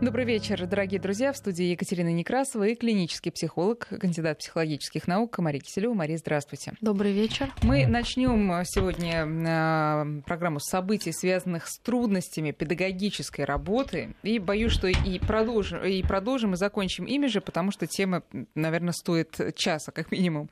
Добрый 0.00 0.24
вечер, 0.24 0.64
дорогие 0.64 1.00
друзья. 1.00 1.32
В 1.32 1.36
студии 1.36 1.64
Екатерина 1.64 2.12
Некрасова 2.12 2.68
и 2.68 2.76
клинический 2.76 3.32
психолог, 3.32 3.88
кандидат 4.00 4.38
психологических 4.38 5.08
наук 5.08 5.36
Мария 5.38 5.60
Киселева. 5.60 5.92
Мария, 5.92 6.16
здравствуйте. 6.18 6.74
Добрый 6.80 7.10
вечер. 7.10 7.52
Мы 7.64 7.84
начнем 7.84 8.62
сегодня 8.64 9.26
а, 9.26 10.06
программу 10.24 10.60
событий, 10.60 11.10
связанных 11.10 11.66
с 11.66 11.80
трудностями 11.80 12.52
педагогической 12.52 13.44
работы. 13.44 14.14
И 14.22 14.38
боюсь, 14.38 14.70
что 14.70 14.86
и 14.86 15.18
продолжим, 15.18 15.82
и 15.82 16.00
продолжим, 16.04 16.54
и 16.54 16.56
закончим 16.56 17.04
ими 17.04 17.26
же, 17.26 17.40
потому 17.40 17.72
что 17.72 17.88
тема, 17.88 18.22
наверное, 18.54 18.92
стоит 18.92 19.56
часа, 19.56 19.90
как 19.90 20.12
минимум. 20.12 20.48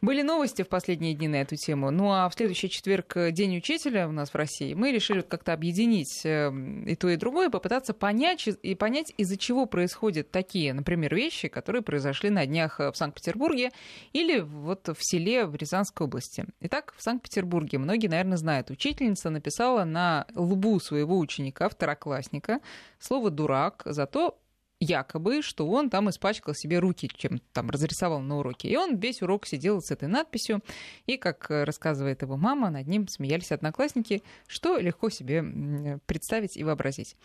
Были 0.00 0.22
новости 0.22 0.62
в 0.62 0.70
последние 0.70 1.12
дни 1.12 1.28
на 1.28 1.36
эту 1.36 1.56
тему. 1.56 1.90
Ну 1.90 2.12
а 2.12 2.30
в 2.30 2.34
следующий 2.34 2.70
четверг 2.70 3.14
День 3.32 3.58
учителя 3.58 4.08
у 4.08 4.12
нас 4.12 4.30
в 4.30 4.34
России. 4.36 4.72
Мы 4.72 4.90
решили 4.90 5.20
как-то 5.20 5.52
объединить 5.52 6.24
э, 6.24 6.50
и 6.86 6.96
то, 6.96 7.10
и 7.10 7.16
другое, 7.16 7.50
попытаться 7.50 7.92
понять 7.92 8.48
и 8.62 8.74
понять, 8.74 8.85
понять, 8.86 9.12
из-за 9.16 9.36
чего 9.36 9.66
происходят 9.66 10.30
такие, 10.30 10.72
например, 10.72 11.12
вещи, 11.12 11.48
которые 11.48 11.82
произошли 11.82 12.30
на 12.30 12.46
днях 12.46 12.78
в 12.78 12.94
Санкт-Петербурге 12.94 13.72
или 14.12 14.38
вот 14.38 14.86
в 14.86 14.98
селе 15.00 15.44
в 15.44 15.56
Рязанской 15.56 16.06
области. 16.06 16.44
Итак, 16.60 16.94
в 16.96 17.02
Санкт-Петербурге, 17.02 17.78
многие, 17.78 18.06
наверное, 18.06 18.36
знают, 18.36 18.70
учительница 18.70 19.28
написала 19.30 19.82
на 19.82 20.28
лбу 20.36 20.78
своего 20.78 21.18
ученика, 21.18 21.68
второклассника, 21.68 22.60
слово 23.00 23.30
«дурак» 23.30 23.82
за 23.86 24.06
то, 24.06 24.38
якобы, 24.78 25.40
что 25.42 25.66
он 25.66 25.88
там 25.88 26.10
испачкал 26.10 26.54
себе 26.54 26.78
руки, 26.78 27.10
чем 27.16 27.40
там 27.52 27.70
разрисовал 27.70 28.20
на 28.20 28.38
уроке. 28.38 28.68
И 28.68 28.76
он 28.76 28.96
весь 28.96 29.22
урок 29.22 29.46
сидел 29.46 29.80
с 29.80 29.90
этой 29.90 30.08
надписью, 30.08 30.60
и, 31.06 31.16
как 31.16 31.46
рассказывает 31.48 32.22
его 32.22 32.36
мама, 32.36 32.70
над 32.70 32.86
ним 32.86 33.08
смеялись 33.08 33.52
одноклассники, 33.52 34.22
что 34.46 34.76
легко 34.78 35.08
себе 35.08 35.98
представить 36.06 36.56
и 36.56 36.64
вообразить. 36.64 37.16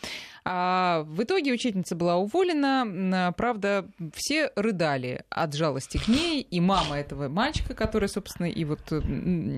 А 0.45 1.03
в 1.03 1.23
итоге 1.23 1.51
учительница 1.51 1.95
была 1.95 2.15
уволена, 2.17 3.33
правда, 3.33 3.89
все 4.13 4.51
рыдали 4.55 5.25
от 5.29 5.53
жалости 5.53 5.97
к 5.97 6.07
ней, 6.07 6.41
и 6.41 6.61
мама 6.61 6.99
этого 6.99 7.27
мальчика, 7.27 7.73
который, 7.73 8.07
собственно, 8.07 8.47
и 8.47 8.63
вот 8.63 8.81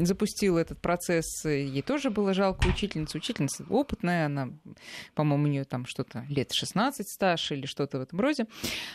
запустил 0.05 0.57
этот 0.57 0.79
процесс, 0.81 1.45
ей 1.45 1.81
тоже 1.83 2.09
было 2.09 2.33
жалко 2.33 2.67
учительницу. 2.67 3.17
Учительница 3.17 3.65
опытная, 3.69 4.25
она, 4.25 4.49
по-моему, 5.13 5.43
у 5.43 5.47
нее 5.47 5.63
там 5.63 5.85
что-то 5.85 6.25
лет 6.27 6.51
16 6.53 7.07
стаж 7.07 7.51
или 7.51 7.67
что 7.67 7.82
что-то 7.83 7.99
в 7.99 8.01
этом 8.01 8.19
роде. 8.19 8.45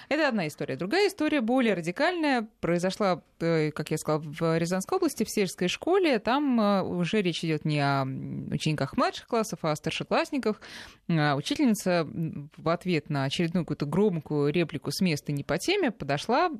Это 0.08 0.28
одна 0.28 0.48
история. 0.48 0.76
Другая 0.76 1.08
история, 1.08 1.40
более 1.40 1.74
радикальная, 1.74 2.48
произошла, 2.60 3.22
э, 3.40 3.70
как 3.70 3.90
я 3.90 3.98
сказала, 3.98 4.22
в 4.22 4.58
Рязанской 4.58 4.96
области, 4.96 5.24
в 5.24 5.30
сельской 5.30 5.68
школе. 5.68 6.18
Там 6.18 6.60
э, 6.60 6.82
уже 6.82 7.22
речь 7.22 7.44
идет 7.44 7.64
не 7.64 7.80
о 7.80 8.04
учениках 8.50 8.96
младших 8.96 9.26
классов, 9.26 9.60
а 9.62 9.72
о 9.72 9.76
старшеклассниках. 9.76 10.60
А 11.08 11.34
учительница 11.36 12.08
в 12.56 12.68
ответ 12.68 13.10
на 13.10 13.24
очередную 13.24 13.64
какую-то 13.64 13.86
громкую 13.86 14.52
реплику 14.52 14.90
с 14.90 15.00
места 15.00 15.32
не 15.32 15.44
по 15.44 15.58
теме 15.58 15.90
подошла, 15.90 16.50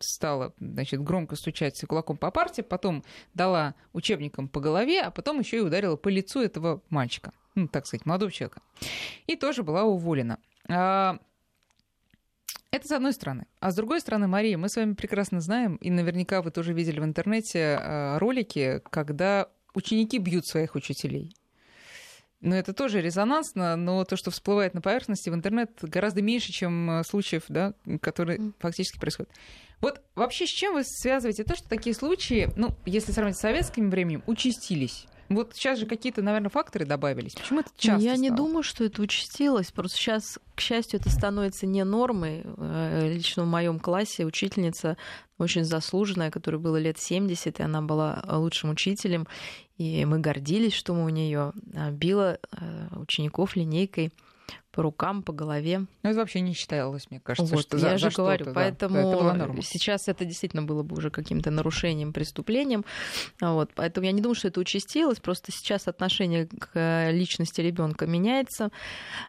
стала 0.00 0.52
значит, 0.60 1.02
громко 1.02 1.36
стучать 1.36 1.80
кулаком 1.86 2.16
по 2.16 2.30
парте, 2.30 2.62
потом 2.62 3.04
дала 3.34 3.74
учебникам 3.92 4.48
по 4.48 4.60
голове, 4.60 5.00
а 5.02 5.10
потом 5.10 5.40
еще 5.40 5.58
и 5.58 5.60
ударила 5.60 5.96
по 5.96 6.08
лицу 6.08 6.40
этого 6.40 6.82
мальчика, 6.90 7.32
ну, 7.54 7.68
так 7.68 7.86
сказать, 7.86 8.06
молодого 8.06 8.30
человека. 8.30 8.60
И 9.26 9.36
тоже 9.36 9.62
была 9.62 9.84
уволена. 9.84 10.38
А, 10.68 11.18
это 12.78 12.88
с 12.88 12.92
одной 12.92 13.12
стороны. 13.12 13.46
А 13.60 13.70
с 13.70 13.74
другой 13.74 14.00
стороны, 14.00 14.26
Мария, 14.26 14.56
мы 14.56 14.68
с 14.68 14.76
вами 14.76 14.94
прекрасно 14.94 15.40
знаем, 15.40 15.76
и 15.76 15.90
наверняка 15.90 16.42
вы 16.42 16.50
тоже 16.50 16.72
видели 16.72 17.00
в 17.00 17.04
интернете 17.04 17.78
э, 17.80 18.18
ролики, 18.18 18.80
когда 18.90 19.48
ученики 19.74 20.18
бьют 20.18 20.46
своих 20.46 20.74
учителей. 20.74 21.34
Но 22.40 22.54
это 22.54 22.72
тоже 22.72 23.00
резонансно, 23.00 23.74
но 23.76 24.04
то, 24.04 24.16
что 24.16 24.30
всплывает 24.30 24.72
на 24.72 24.80
поверхности 24.80 25.28
в 25.28 25.34
интернет, 25.34 25.72
гораздо 25.82 26.22
меньше, 26.22 26.52
чем 26.52 26.90
э, 26.90 27.04
случаев, 27.04 27.44
да, 27.48 27.74
которые 28.00 28.38
mm. 28.38 28.52
фактически 28.60 28.98
происходят. 28.98 29.30
Вот 29.80 30.00
вообще 30.14 30.46
с 30.46 30.50
чем 30.50 30.74
вы 30.74 30.84
связываете 30.84 31.44
то, 31.44 31.56
что 31.56 31.68
такие 31.68 31.94
случаи, 31.94 32.48
ну, 32.56 32.70
если 32.86 33.12
сравнить 33.12 33.36
с 33.36 33.40
советским 33.40 33.90
временем, 33.90 34.22
участились? 34.26 35.06
Вот 35.28 35.54
сейчас 35.54 35.78
же 35.78 35.86
какие-то, 35.86 36.22
наверное, 36.22 36.48
факторы 36.48 36.86
добавились. 36.86 37.34
Почему 37.34 37.60
это 37.60 37.70
часто 37.76 38.02
Я 38.02 38.12
стало? 38.12 38.22
не 38.22 38.30
думаю, 38.30 38.62
что 38.62 38.84
это 38.84 39.02
участилось. 39.02 39.70
Просто 39.70 39.98
сейчас, 39.98 40.38
к 40.54 40.60
счастью, 40.60 41.00
это 41.00 41.10
становится 41.10 41.66
не 41.66 41.84
нормой. 41.84 42.44
Э, 42.56 43.12
лично 43.12 43.44
в 43.44 43.46
моем 43.46 43.78
классе 43.78 44.24
учительница 44.24 44.96
очень 45.36 45.64
заслуженная, 45.64 46.30
которой 46.30 46.56
было 46.56 46.76
лет 46.78 46.98
70, 46.98 47.60
и 47.60 47.62
она 47.62 47.82
была 47.82 48.22
лучшим 48.26 48.70
учителем. 48.70 49.26
И 49.76 50.04
мы 50.06 50.18
гордились, 50.18 50.72
что 50.72 50.94
мы 50.94 51.04
у 51.04 51.08
нее 51.10 51.52
э, 51.74 51.90
била 51.90 52.38
э, 52.50 52.88
учеников 52.96 53.54
линейкой 53.54 54.12
по 54.70 54.82
рукам, 54.82 55.22
по 55.22 55.32
голове. 55.32 55.86
Ну, 56.02 56.10
это 56.10 56.18
вообще 56.18 56.40
не 56.40 56.54
считалось, 56.54 57.10
мне 57.10 57.20
кажется, 57.20 57.54
вот, 57.54 57.62
что 57.62 57.76
я 57.78 57.82
за, 57.82 57.98
же 57.98 58.10
за 58.10 58.16
говорю, 58.16 58.44
да, 58.46 58.52
поэтому 58.52 58.96
это 58.96 59.62
сейчас 59.62 60.08
это 60.08 60.24
действительно 60.24 60.62
было 60.62 60.82
бы 60.82 60.96
уже 60.96 61.10
каким-то 61.10 61.50
нарушением, 61.50 62.12
преступлением. 62.12 62.84
Вот, 63.40 63.70
поэтому 63.74 64.06
я 64.06 64.12
не 64.12 64.20
думаю, 64.20 64.36
что 64.36 64.48
это 64.48 64.60
участилось, 64.60 65.20
просто 65.20 65.52
сейчас 65.52 65.88
отношение 65.88 66.46
к 66.46 67.10
личности 67.10 67.60
ребенка 67.60 68.06
меняется. 68.06 68.70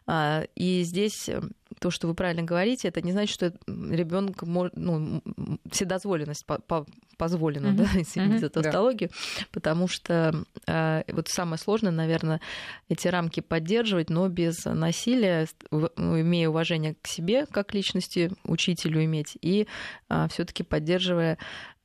А, 0.05 0.43
и 0.55 0.83
здесь 0.83 1.29
э, 1.29 1.41
то, 1.79 1.91
что 1.91 2.07
вы 2.07 2.13
правильно 2.15 2.43
говорите, 2.43 2.87
это 2.87 3.01
не 3.01 3.11
значит, 3.11 3.33
что 3.33 3.53
ребенок 3.67 4.41
может, 4.43 4.75
ну, 4.75 5.21
вседозволенность 5.69 6.45
по 6.45 6.55
-по 6.55 6.87
позволена, 7.17 7.67
mm-hmm. 7.67 7.75
да, 7.75 7.83
извините 8.01 8.35
mm-hmm. 8.35 8.39
за 8.39 8.49
тавтологию, 8.49 9.09
да. 9.09 9.45
потому 9.51 9.87
что 9.87 10.43
э, 10.67 11.03
вот 11.11 11.27
самое 11.27 11.59
сложное, 11.59 11.91
наверное, 11.91 12.41
эти 12.87 13.07
рамки 13.07 13.41
поддерживать, 13.41 14.09
но 14.09 14.27
без 14.29 14.65
насилия, 14.65 15.47
ну, 15.69 16.19
имея 16.21 16.49
уважение 16.49 16.95
к 17.01 17.07
себе 17.07 17.45
как 17.45 17.73
личности, 17.73 18.31
учителю 18.43 19.03
иметь, 19.03 19.37
и 19.41 19.67
э, 20.09 20.27
все-таки 20.31 20.63
поддерживая 20.63 21.37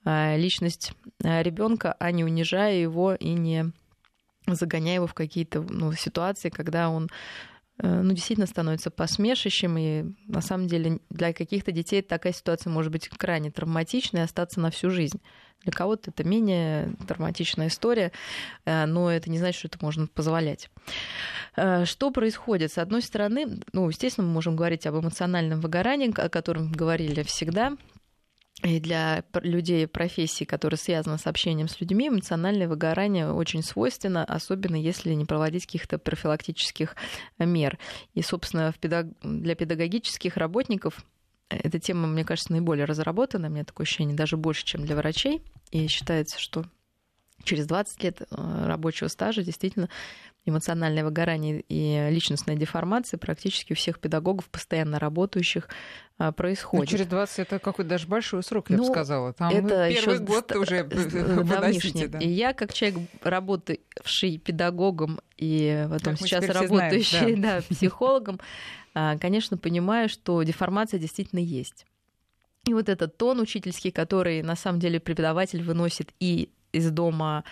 э, 0.05 0.39
личность 0.39 0.93
ребенка, 1.21 1.97
а 1.99 2.11
не 2.13 2.25
унижая 2.25 2.77
его 2.77 3.15
и 3.15 3.31
не 3.31 3.73
загоняя 4.47 4.97
его 4.97 5.07
в 5.07 5.15
какие-то 5.15 5.63
ну, 5.63 5.93
ситуации, 5.93 6.51
когда 6.51 6.91
он 6.91 7.09
ну, 7.79 8.13
действительно 8.13 8.47
становится 8.47 8.91
посмешищем, 8.91 9.77
и 9.79 10.05
на 10.27 10.41
самом 10.41 10.69
деле 10.69 11.01
для 11.11 11.33
каких-то 11.33 11.73
детей 11.73 12.03
такая 12.03 12.33
ситуация 12.33 12.71
может 12.71 12.93
быть 12.93 13.09
крайне 13.09 13.51
травматичной 13.51 14.21
и 14.21 14.25
остаться 14.25 14.61
на 14.61 14.71
всю 14.71 14.91
жизнь. 14.91 15.21
Для 15.65 15.73
кого-то 15.73 16.11
это 16.11 16.25
менее 16.25 16.95
травматичная 17.09 17.69
история, 17.69 18.13
э, 18.67 18.85
но 18.85 19.11
это 19.11 19.31
не 19.31 19.39
значит, 19.39 19.59
что 19.59 19.69
это 19.69 19.79
можно 19.81 20.07
позволять. 20.07 20.71
Э, 21.57 21.85
что 21.87 22.11
происходит? 22.11 22.71
С 22.73 22.79
одной 22.79 23.03
стороны, 23.03 23.61
ну, 23.73 23.89
естественно, 23.89 24.27
мы 24.27 24.35
можем 24.35 24.57
говорить 24.57 24.87
об 24.87 24.97
эмоциональном 24.97 25.61
выгорании, 25.61 26.13
о 26.21 26.29
котором 26.29 26.71
говорили 26.71 27.23
всегда, 27.23 27.77
и 28.65 28.81
для 28.81 29.25
людей 29.43 29.87
профессии, 29.87 30.45
которые 30.45 30.79
связаны 30.79 31.19
с 31.19 31.27
общением 31.27 31.69
с 31.69 31.81
людьми, 31.81 32.09
эмоциональное 32.09 32.67
выгорание 32.67 33.31
очень 33.31 33.63
свойственно, 33.63 34.25
особенно 34.25 34.77
если 34.77 35.13
не 35.13 35.27
проводить 35.27 35.67
каких-то 35.67 35.99
профилактических 35.99 36.97
мер. 37.39 37.79
И, 38.15 38.23
собственно, 38.23 38.75
для 39.23 39.55
педагогических 39.55 40.39
работников 40.39 41.05
эта 41.51 41.79
тема, 41.79 42.07
мне 42.07 42.25
кажется, 42.25 42.53
наиболее 42.53 42.87
разработана, 42.87 43.49
у 43.49 43.51
меня 43.51 43.65
такое 43.65 43.85
ощущение, 43.85 44.17
даже 44.17 44.39
больше, 44.39 44.65
чем 44.65 44.87
для 44.87 44.97
врачей. 44.97 45.43
И 45.71 45.87
считается, 45.87 46.41
что 46.41 46.65
через 47.43 47.67
20 47.67 48.03
лет 48.03 48.23
э, 48.23 48.27
рабочего 48.67 49.09
стажа 49.09 49.43
действительно 49.43 49.91
эмоциональное 50.47 51.05
выгорание 51.05 51.65
и 51.69 52.09
личностная 52.11 52.57
деформация 52.57 53.19
практически 53.19 53.73
у 53.73 53.77
всех 53.77 53.99
педагогов, 53.99 54.47
постоянно 54.51 54.99
работающих, 54.99 55.69
а, 56.19 56.33
происходит. 56.33 56.91
Но 56.91 56.97
через 56.99 57.07
20 57.07 57.39
это 57.41 57.59
какой-то 57.59 57.89
даже 57.89 58.07
большой 58.07 58.43
срок, 58.43 58.71
я 58.71 58.77
ну, 58.77 58.85
бы 58.85 58.91
сказала. 58.91 59.33
Там 59.33 59.53
это 59.53 59.89
первый 59.89 60.19
год 60.21 60.51
ст- 60.51 60.57
уже 60.57 60.85
давнишний. 60.85 62.07
Да. 62.07 62.19
И 62.19 62.29
я, 62.29 62.53
как 62.53 62.73
человек, 62.73 63.01
работавший 63.23 64.39
педагогом 64.39 65.21
и 65.37 65.87
потом 65.91 66.17
как 66.17 66.27
сейчас 66.27 66.47
работающий 66.49 67.19
знаем, 67.19 67.41
да. 67.41 67.57
Да, 67.69 67.75
психологом, 67.75 68.41
а, 68.95 69.19
конечно, 69.19 69.57
понимаю, 69.57 70.09
что 70.09 70.43
деформация 70.43 71.01
действительно 71.01 71.41
есть. 71.41 71.87
И 72.67 72.73
вот 72.73 72.89
этот 72.89 73.17
тон 73.17 73.41
учительский, 73.41 73.91
который 73.91 74.43
на 74.43 74.57
самом 74.57 74.81
деле 74.81 75.01
преподаватель 75.01 75.63
выносит 75.63 76.13
и 76.21 76.51
из 76.73 76.91
дома 76.91 77.45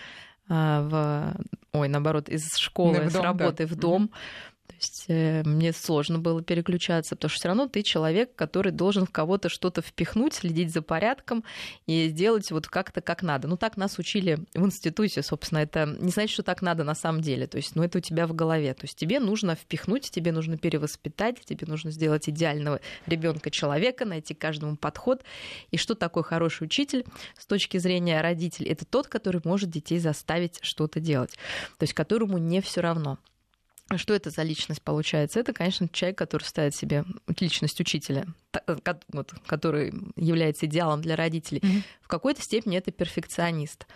в, 0.49 1.35
ой, 1.73 1.87
наоборот, 1.87 2.29
из 2.29 2.55
школы, 2.57 2.99
дом, 2.99 3.09
с 3.09 3.15
работы 3.15 3.67
да. 3.67 3.73
в 3.73 3.77
дом. 3.77 4.03
Mm-hmm 4.03 4.52
есть 4.83 5.05
э, 5.07 5.43
мне 5.43 5.73
сложно 5.73 6.19
было 6.19 6.43
переключаться, 6.43 7.15
потому 7.15 7.29
что 7.29 7.39
все 7.39 7.47
равно 7.47 7.67
ты 7.67 7.81
человек, 7.81 8.35
который 8.35 8.71
должен 8.71 9.05
в 9.05 9.11
кого-то 9.11 9.49
что-то 9.49 9.81
впихнуть, 9.81 10.33
следить 10.33 10.71
за 10.71 10.81
порядком 10.81 11.43
и 11.85 12.09
сделать 12.09 12.51
вот 12.51 12.67
как-то 12.67 13.01
как 13.01 13.23
надо. 13.23 13.47
Ну, 13.47 13.57
так 13.57 13.77
нас 13.77 13.97
учили 13.97 14.39
в 14.53 14.65
институте, 14.65 15.21
собственно, 15.23 15.59
это 15.59 15.85
не 15.85 16.11
значит, 16.11 16.33
что 16.33 16.43
так 16.43 16.61
надо 16.61 16.83
на 16.83 16.95
самом 16.95 17.21
деле. 17.21 17.47
То 17.47 17.57
есть, 17.57 17.75
ну, 17.75 17.83
это 17.83 17.97
у 17.97 18.01
тебя 18.01 18.27
в 18.27 18.33
голове. 18.33 18.73
То 18.73 18.83
есть 18.83 18.97
тебе 18.97 19.19
нужно 19.19 19.55
впихнуть, 19.55 20.11
тебе 20.11 20.31
нужно 20.31 20.57
перевоспитать, 20.57 21.39
тебе 21.45 21.65
нужно 21.67 21.91
сделать 21.91 22.29
идеального 22.29 22.79
ребенка 23.05 23.49
человека, 23.51 24.05
найти 24.05 24.33
каждому 24.33 24.75
подход. 24.75 25.23
И 25.71 25.77
что 25.77 25.95
такое 25.95 26.23
хороший 26.23 26.65
учитель 26.65 27.05
с 27.37 27.45
точки 27.45 27.77
зрения 27.77 28.21
родителей? 28.21 28.69
Это 28.69 28.85
тот, 28.85 29.07
который 29.07 29.41
может 29.43 29.69
детей 29.69 29.99
заставить 29.99 30.59
что-то 30.61 30.99
делать, 30.99 31.31
то 31.77 31.83
есть 31.83 31.93
которому 31.93 32.37
не 32.37 32.61
все 32.61 32.81
равно. 32.81 33.17
Что 33.95 34.13
это 34.13 34.29
за 34.29 34.43
личность 34.43 34.81
получается? 34.81 35.39
Это, 35.39 35.53
конечно, 35.53 35.87
человек, 35.89 36.17
который 36.17 36.43
ставит 36.43 36.75
себе 36.75 37.05
личность 37.39 37.79
учителя, 37.79 38.25
э, 38.67 38.77
который 39.45 39.93
является 40.15 40.65
идеалом 40.65 41.01
для 41.01 41.15
родителей. 41.15 41.59
Mm-hmm. 41.59 41.83
В 42.01 42.07
какой-то 42.07 42.41
степени 42.41 42.77
это 42.77 42.91
перфекционист. 42.91 43.87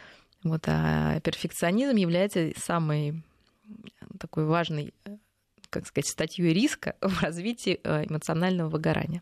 Вот, 0.43 0.63
а 0.67 1.19
перфекционизм 1.21 1.95
является 1.95 2.51
самой 2.57 3.23
такой 4.19 4.45
важной 4.45 4.93
как 5.69 5.85
сказать, 5.85 6.07
статьей 6.07 6.53
риска 6.53 6.95
в 7.01 7.21
развитии 7.21 7.79
э, 7.83 8.05
эмоционального 8.05 8.69
выгорания. 8.69 9.21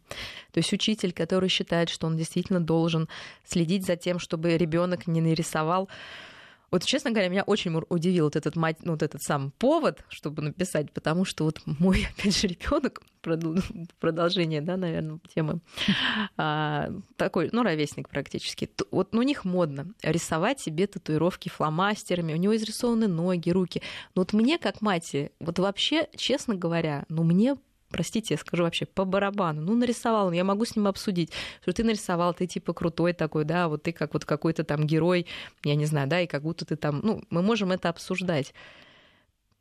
То 0.52 0.60
есть 0.60 0.72
учитель, 0.74 1.12
который 1.12 1.50
считает, 1.50 1.90
что 1.90 2.08
он 2.08 2.18
действительно 2.18 2.60
должен 2.60 3.08
следить 3.44 3.86
за 3.86 3.96
тем, 3.96 4.20
чтобы 4.20 4.58
ребенок 4.58 5.08
не 5.08 5.22
нарисовал 5.22 5.90
вот, 6.76 6.84
честно 6.84 7.12
говоря, 7.12 7.30
меня 7.30 7.44
очень 7.44 7.74
удивил 7.88 8.26
вот 8.26 8.36
этот, 8.36 8.58
ну, 8.58 8.92
вот 8.92 9.02
этот 9.02 9.22
сам 9.22 9.52
повод, 9.52 10.04
чтобы 10.10 10.42
написать, 10.42 10.92
потому 10.92 11.24
что 11.24 11.46
вот 11.46 11.62
мой, 11.66 12.06
опять 12.18 12.38
же, 12.38 12.48
ребенок 12.48 13.02
продолжение, 14.02 14.60
да, 14.60 14.76
наверное, 14.76 15.20
темы, 15.34 15.62
а, 16.38 16.90
такой, 17.16 17.50
ну, 17.54 17.64
ровесник 17.64 18.10
практически. 18.10 18.70
Вот 18.92 19.14
ну, 19.14 19.22
у 19.22 19.24
них 19.24 19.46
модно 19.46 19.94
рисовать 20.04 20.60
себе 20.60 20.86
татуировки 20.86 21.48
фломастерами, 21.48 22.34
у 22.34 22.38
него 22.38 22.54
изрисованы 22.58 23.08
ноги, 23.08 23.52
руки. 23.52 23.82
Но 24.14 24.24
вот 24.24 24.34
мне, 24.34 24.58
как 24.58 24.82
мать, 24.82 25.16
вот 25.40 25.60
вообще, 25.60 26.10
честно 26.18 26.56
говоря, 26.56 27.06
ну, 27.08 27.24
мне 27.24 27.56
простите, 27.90 28.34
я 28.34 28.38
скажу 28.38 28.64
вообще, 28.64 28.86
по 28.86 29.06
барабану. 29.06 29.62
Ну, 29.62 29.76
нарисовал, 29.76 30.32
я 30.32 30.44
могу 30.44 30.66
с 30.66 30.76
ним 30.76 30.88
обсудить, 30.88 31.32
что 31.62 31.74
ты 31.74 31.84
нарисовал, 31.84 32.34
ты 32.34 32.48
типа 32.48 32.74
крутой 32.74 33.14
такой, 33.14 33.46
да, 33.46 33.68
вот 33.68 33.84
ты 33.84 33.92
как 33.92 34.14
вот 34.14 34.26
какой-то 34.26 34.64
там 34.64 34.86
герой, 34.86 35.28
я 35.64 35.76
не 35.76 35.86
знаю, 35.86 36.08
да, 36.08 36.22
и 36.22 36.28
как 36.28 36.44
будто 36.44 36.66
ты 36.66 36.76
там, 36.76 37.00
ну, 37.04 37.24
мы 37.30 37.42
можем 37.42 37.72
это 37.72 37.90
обсуждать 37.90 38.54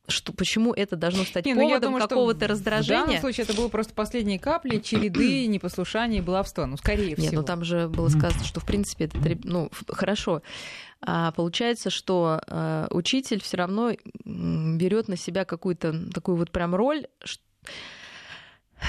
что, 0.07 0.33
почему 0.33 0.73
это 0.75 0.97
должно 0.97 1.25
стать 1.25 1.47
не, 1.47 1.55
поводом 1.55 1.93
ну, 1.93 1.99
какого-то 1.99 2.47
раздражения. 2.47 3.05
В 3.05 3.07
данном 3.07 3.21
случае 3.21 3.45
это 3.45 3.55
было 3.55 3.69
просто 3.69 3.95
последние 3.95 4.39
капли 4.39 4.79
череды 4.79 5.47
непослушания 5.47 6.19
и 6.19 6.23
баловства. 6.23 6.67
Ну, 6.67 6.77
скорее 6.77 7.15
всего. 7.15 7.25
Нет, 7.25 7.33
ну 7.33 7.43
там 7.43 7.65
же 7.65 7.89
было 7.89 8.09
сказано, 8.09 8.45
что, 8.45 8.61
в 8.61 8.67
принципе, 8.67 9.07
это, 9.07 9.19
ну, 9.45 9.71
хорошо. 9.89 10.43
А 11.01 11.33
получается, 11.33 11.91
что 11.91 12.41
э, 12.47 12.87
учитель 12.91 13.41
все 13.41 13.57
равно 13.57 13.93
берет 14.25 15.09
на 15.09 15.17
себя 15.17 15.45
какую-то 15.45 16.11
такую 16.13 16.37
вот 16.37 16.51
прям 16.51 16.75
роль, 16.75 17.07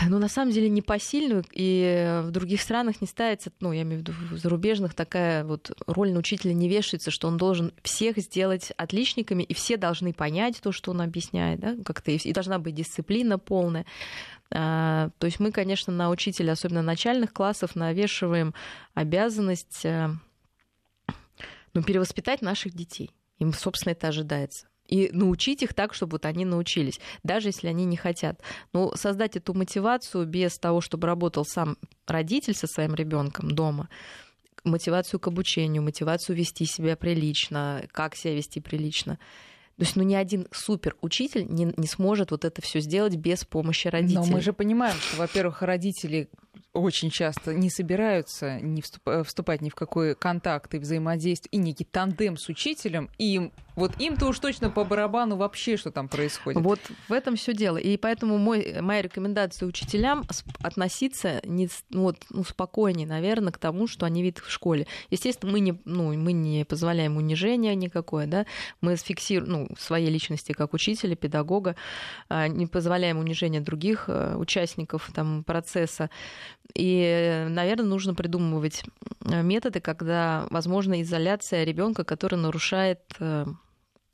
ну, 0.09 0.19
на 0.19 0.27
самом 0.27 0.51
деле, 0.51 0.69
непосильную, 0.69 1.43
и 1.51 2.21
в 2.23 2.31
других 2.31 2.61
странах 2.61 3.01
не 3.01 3.07
ставится, 3.07 3.51
ну, 3.59 3.71
я 3.71 3.83
имею 3.83 3.99
в 3.99 4.01
виду, 4.01 4.13
в 4.31 4.37
зарубежных 4.37 4.93
такая 4.93 5.45
вот 5.45 5.71
роль 5.87 6.11
на 6.11 6.19
учителя 6.19 6.53
не 6.53 6.67
вешается, 6.67 7.11
что 7.11 7.27
он 7.27 7.37
должен 7.37 7.73
всех 7.81 8.17
сделать 8.17 8.71
отличниками, 8.77 9.43
и 9.43 9.53
все 9.53 9.77
должны 9.77 10.13
понять 10.13 10.59
то, 10.61 10.71
что 10.71 10.91
он 10.91 11.01
объясняет, 11.01 11.59
да, 11.59 11.75
как-то, 11.83 12.11
и 12.11 12.33
должна 12.33 12.59
быть 12.59 12.75
дисциплина 12.75 13.39
полная. 13.39 13.85
А, 14.51 15.09
то 15.17 15.25
есть 15.25 15.39
мы, 15.39 15.51
конечно, 15.51 15.93
на 15.93 16.09
учителя, 16.09 16.53
особенно 16.53 16.81
начальных 16.81 17.33
классов, 17.33 17.75
навешиваем 17.75 18.53
обязанность 18.93 19.85
э, 19.85 20.09
ну, 21.73 21.83
перевоспитать 21.83 22.41
наших 22.41 22.73
детей. 22.73 23.11
Им, 23.39 23.53
собственно, 23.53 23.93
это 23.93 24.09
ожидается 24.09 24.67
и 24.87 25.09
научить 25.11 25.63
их 25.63 25.73
так, 25.73 25.93
чтобы 25.93 26.13
вот 26.13 26.25
они 26.25 26.45
научились, 26.45 26.99
даже 27.23 27.49
если 27.49 27.67
они 27.67 27.85
не 27.85 27.97
хотят. 27.97 28.41
Но 28.73 28.95
создать 28.95 29.35
эту 29.35 29.53
мотивацию 29.53 30.25
без 30.25 30.57
того, 30.57 30.81
чтобы 30.81 31.07
работал 31.07 31.45
сам 31.45 31.77
родитель 32.07 32.53
со 32.53 32.67
своим 32.67 32.95
ребенком 32.95 33.51
дома, 33.51 33.89
мотивацию 34.63 35.19
к 35.19 35.27
обучению, 35.27 35.83
мотивацию 35.83 36.35
вести 36.35 36.65
себя 36.65 36.95
прилично, 36.95 37.83
как 37.91 38.15
себя 38.15 38.35
вести 38.35 38.59
прилично. 38.59 39.19
То 39.77 39.83
есть, 39.83 39.97
ну, 39.97 40.03
ни 40.03 40.15
один 40.15 40.47
супер 40.51 40.95
учитель 41.01 41.45
не, 41.49 41.73
не 41.75 41.87
сможет 41.87 42.31
вот 42.31 42.45
это 42.45 42.61
все 42.61 42.79
сделать 42.79 43.17
без 43.17 43.43
помощи 43.43 43.89
родителей. 43.89 44.19
Но 44.19 44.25
мы 44.25 44.41
же 44.41 44.53
понимаем, 44.53 44.95
что, 44.95 45.17
во-первых, 45.17 45.61
родители 45.61 46.29
очень 46.75 47.09
часто 47.09 47.53
не 47.53 47.69
собираются 47.69 48.59
не 48.59 48.83
вступать 49.23 49.61
ни 49.61 49.69
в 49.69 49.75
какой 49.75 50.15
контакт 50.15 50.73
и 50.75 50.77
взаимодействие, 50.77 51.49
и 51.51 51.57
некий 51.57 51.85
тандем 51.85 52.37
с 52.37 52.49
учителем, 52.49 53.09
и 53.17 53.35
им 53.35 53.51
вот 53.75 53.99
им-то 53.99 54.27
уж 54.27 54.39
точно 54.39 54.69
по 54.69 54.85
барабану 54.85 55.35
вообще, 55.35 55.75
что 55.75 55.91
там 55.91 56.07
происходит. 56.07 56.61
Вот 56.61 56.79
в 57.09 57.13
этом 57.13 57.35
все 57.35 57.53
дело. 57.53 57.77
И 57.77 57.97
поэтому 57.97 58.37
мой, 58.37 58.77
моя 58.81 59.01
рекомендация 59.01 59.67
учителям 59.67 60.25
относиться 60.61 61.41
не, 61.43 61.69
ну, 61.89 62.03
вот, 62.03 62.17
ну, 62.29 62.43
спокойнее, 62.43 63.05
наверное, 63.05 63.51
к 63.51 63.57
тому, 63.57 63.87
что 63.87 64.05
они 64.05 64.23
видят 64.23 64.39
в 64.39 64.49
школе. 64.49 64.87
Естественно, 65.09 65.51
мы 65.51 65.59
не, 65.59 65.77
ну, 65.83 66.13
мы 66.13 66.31
не 66.31 66.63
позволяем 66.63 67.17
унижения 67.17 67.75
никакое, 67.75 68.27
да, 68.27 68.45
мы 68.79 68.95
фиксируем 68.95 69.51
ну, 69.51 69.67
своей 69.77 70.09
личности 70.09 70.53
как 70.53 70.73
учителя, 70.73 71.15
педагога, 71.15 71.75
а, 72.29 72.47
не 72.47 72.67
позволяем 72.67 73.17
унижения 73.17 73.59
других 73.59 74.05
э, 74.07 74.35
участников 74.35 75.11
там, 75.13 75.43
процесса. 75.43 76.09
И, 76.73 77.45
наверное, 77.49 77.85
нужно 77.85 78.13
придумывать 78.13 78.83
э, 79.25 79.41
методы, 79.41 79.79
когда 79.79 80.47
возможна 80.49 81.01
изоляция 81.01 81.63
ребенка, 81.63 82.03
который 82.03 82.39
нарушает 82.39 83.01
э, 83.19 83.45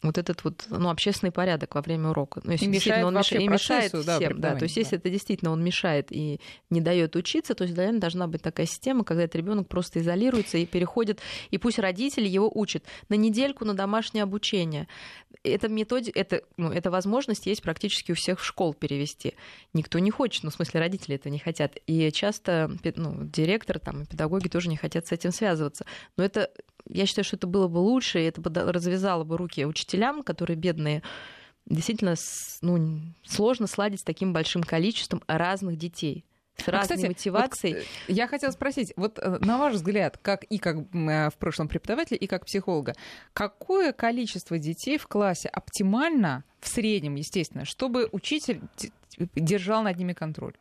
вот 0.03 0.17
этот 0.17 0.43
вот 0.43 0.65
ну, 0.69 0.89
общественный 0.89 1.31
порядок 1.31 1.75
во 1.75 1.81
время 1.81 2.09
урока. 2.09 2.41
Ну, 2.43 2.51
если 2.51 2.65
и 2.65 2.69
мешает, 2.69 3.05
он 3.05 3.15
мешает, 3.15 3.41
и 3.41 3.47
мешает 3.47 3.91
всем, 3.91 4.03
да, 4.03 4.19
да. 4.19 4.55
То 4.55 4.63
есть, 4.63 4.75
да. 4.75 4.81
если 4.81 4.97
это 4.97 5.09
действительно 5.09 5.51
он 5.51 5.63
мешает 5.63 6.11
и 6.11 6.39
не 6.69 6.81
дает 6.81 7.15
учиться, 7.15 7.53
то 7.53 7.63
есть, 7.63 7.75
наверное, 7.75 7.99
должна 7.99 8.27
быть 8.27 8.41
такая 8.41 8.65
система, 8.65 9.03
когда 9.03 9.23
этот 9.23 9.35
ребенок 9.35 9.67
просто 9.67 9.99
изолируется 9.99 10.57
и 10.57 10.65
переходит, 10.65 11.19
и 11.51 11.57
пусть 11.57 11.77
родители 11.77 12.27
его 12.27 12.51
учат 12.53 12.83
на 13.09 13.15
недельку 13.15 13.63
на 13.65 13.73
домашнее 13.73 14.23
обучение. 14.23 14.87
Это 15.43 15.69
методика, 15.69 16.19
это, 16.19 16.41
ну, 16.57 16.71
эта 16.71 16.89
возможность 16.89 17.45
есть 17.45 17.61
практически 17.61 18.11
у 18.11 18.15
всех 18.15 18.43
школ 18.43 18.73
перевести. 18.73 19.35
Никто 19.73 19.99
не 19.99 20.11
хочет, 20.11 20.43
ну, 20.43 20.49
в 20.49 20.53
смысле, 20.53 20.79
родители 20.79 21.15
это 21.15 21.29
не 21.29 21.39
хотят. 21.39 21.77
И 21.85 22.11
часто 22.11 22.71
ну, 22.95 23.23
директор 23.23 23.79
там, 23.79 24.03
и 24.03 24.05
педагоги 24.05 24.47
тоже 24.47 24.69
не 24.69 24.77
хотят 24.77 25.07
с 25.07 25.11
этим 25.11 25.31
связываться. 25.31 25.85
Но 26.17 26.23
это 26.23 26.49
я 26.87 27.05
считаю, 27.05 27.25
что 27.25 27.35
это 27.35 27.47
было 27.47 27.67
бы 27.67 27.77
лучше, 27.77 28.19
и 28.19 28.25
это 28.25 28.41
бы 28.41 28.51
развязало 28.71 29.23
бы 29.23 29.37
руки 29.37 29.65
учителям, 29.65 30.23
которые 30.23 30.57
бедные. 30.57 31.03
Действительно, 31.65 32.15
ну, 32.61 33.01
сложно 33.23 33.67
сладить 33.67 34.01
с 34.01 34.03
таким 34.03 34.33
большим 34.33 34.63
количеством 34.63 35.21
разных 35.27 35.77
детей 35.77 36.25
с 36.57 36.67
а, 36.67 36.71
разной 36.71 36.97
кстати, 36.97 37.07
мотивацией. 37.07 37.73
Вот, 37.75 37.83
э, 37.83 38.13
я 38.13 38.27
хотела 38.27 38.51
спросить, 38.51 38.93
вот 38.95 39.19
э, 39.19 39.37
на 39.39 39.57
ваш 39.57 39.75
взгляд, 39.75 40.17
как 40.21 40.43
и 40.43 40.57
как 40.57 40.77
э, 40.77 41.29
в 41.29 41.35
прошлом 41.37 41.67
преподавателя, 41.67 42.17
и 42.17 42.27
как 42.27 42.45
психолога, 42.45 42.95
какое 43.33 43.93
количество 43.93 44.57
детей 44.57 44.97
в 44.97 45.07
классе 45.07 45.49
оптимально, 45.49 46.43
в 46.59 46.67
среднем, 46.67 47.15
естественно, 47.15 47.65
чтобы 47.65 48.09
учитель 48.11 48.61
держал 49.35 49.83
над 49.83 49.97
ними 49.97 50.13
контроль? 50.13 50.53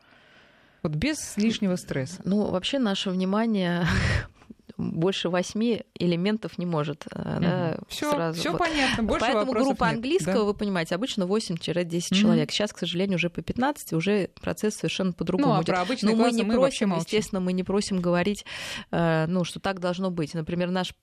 Вот 0.82 0.92
без 0.92 1.36
лишнего 1.36 1.76
стресса. 1.76 2.22
Ну, 2.24 2.46
вообще 2.46 2.78
наше 2.78 3.10
внимание 3.10 3.86
больше 4.80 5.28
восьми 5.28 5.82
элементов 5.98 6.58
не 6.58 6.66
может. 6.66 7.06
Угу. 7.06 7.40
Да, 7.40 7.78
все, 7.88 8.10
сразу. 8.10 8.40
Все 8.40 8.50
вот. 8.52 8.58
понятно, 8.58 9.02
больше 9.02 9.26
Поэтому 9.26 9.52
группа 9.52 9.84
нет. 9.84 9.94
английского, 9.94 10.34
да? 10.34 10.44
вы 10.44 10.54
понимаете, 10.54 10.94
обычно 10.94 11.24
8-10 11.24 11.54
угу. 11.54 12.14
человек. 12.14 12.50
Сейчас, 12.50 12.72
к 12.72 12.78
сожалению, 12.78 13.16
уже 13.16 13.30
по 13.30 13.42
15, 13.42 13.92
уже 13.92 14.30
процесс 14.40 14.74
совершенно 14.76 15.12
по-другому 15.12 15.54
ну, 15.54 15.58
а 15.58 15.62
идет. 15.62 15.74
Про 15.74 15.96
Но 16.02 16.16
мы 16.16 16.32
не 16.32 16.42
мы 16.42 16.54
просим, 16.54 16.94
естественно, 16.96 17.40
мы 17.40 17.52
не 17.52 17.62
просим 17.62 18.00
говорить, 18.00 18.44
э, 18.90 19.26
ну, 19.28 19.44
что 19.44 19.60
так 19.60 19.80
должно 19.80 20.10
быть. 20.10 20.34
Например, 20.34 20.70
наш, 20.70 20.94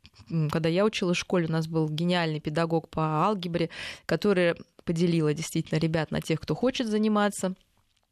когда 0.52 0.70
я 0.70 0.86
училась 0.86 1.18
в 1.18 1.22
школе, 1.22 1.48
у 1.48 1.52
нас 1.52 1.68
был 1.68 1.90
гениальный 1.90 2.40
педагог 2.40 2.90
по 2.90 3.26
алгебре, 3.26 3.70
который 4.06 4.56
поделила 4.84 5.34
действительно 5.34 5.80
ребят 5.80 6.12
на 6.12 6.22
тех, 6.22 6.40
кто 6.40 6.56
хочет 6.56 6.88
заниматься 6.88 7.56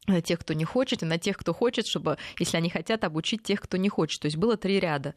на 0.06 0.20
тех, 0.20 0.38
кто 0.38 0.54
не 0.54 0.64
хочет, 0.64 1.02
и 1.02 1.06
на 1.06 1.18
тех, 1.18 1.36
кто 1.36 1.52
хочет, 1.52 1.86
чтобы, 1.86 2.16
если 2.38 2.56
они 2.56 2.70
хотят, 2.70 3.04
обучить 3.04 3.42
тех, 3.42 3.60
кто 3.60 3.76
не 3.76 3.88
хочет. 3.88 4.20
То 4.20 4.26
есть 4.26 4.36
было 4.36 4.56
три 4.56 4.80
ряда. 4.80 5.14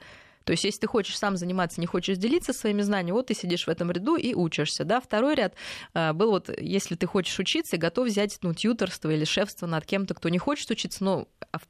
То 0.49 0.53
есть, 0.53 0.63
если 0.63 0.79
ты 0.79 0.87
хочешь 0.87 1.15
сам 1.15 1.37
заниматься, 1.37 1.79
не 1.79 1.85
хочешь 1.85 2.17
делиться 2.17 2.53
своими 2.53 2.81
знаниями, 2.81 3.11
вот 3.11 3.27
ты 3.27 3.35
сидишь 3.35 3.67
в 3.67 3.69
этом 3.69 3.91
ряду 3.91 4.15
и 4.15 4.33
учишься. 4.33 4.83
Да? 4.83 4.99
Второй 4.99 5.35
ряд 5.35 5.53
э, 5.93 6.11
был 6.13 6.31
вот, 6.31 6.49
если 6.59 6.95
ты 6.95 7.05
хочешь 7.05 7.37
учиться 7.37 7.75
и 7.75 7.79
готов 7.79 8.07
взять 8.07 8.39
ну, 8.41 8.55
тьюторство 8.55 9.11
или 9.11 9.25
шефство 9.25 9.67
над 9.67 9.85
кем-то, 9.85 10.15
кто 10.15 10.27
не 10.29 10.39
хочет 10.39 10.71
учиться, 10.71 11.03
но, 11.03 11.27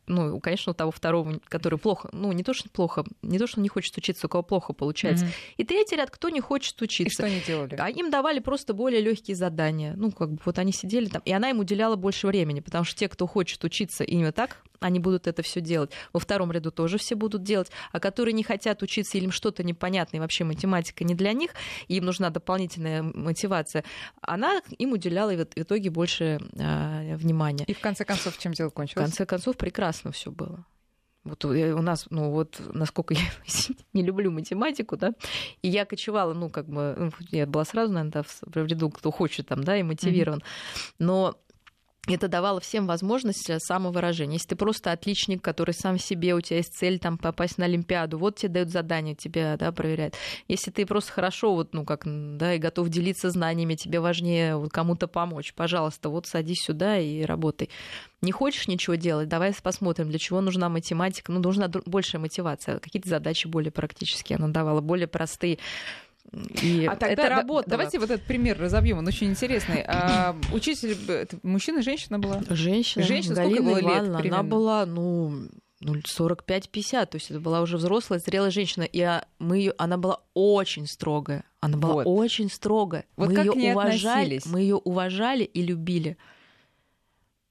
ну, 0.07 0.39
конечно, 0.39 0.71
у 0.71 0.73
того 0.73 0.91
второго, 0.91 1.41
который 1.49 1.77
плохо, 1.77 2.07
ну, 2.13 2.31
не 2.31 2.41
то, 2.41 2.53
что 2.53 2.69
плохо, 2.69 3.03
не 3.21 3.37
то, 3.37 3.47
что 3.47 3.59
он 3.59 3.63
не 3.63 3.69
хочет 3.69 3.97
учиться, 3.97 4.27
у 4.27 4.29
кого 4.29 4.43
плохо 4.43 4.71
получается. 4.71 5.25
Mm-hmm. 5.25 5.55
И 5.57 5.63
третий 5.65 5.97
ряд, 5.97 6.09
кто 6.09 6.29
не 6.29 6.39
хочет 6.39 6.81
учиться. 6.81 7.03
И 7.03 7.13
что 7.13 7.25
они 7.25 7.41
делали? 7.45 7.75
А 7.77 7.89
им 7.89 8.09
давали 8.09 8.39
просто 8.39 8.73
более 8.73 9.01
легкие 9.01 9.35
задания. 9.35 9.93
Ну, 9.97 10.09
как 10.11 10.31
бы 10.31 10.39
вот 10.45 10.57
они 10.57 10.71
сидели 10.71 11.07
там, 11.07 11.21
и 11.25 11.33
она 11.33 11.49
им 11.49 11.59
уделяла 11.59 11.97
больше 11.97 12.27
времени, 12.27 12.61
потому 12.61 12.85
что 12.85 12.97
те, 12.97 13.09
кто 13.09 13.27
хочет 13.27 13.61
учиться 13.65 14.05
именно 14.05 14.31
так, 14.31 14.63
они 14.79 14.99
будут 14.99 15.27
это 15.27 15.41
все 15.41 15.59
делать. 15.59 15.91
Во 16.13 16.19
втором 16.21 16.51
ряду 16.53 16.71
тоже 16.71 16.97
все 16.97 17.15
будут 17.15 17.43
делать, 17.43 17.69
а 17.91 17.99
которые 17.99 18.33
не 18.33 18.43
хотят 18.43 18.68
учиться 18.83 19.17
или 19.17 19.25
им 19.25 19.31
что-то 19.31 19.63
непонятное, 19.63 20.21
вообще 20.21 20.43
математика 20.43 21.03
не 21.03 21.15
для 21.15 21.33
них, 21.33 21.51
им 21.87 22.05
нужна 22.05 22.29
дополнительная 22.29 23.03
мотивация, 23.03 23.83
она 24.21 24.61
им 24.77 24.93
уделяла 24.93 25.31
в 25.31 25.47
итоге 25.55 25.89
больше 25.89 26.39
э, 26.53 27.15
внимания. 27.15 27.65
И 27.65 27.73
в 27.73 27.79
конце 27.79 28.05
концов, 28.05 28.37
чем 28.37 28.53
дело 28.53 28.69
кончилось? 28.69 29.05
В 29.05 29.09
конце 29.09 29.25
концов, 29.25 29.57
прекрасно 29.57 30.11
все 30.11 30.31
было. 30.31 30.65
Вот 31.25 31.43
у 31.43 31.81
нас, 31.81 32.07
ну 32.09 32.31
вот, 32.31 32.61
насколько 32.73 33.13
я 33.13 33.19
не 33.93 34.03
люблю 34.03 34.31
математику, 34.31 34.97
да, 34.97 35.13
и 35.61 35.67
я 35.67 35.85
кочевала, 35.85 36.33
ну, 36.33 36.49
как 36.49 36.67
бы, 36.67 36.95
ну, 36.97 37.11
я 37.31 37.45
была 37.45 37.65
сразу, 37.65 37.91
наверное, 37.93 38.23
в 38.23 38.55
ряду, 38.55 38.89
кто 38.89 39.11
хочет 39.11 39.47
там, 39.47 39.63
да, 39.63 39.77
и 39.77 39.83
мотивирован. 39.83 40.41
Но 40.97 41.35
это 42.07 42.27
давало 42.27 42.59
всем 42.59 42.87
возможность 42.87 43.49
э, 43.49 43.59
самовыражения. 43.59 44.35
Если 44.35 44.49
ты 44.49 44.55
просто 44.55 44.91
отличник, 44.91 45.41
который 45.41 45.73
сам 45.73 45.97
себе, 45.99 46.33
у 46.33 46.41
тебя 46.41 46.57
есть 46.57 46.73
цель 46.73 46.99
там 46.99 47.17
попасть 47.17 47.57
на 47.57 47.65
Олимпиаду, 47.65 48.17
вот 48.17 48.37
тебе 48.37 48.53
дают 48.53 48.69
задание, 48.69 49.15
тебя 49.15 49.57
да, 49.57 49.71
проверяют. 49.71 50.15
Если 50.47 50.71
ты 50.71 50.85
просто 50.85 51.11
хорошо, 51.11 51.53
вот, 51.53 51.73
ну, 51.73 51.85
как, 51.85 52.03
да, 52.05 52.53
и 52.53 52.59
готов 52.59 52.89
делиться 52.89 53.29
знаниями, 53.29 53.75
тебе 53.75 53.99
важнее 53.99 54.55
вот, 54.55 54.71
кому-то 54.71 55.07
помочь, 55.07 55.53
пожалуйста, 55.53 56.09
вот 56.09 56.25
садись 56.25 56.63
сюда 56.63 56.97
и 56.97 57.23
работай. 57.23 57.69
Не 58.21 58.31
хочешь 58.31 58.67
ничего 58.67 58.95
делать, 58.95 59.29
давай 59.29 59.53
посмотрим, 59.61 60.09
для 60.09 60.19
чего 60.19 60.41
нужна 60.41 60.69
математика. 60.69 61.31
Ну, 61.31 61.39
нужна 61.39 61.69
большая 61.85 62.21
мотивация, 62.21 62.79
какие-то 62.79 63.09
задачи 63.09 63.47
более 63.47 63.71
практические 63.71 64.37
она 64.37 64.47
давала, 64.47 64.81
более 64.81 65.07
простые 65.07 65.59
и 66.31 66.85
а 66.85 66.95
тогда 66.95 67.07
это 67.07 67.29
работало. 67.29 67.63
Давайте 67.67 67.99
вот 67.99 68.11
этот 68.11 68.25
пример 68.25 68.59
разобьем, 68.59 68.99
он 68.99 69.07
очень 69.07 69.27
интересный. 69.31 69.83
А, 69.87 70.35
учитель, 70.53 70.95
мужчина, 71.43 71.81
женщина 71.81 72.19
была? 72.19 72.41
Женщина. 72.49 73.03
Женщина, 73.03 73.35
Галина 73.35 73.55
сколько 73.55 73.69
было 73.69 73.81
Ивановна, 73.81 74.11
лет? 74.11 74.21
Примерно? 74.21 74.39
Она 74.39 74.49
была, 74.49 74.85
ну, 74.85 75.49
ну, 75.79 75.95
45-50, 75.95 77.05
то 77.07 77.15
есть 77.15 77.31
это 77.31 77.39
была 77.39 77.61
уже 77.61 77.77
взрослая, 77.77 78.19
зрелая 78.19 78.51
женщина, 78.51 78.83
и 78.83 79.01
а, 79.01 79.25
мы 79.39 79.57
ее, 79.57 79.73
она 79.77 79.97
была 79.97 80.21
очень 80.33 80.85
строгая, 80.87 81.45
она 81.61 81.77
была 81.77 81.93
вот. 81.93 82.03
очень 82.05 82.49
строгая. 82.49 83.05
Вот 83.15 83.29
мы 83.29 83.35
как 83.35 83.45
ее 83.55 83.73
уважали, 83.73 84.35
относились? 84.35 84.45
мы 84.45 84.61
ее 84.61 84.75
уважали 84.75 85.43
и 85.43 85.63
любили. 85.63 86.17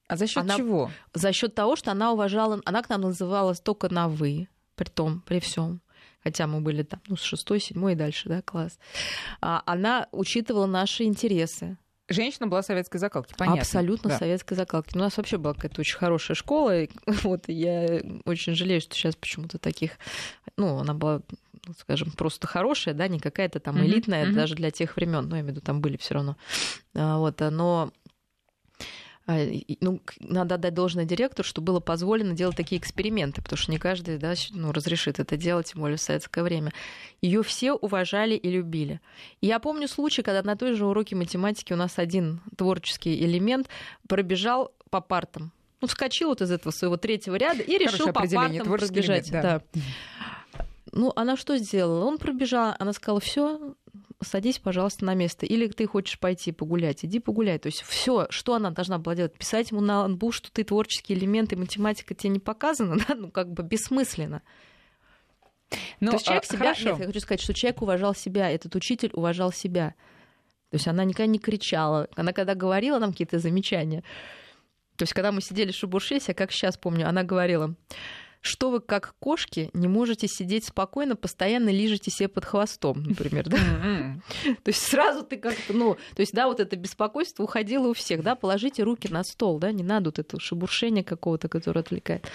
А 0.06 0.16
за 0.16 0.26
счет 0.26 0.38
она, 0.38 0.56
чего? 0.56 0.90
За 1.14 1.32
счет 1.32 1.54
того, 1.54 1.76
что 1.76 1.90
она 1.90 2.12
уважала, 2.12 2.60
она 2.64 2.82
к 2.82 2.88
нам 2.88 3.02
называлась 3.02 3.60
только 3.60 3.92
на 3.92 4.08
вы, 4.08 4.48
при 4.74 4.88
том, 4.88 5.20
при 5.20 5.40
всем 5.40 5.80
хотя 6.28 6.46
мы 6.46 6.60
были 6.60 6.82
там, 6.82 7.00
ну, 7.08 7.16
с 7.16 7.22
шестой, 7.22 7.58
седьмой 7.58 7.94
и 7.94 7.96
дальше, 7.96 8.28
да, 8.28 8.42
класс, 8.42 8.78
а, 9.40 9.62
она 9.64 10.08
учитывала 10.12 10.66
наши 10.66 11.04
интересы. 11.04 11.78
Женщина 12.10 12.46
была 12.46 12.62
советской 12.62 12.98
закалки, 12.98 13.34
понятно. 13.36 13.62
Абсолютно 13.62 14.10
да. 14.10 14.18
советской 14.18 14.54
закалки. 14.54 14.94
У 14.94 14.98
нас 14.98 15.16
вообще 15.16 15.38
была 15.38 15.54
какая-то 15.54 15.80
очень 15.80 15.96
хорошая 15.96 16.34
школа. 16.34 16.82
И, 16.82 16.90
вот, 17.22 17.48
и 17.48 17.54
я 17.54 18.02
очень 18.24 18.54
жалею, 18.54 18.80
что 18.80 18.94
сейчас 18.94 19.16
почему-то 19.16 19.58
таких... 19.58 19.92
Ну, 20.56 20.78
она 20.78 20.94
была 20.94 21.22
скажем, 21.78 22.10
просто 22.12 22.46
хорошая, 22.46 22.94
да, 22.94 23.08
не 23.08 23.18
какая-то 23.18 23.60
там 23.60 23.78
элитная, 23.78 24.26
mm-hmm. 24.26 24.32
даже 24.32 24.54
для 24.54 24.70
тех 24.70 24.96
времен, 24.96 25.28
ну, 25.28 25.36
я 25.36 25.42
имею 25.42 25.52
в 25.52 25.56
виду, 25.56 25.60
там 25.60 25.82
были 25.82 25.98
все 25.98 26.14
равно. 26.14 26.36
А, 26.94 27.18
вот, 27.18 27.40
но 27.40 27.92
ну, 29.80 30.00
надо 30.20 30.54
отдать 30.54 30.74
должное 30.74 31.04
директору, 31.04 31.46
что 31.46 31.60
было 31.60 31.80
позволено 31.80 32.34
делать 32.34 32.56
такие 32.56 32.80
эксперименты, 32.80 33.42
потому 33.42 33.58
что 33.58 33.70
не 33.70 33.78
каждый 33.78 34.16
да, 34.16 34.32
ну, 34.50 34.72
разрешит 34.72 35.20
это 35.20 35.36
делать, 35.36 35.72
тем 35.72 35.82
более 35.82 35.98
в 35.98 36.00
советское 36.00 36.42
время. 36.42 36.72
Ее 37.20 37.42
все 37.42 37.72
уважали 37.72 38.34
и 38.34 38.50
любили. 38.50 39.00
И 39.42 39.46
я 39.46 39.58
помню 39.58 39.86
случай, 39.86 40.22
когда 40.22 40.42
на 40.42 40.56
той 40.56 40.74
же 40.74 40.86
уроке 40.86 41.14
математики 41.14 41.72
у 41.72 41.76
нас 41.76 41.98
один 41.98 42.40
творческий 42.56 43.22
элемент 43.22 43.68
пробежал 44.08 44.72
по 44.90 45.00
партам. 45.02 45.52
Ну, 45.80 45.88
вскочил 45.88 46.30
вот 46.30 46.40
из 46.40 46.50
этого 46.50 46.72
своего 46.72 46.96
третьего 46.96 47.36
ряда 47.36 47.62
и 47.62 47.78
решил 47.78 48.06
по 48.06 48.26
партам 48.26 48.66
пробежать. 48.66 49.28
Элемент, 49.28 49.42
да. 49.42 49.62
Да. 49.74 49.82
Ну, 50.92 51.12
она 51.16 51.36
что 51.36 51.56
сделала? 51.58 52.04
Он 52.04 52.18
пробежал, 52.18 52.74
она 52.78 52.92
сказала, 52.92 53.20
все, 53.20 53.74
садись, 54.20 54.58
пожалуйста, 54.58 55.04
на 55.04 55.14
место. 55.14 55.46
Или 55.46 55.68
ты 55.68 55.86
хочешь 55.86 56.18
пойти 56.18 56.52
погулять, 56.52 57.04
иди 57.04 57.20
погуляй. 57.20 57.58
То 57.58 57.66
есть 57.66 57.82
все, 57.82 58.26
что 58.30 58.54
она 58.54 58.70
должна 58.70 58.98
была 58.98 59.14
делать, 59.14 59.36
писать 59.36 59.70
ему 59.70 59.80
на 59.80 60.04
анбу, 60.04 60.32
что 60.32 60.50
ты 60.50 60.64
творческие 60.64 61.18
элементы, 61.18 61.56
математика 61.56 62.14
тебе 62.14 62.30
не 62.30 62.38
показана, 62.38 62.96
да? 63.08 63.14
ну 63.14 63.30
как 63.30 63.52
бы 63.52 63.62
бессмысленно. 63.62 64.42
Но, 66.00 66.10
То 66.10 66.16
есть 66.16 66.26
человек 66.26 66.44
а, 66.44 66.46
себя... 66.46 66.58
Хорошо. 66.58 66.90
Нет, 66.90 66.98
я 67.00 67.06
хочу 67.06 67.20
сказать, 67.20 67.40
что 67.42 67.54
человек 67.54 67.82
уважал 67.82 68.14
себя, 68.14 68.50
этот 68.50 68.74
учитель 68.74 69.10
уважал 69.12 69.52
себя. 69.52 69.94
То 70.70 70.76
есть 70.76 70.88
она 70.88 71.04
никогда 71.04 71.26
не 71.26 71.38
кричала. 71.38 72.08
Она 72.16 72.32
когда 72.32 72.54
говорила 72.54 72.98
нам 72.98 73.12
какие-то 73.12 73.38
замечания, 73.38 74.02
то 74.96 75.04
есть 75.04 75.12
когда 75.12 75.30
мы 75.30 75.40
сидели 75.40 75.70
в 75.70 75.76
шубуршесе, 75.76 76.24
я 76.28 76.34
как 76.34 76.50
сейчас 76.50 76.76
помню, 76.76 77.08
она 77.08 77.22
говорила, 77.22 77.76
что 78.40 78.70
вы, 78.70 78.80
как 78.80 79.14
кошки, 79.18 79.70
не 79.72 79.88
можете 79.88 80.28
сидеть 80.28 80.64
спокойно, 80.64 81.16
постоянно 81.16 81.70
лижете 81.70 82.10
себе 82.10 82.28
под 82.28 82.44
хвостом, 82.44 83.02
например, 83.02 83.48
да? 83.48 83.56
То 84.62 84.68
есть 84.68 84.82
сразу 84.82 85.22
ты 85.24 85.36
как-то, 85.36 85.72
ну, 85.72 85.94
то 86.14 86.20
есть, 86.20 86.32
да, 86.32 86.46
вот 86.46 86.60
это 86.60 86.76
беспокойство 86.76 87.42
уходило 87.42 87.88
у 87.88 87.94
всех, 87.94 88.22
да, 88.22 88.34
положите 88.34 88.82
руки 88.82 89.08
на 89.08 89.24
стол, 89.24 89.58
да, 89.58 89.72
не 89.72 89.82
надо 89.82 90.08
вот 90.08 90.18
это 90.18 90.38
шебуршение 90.40 91.04
какого-то, 91.04 91.48
которое 91.48 91.80
отвлекает. 91.80 92.30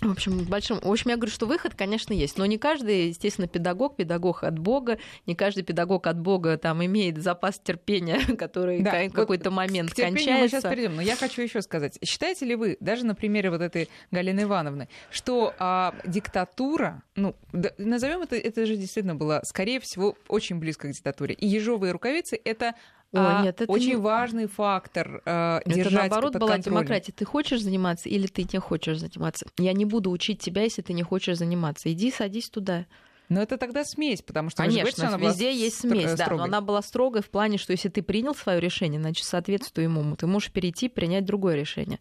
В 0.00 0.10
общем, 0.12 0.44
большом... 0.44 0.78
в 0.80 0.90
общем, 0.90 1.10
я 1.10 1.16
говорю, 1.16 1.32
что 1.32 1.46
выход, 1.46 1.74
конечно, 1.74 2.12
есть. 2.12 2.38
Но 2.38 2.46
не 2.46 2.56
каждый, 2.56 3.08
естественно, 3.08 3.48
педагог, 3.48 3.96
педагог 3.96 4.44
от 4.44 4.58
Бога, 4.58 4.98
не 5.26 5.34
каждый 5.34 5.64
педагог 5.64 6.06
от 6.06 6.18
Бога 6.20 6.56
там 6.56 6.84
имеет 6.84 7.18
запас 7.20 7.58
терпения, 7.58 8.20
который 8.38 8.80
да, 8.80 9.08
в 9.08 9.12
какой-то 9.12 9.50
вот 9.50 9.56
момент 9.56 9.92
к 9.92 9.96
кончается. 9.96 10.42
мы 10.42 10.48
сейчас 10.48 10.62
перейдем. 10.62 10.96
Но 10.96 11.02
я 11.02 11.16
хочу 11.16 11.42
еще 11.42 11.62
сказать. 11.62 11.98
Считаете 12.04 12.46
ли 12.46 12.54
вы, 12.54 12.76
даже 12.80 13.04
на 13.04 13.14
примере 13.14 13.50
вот 13.50 13.60
этой 13.60 13.88
Галины 14.12 14.42
Ивановны, 14.42 14.88
что 15.10 15.54
а, 15.58 15.94
диктатура, 16.06 17.02
ну, 17.16 17.34
да, 17.52 17.72
назовем 17.78 18.22
это, 18.22 18.36
это 18.36 18.66
же 18.66 18.76
действительно 18.76 19.16
было, 19.16 19.40
скорее 19.44 19.80
всего, 19.80 20.16
очень 20.28 20.60
близко 20.60 20.88
к 20.88 20.92
диктатуре. 20.92 21.34
И 21.34 21.46
ежовые 21.46 21.92
рукавицы 21.92 22.40
это 22.44 22.74
о, 23.12 23.40
а, 23.40 23.42
нет, 23.42 23.60
это 23.62 23.72
очень 23.72 23.90
не... 23.90 23.96
важный 23.96 24.46
фактор 24.46 25.22
э, 25.24 25.60
держать 25.64 25.86
Это 25.86 25.94
наоборот 25.94 26.32
под 26.32 26.40
была 26.42 26.52
контролем. 26.52 26.78
демократия. 26.78 27.12
Ты 27.12 27.24
хочешь 27.24 27.62
заниматься 27.62 28.08
или 28.08 28.26
ты 28.26 28.46
не 28.52 28.58
хочешь 28.60 28.98
заниматься? 28.98 29.46
Я 29.56 29.72
не 29.72 29.86
буду 29.86 30.10
учить 30.10 30.40
тебя, 30.40 30.62
если 30.62 30.82
ты 30.82 30.92
не 30.92 31.02
хочешь 31.02 31.38
заниматься. 31.38 31.90
Иди, 31.90 32.10
садись 32.10 32.50
туда. 32.50 32.84
Но 33.30 33.42
это 33.42 33.58
тогда 33.58 33.84
смесь, 33.84 34.22
потому 34.22 34.50
что 34.50 34.62
Конечно, 34.62 34.80
говорите, 34.80 35.02
она 35.02 35.16
везде 35.18 35.54
есть 35.54 35.80
смесь, 35.80 36.14
да, 36.14 36.28
но 36.30 36.44
она 36.44 36.60
была 36.60 36.80
строгой 36.80 37.22
в 37.22 37.28
плане, 37.28 37.58
что 37.58 37.72
если 37.72 37.90
ты 37.90 38.02
принял 38.02 38.34
свое 38.34 38.58
решение, 38.58 39.00
значит, 39.00 39.26
соответствуй 39.26 39.84
ему, 39.84 40.16
ты 40.16 40.26
можешь 40.26 40.50
перейти, 40.50 40.88
принять 40.88 41.26
другое 41.26 41.54
решение. 41.54 42.00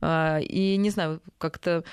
А, 0.00 0.38
и 0.38 0.76
не 0.76 0.90
знаю, 0.90 1.22
как-то 1.38 1.84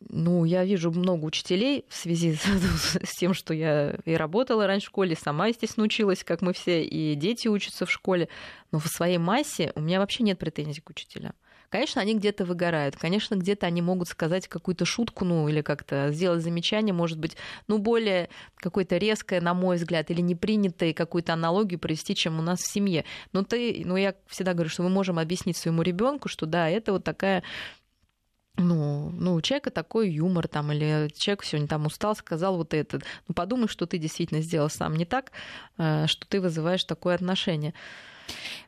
ну, 0.00 0.44
я 0.44 0.64
вижу 0.64 0.90
много 0.90 1.24
учителей 1.24 1.84
в 1.88 1.94
связи 1.94 2.34
с, 2.34 2.96
с 3.02 3.16
тем, 3.16 3.34
что 3.34 3.52
я 3.52 3.96
и 4.04 4.14
работала 4.14 4.66
раньше 4.66 4.86
в 4.86 4.90
школе, 4.90 5.16
сама, 5.16 5.48
естественно, 5.48 5.84
училась, 5.84 6.24
как 6.24 6.40
мы 6.40 6.52
все, 6.52 6.84
и 6.84 7.14
дети 7.14 7.48
учатся 7.48 7.86
в 7.86 7.90
школе. 7.90 8.28
Но 8.70 8.78
в 8.78 8.86
своей 8.86 9.18
массе 9.18 9.72
у 9.74 9.80
меня 9.80 9.98
вообще 9.98 10.22
нет 10.22 10.38
претензий 10.38 10.80
к 10.80 10.90
учителям. 10.90 11.32
Конечно, 11.70 12.00
они 12.00 12.14
где-то 12.14 12.46
выгорают, 12.46 12.96
конечно, 12.96 13.34
где-то 13.34 13.66
они 13.66 13.82
могут 13.82 14.08
сказать 14.08 14.48
какую-то 14.48 14.86
шутку, 14.86 15.26
ну, 15.26 15.48
или 15.48 15.60
как-то 15.60 16.10
сделать 16.12 16.42
замечание, 16.42 16.94
может 16.94 17.18
быть, 17.18 17.36
ну, 17.66 17.76
более 17.76 18.30
какое-то 18.56 18.96
резкое, 18.96 19.42
на 19.42 19.52
мой 19.52 19.76
взгляд, 19.76 20.10
или 20.10 20.22
непринятое 20.22 20.94
какую-то 20.94 21.34
аналогию 21.34 21.78
провести, 21.78 22.14
чем 22.14 22.38
у 22.38 22.42
нас 22.42 22.60
в 22.60 22.72
семье. 22.72 23.04
Но 23.32 23.44
ты, 23.44 23.82
ну, 23.84 23.96
я 23.96 24.14
всегда 24.28 24.54
говорю, 24.54 24.70
что 24.70 24.82
мы 24.82 24.88
можем 24.88 25.18
объяснить 25.18 25.58
своему 25.58 25.82
ребенку, 25.82 26.30
что 26.30 26.46
да, 26.46 26.70
это 26.70 26.92
вот 26.92 27.04
такая 27.04 27.42
ну, 28.58 29.10
ну, 29.10 29.34
у 29.34 29.40
человека 29.40 29.70
такой 29.70 30.10
юмор 30.10 30.48
там, 30.48 30.72
или 30.72 31.10
человек 31.16 31.44
сегодня 31.44 31.68
там 31.68 31.86
устал, 31.86 32.16
сказал 32.16 32.56
вот 32.56 32.74
это. 32.74 33.00
Ну, 33.28 33.34
подумай, 33.34 33.68
что 33.68 33.86
ты 33.86 33.98
действительно 33.98 34.40
сделал 34.42 34.68
сам 34.68 34.96
не 34.96 35.04
так, 35.04 35.32
э, 35.78 36.06
что 36.06 36.26
ты 36.26 36.40
вызываешь 36.40 36.84
такое 36.84 37.14
отношение. 37.14 37.72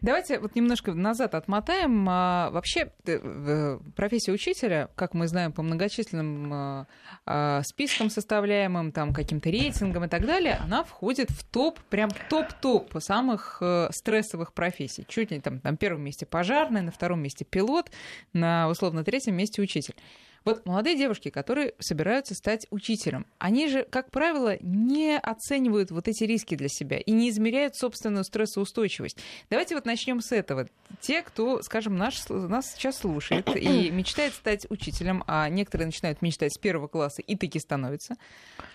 Давайте 0.00 0.38
вот 0.38 0.55
немножко 0.55 0.93
назад 0.95 1.35
отмотаем. 1.35 2.07
А, 2.09 2.50
вообще 2.50 2.93
э, 3.07 3.79
профессия 3.97 4.33
учителя, 4.33 4.88
как 4.95 5.14
мы 5.14 5.29
знаем 5.29 5.52
по 5.52 5.62
многочисленным 5.62 6.52
а, 6.52 6.87
а, 7.26 7.62
спискам 7.62 8.11
составляемым, 8.11 8.93
там 8.93 9.12
каким-то 9.12 9.50
рейтингам 9.50 10.05
и 10.05 10.09
так 10.09 10.26
далее, 10.26 10.59
она 10.62 10.85
входит 10.85 11.31
в 11.31 11.45
топ, 11.45 11.79
прям 11.90 12.11
топ-топ 12.29 12.95
самых 13.00 13.59
э, 13.61 13.88
стрессовых 13.93 14.52
профессий. 14.52 15.05
Чуть 15.09 15.31
не 15.31 15.40
там 15.40 15.61
на 15.62 15.76
первом 15.76 16.02
месте 16.02 16.26
пожарный, 16.26 16.83
на 16.83 16.90
втором 16.90 17.23
месте 17.23 17.45
пилот, 17.45 17.90
на 18.33 18.69
условно 18.69 19.05
третьем 19.05 19.37
месте 19.37 19.62
учитель. 19.62 19.95
Вот 20.44 20.64
молодые 20.64 20.97
девушки, 20.97 21.28
которые 21.28 21.75
собираются 21.78 22.35
стать 22.35 22.66
учителем, 22.70 23.26
они 23.38 23.68
же, 23.68 23.85
как 23.85 24.11
правило, 24.11 24.56
не 24.61 25.18
оценивают 25.18 25.90
вот 25.90 26.09
эти 26.09 26.25
риски 26.25 26.54
для 26.54 26.68
себя 26.68 26.99
и 26.99 27.11
не 27.12 27.28
измеряют 27.28 27.76
собственную 27.76 28.25
стрессоустойчивость. 28.25 29.18
Давайте 29.50 29.75
вот 29.75 29.85
начнем 29.85 30.20
с 30.20 30.32
этого. 30.32 30.68
Те, 31.00 31.23
кто, 31.23 31.62
скажем, 31.62 31.97
наш, 31.97 32.26
нас 32.28 32.73
сейчас 32.73 32.99
слушает 32.99 33.54
и 33.54 33.90
мечтает 33.90 34.32
стать 34.35 34.66
учителем, 34.70 35.25
а 35.26 35.49
некоторые 35.49 35.87
начинают 35.87 36.23
мечтать 36.23 36.54
с 36.54 36.59
первого 36.59 36.88
класса 36.88 37.23
и 37.23 37.37
таки 37.37 37.59
становятся. 37.59 38.14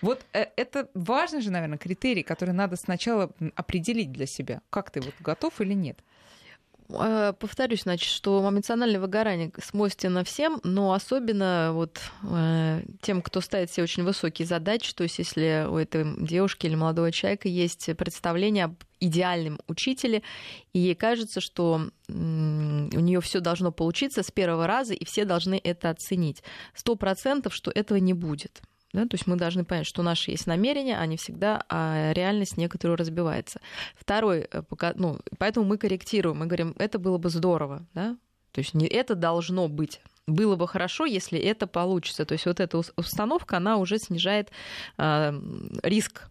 Вот 0.02 0.24
э, 0.32 0.46
это 0.56 0.88
важный 0.94 1.40
же, 1.40 1.50
наверное, 1.50 1.78
критерий, 1.78 2.22
который 2.22 2.54
надо 2.54 2.76
сначала 2.76 3.30
определить 3.54 4.12
для 4.12 4.26
себя. 4.26 4.62
Как 4.70 4.90
ты 4.90 5.00
вот 5.00 5.14
готов 5.20 5.60
или 5.60 5.74
нет? 5.74 5.98
Э, 6.88 7.32
повторюсь, 7.38 7.82
значит, 7.82 8.10
что 8.10 8.46
эмоциональное 8.48 9.00
выгорание 9.00 9.52
свойственно 9.62 10.24
всем, 10.24 10.60
но 10.64 10.92
особенно 10.92 11.70
вот 11.72 12.00
э, 12.22 12.82
тем, 13.02 13.22
кто 13.22 13.40
ставит 13.40 13.70
себе 13.70 13.84
очень 13.84 14.04
высокие 14.04 14.46
задачи, 14.46 14.94
то 14.94 15.02
есть 15.02 15.18
если 15.18 15.66
у 15.68 15.76
этой 15.76 16.04
девушки 16.24 16.66
или 16.66 16.74
молодого 16.74 17.12
человека 17.12 17.48
есть 17.48 17.94
представление 17.96 18.64
об 18.64 18.74
идеальном 19.00 19.60
учителе, 19.68 20.22
и 20.72 20.78
ей 20.78 20.94
кажется, 20.94 21.40
что 21.40 21.90
у 22.08 22.12
нее 22.12 23.20
все 23.20 23.40
должно 23.40 23.72
получиться 23.72 24.22
с 24.22 24.30
первого 24.30 24.66
раза, 24.66 24.94
и 24.94 25.04
все 25.04 25.24
должны 25.24 25.60
это 25.62 25.90
оценить. 25.90 26.42
Сто 26.74 26.96
процентов, 26.96 27.54
что 27.54 27.70
этого 27.70 27.98
не 27.98 28.14
будет. 28.14 28.62
Да? 28.92 29.02
То 29.02 29.14
есть 29.14 29.26
мы 29.26 29.36
должны 29.36 29.64
понять, 29.64 29.86
что 29.86 30.02
наши 30.02 30.30
есть 30.30 30.46
намерения, 30.46 30.98
они 30.98 31.16
всегда, 31.16 31.64
а 31.68 32.12
реальность 32.12 32.56
некоторую 32.56 32.96
разбивается. 32.96 33.60
Второй, 33.94 34.48
э, 34.50 34.62
ну, 34.94 35.18
поэтому 35.38 35.66
мы 35.66 35.78
корректируем, 35.78 36.38
мы 36.38 36.46
говорим, 36.46 36.74
это 36.78 36.98
было 36.98 37.18
бы 37.18 37.28
здорово, 37.28 37.86
да? 37.94 38.16
То 38.52 38.60
есть 38.60 38.74
не 38.74 38.86
это 38.86 39.14
должно 39.14 39.68
быть. 39.68 40.00
Было 40.26 40.56
бы 40.56 40.66
хорошо, 40.66 41.04
если 41.04 41.38
это 41.38 41.66
получится. 41.66 42.24
То 42.24 42.32
есть 42.32 42.46
вот 42.46 42.58
эта 42.58 42.80
установка, 42.96 43.58
она 43.58 43.76
уже 43.76 43.98
снижает 43.98 44.50
э, 44.98 45.40
риск 45.82 46.28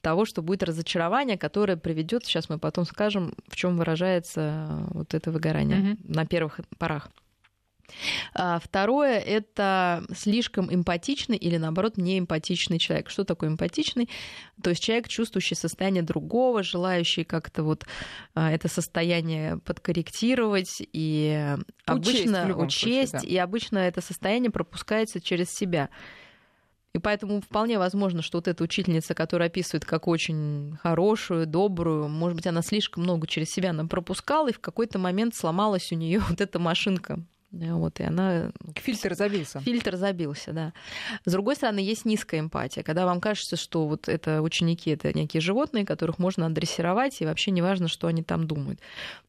того, 0.00 0.24
что 0.24 0.42
будет 0.42 0.62
разочарование, 0.62 1.36
которое 1.36 1.76
приведет, 1.76 2.24
сейчас 2.24 2.48
мы 2.48 2.58
потом 2.58 2.84
скажем, 2.84 3.34
в 3.48 3.56
чем 3.56 3.76
выражается 3.76 4.86
вот 4.90 5.12
это 5.14 5.30
выгорание 5.32 5.78
mm-hmm. 5.78 6.14
на 6.14 6.24
первых 6.24 6.60
порах. 6.78 7.08
А 8.34 8.58
второе— 8.58 9.18
это 9.26 10.04
слишком 10.14 10.72
эмпатичный 10.72 11.36
или, 11.36 11.56
наоборот, 11.56 11.96
неэмпатичный 11.96 12.78
человек. 12.78 13.10
Что 13.10 13.24
такое 13.24 13.50
эмпатичный? 13.50 14.08
То 14.62 14.70
есть 14.70 14.82
человек, 14.82 15.08
чувствующий 15.08 15.56
состояние 15.56 16.02
другого, 16.02 16.62
желающий 16.62 17.24
как-то 17.24 17.62
вот 17.62 17.86
а, 18.34 18.50
это 18.50 18.68
состояние 18.68 19.58
подкорректировать 19.58 20.82
и 20.92 21.56
учесть, 21.88 22.26
обычно 22.26 22.56
учесть, 22.56 23.10
случае, 23.10 23.28
да. 23.28 23.34
и 23.34 23.36
обычно 23.36 23.78
это 23.78 24.00
состояние 24.00 24.50
пропускается 24.50 25.20
через 25.20 25.50
себя. 25.50 25.90
И 26.96 26.98
поэтому 26.98 27.42
вполне 27.42 27.78
возможно, 27.78 28.22
что 28.22 28.38
вот 28.38 28.48
эта 28.48 28.64
учительница, 28.64 29.14
которая 29.14 29.48
описывает 29.50 29.84
как 29.84 30.08
очень 30.08 30.78
хорошую, 30.82 31.46
добрую, 31.46 32.08
может 32.08 32.36
быть, 32.36 32.46
она 32.46 32.62
слишком 32.62 33.02
много 33.02 33.26
через 33.26 33.50
себя 33.50 33.74
нам 33.74 33.86
пропускала, 33.86 34.48
и 34.48 34.54
в 34.54 34.60
какой-то 34.60 34.98
момент 34.98 35.34
сломалась 35.34 35.92
у 35.92 35.94
нее 35.94 36.20
вот 36.30 36.40
эта 36.40 36.58
машинка 36.58 37.20
вот, 37.58 38.00
и 38.00 38.04
она... 38.04 38.50
Фильтр 38.76 39.14
забился. 39.14 39.60
Фильтр 39.60 39.96
забился, 39.96 40.52
да. 40.52 40.72
С 41.24 41.32
другой 41.32 41.56
стороны, 41.56 41.78
есть 41.78 42.04
низкая 42.04 42.40
эмпатия, 42.40 42.82
когда 42.82 43.06
вам 43.06 43.20
кажется, 43.20 43.56
что 43.56 43.86
вот 43.86 44.08
это 44.08 44.42
ученики, 44.42 44.90
это 44.90 45.12
некие 45.12 45.40
животные, 45.40 45.86
которых 45.86 46.18
можно 46.18 46.46
адресировать, 46.46 47.20
и 47.20 47.26
вообще 47.26 47.50
не 47.50 47.62
важно, 47.62 47.88
что 47.88 48.06
они 48.06 48.22
там 48.22 48.46
думают. 48.46 48.80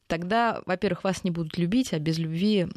Тогда, 0.06 0.62
во-первых, 0.66 1.04
вас 1.04 1.24
не 1.24 1.30
будут 1.30 1.58
любить, 1.58 1.92
а 1.92 1.98
без 1.98 2.18
любви 2.18 2.68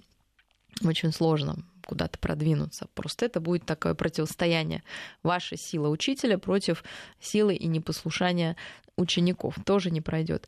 очень 0.84 1.12
сложно 1.12 1.58
куда-то 1.86 2.20
продвинуться. 2.20 2.88
Просто 2.93 3.25
это 3.25 3.39
будет 3.39 3.65
такое 3.65 3.93
противостояние 3.93 4.84
вашей 5.24 5.58
силы 5.58 5.89
учителя 5.89 6.38
против 6.38 6.84
силы 7.20 7.55
и 7.55 7.67
непослушания 7.67 8.55
учеников. 8.96 9.55
Тоже 9.65 9.91
не 9.91 10.01
пройдет. 10.01 10.48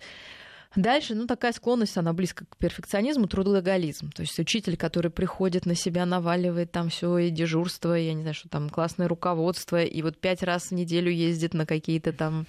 Дальше, 0.76 1.14
ну, 1.14 1.28
такая 1.28 1.52
склонность, 1.52 1.98
она 1.98 2.14
близко 2.14 2.46
к 2.46 2.58
перфекционизму, 2.58 3.28
трудоголизм. 3.28 4.12
То 4.12 4.22
есть 4.22 4.40
учитель, 4.40 4.76
который 4.76 5.12
приходит 5.12 5.66
на 5.66 5.76
себя, 5.76 6.06
наваливает 6.06 6.72
там 6.72 6.90
все 6.90 7.16
и 7.18 7.30
дежурство, 7.30 7.98
и, 7.98 8.06
я 8.06 8.14
не 8.14 8.22
знаю, 8.22 8.34
что 8.34 8.50
там, 8.50 8.70
классное 8.70 9.08
руководство, 9.08 9.84
и 9.84 10.02
вот 10.02 10.18
пять 10.18 10.42
раз 10.42 10.70
в 10.70 10.72
неделю 10.72 11.12
ездит 11.12 11.54
на 11.54 11.68
какие-то 11.68 12.12
там 12.12 12.48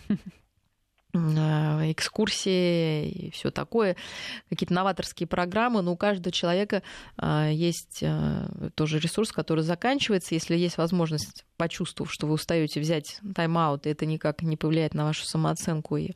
а, 1.15 1.83
экскурсии 1.91 3.09
и 3.09 3.31
все 3.31 3.51
такое, 3.51 3.95
какие-то 4.49 4.73
новаторские 4.73 5.27
программы, 5.27 5.83
но 5.83 5.93
у 5.93 5.97
каждого 5.97 6.33
человека 6.33 6.83
а, 7.17 7.49
есть 7.51 8.01
а, 8.03 8.49
тоже 8.75 8.99
ресурс, 8.99 9.33
который 9.33 9.63
заканчивается. 9.65 10.35
Если 10.35 10.57
есть 10.57 10.79
возможность, 10.79 11.45
почувствовав, 11.57 12.11
что 12.11 12.27
вы 12.27 12.35
устаете 12.35 12.81
взять 12.81 13.21
тайм-аут, 13.35 13.87
и 13.87 13.91
это 13.91 14.07
никак 14.07 14.43
не 14.43 14.57
повлияет 14.57 14.95
на 14.95 15.05
вашу 15.05 15.25
самооценку 15.25 15.99
и 15.99 16.13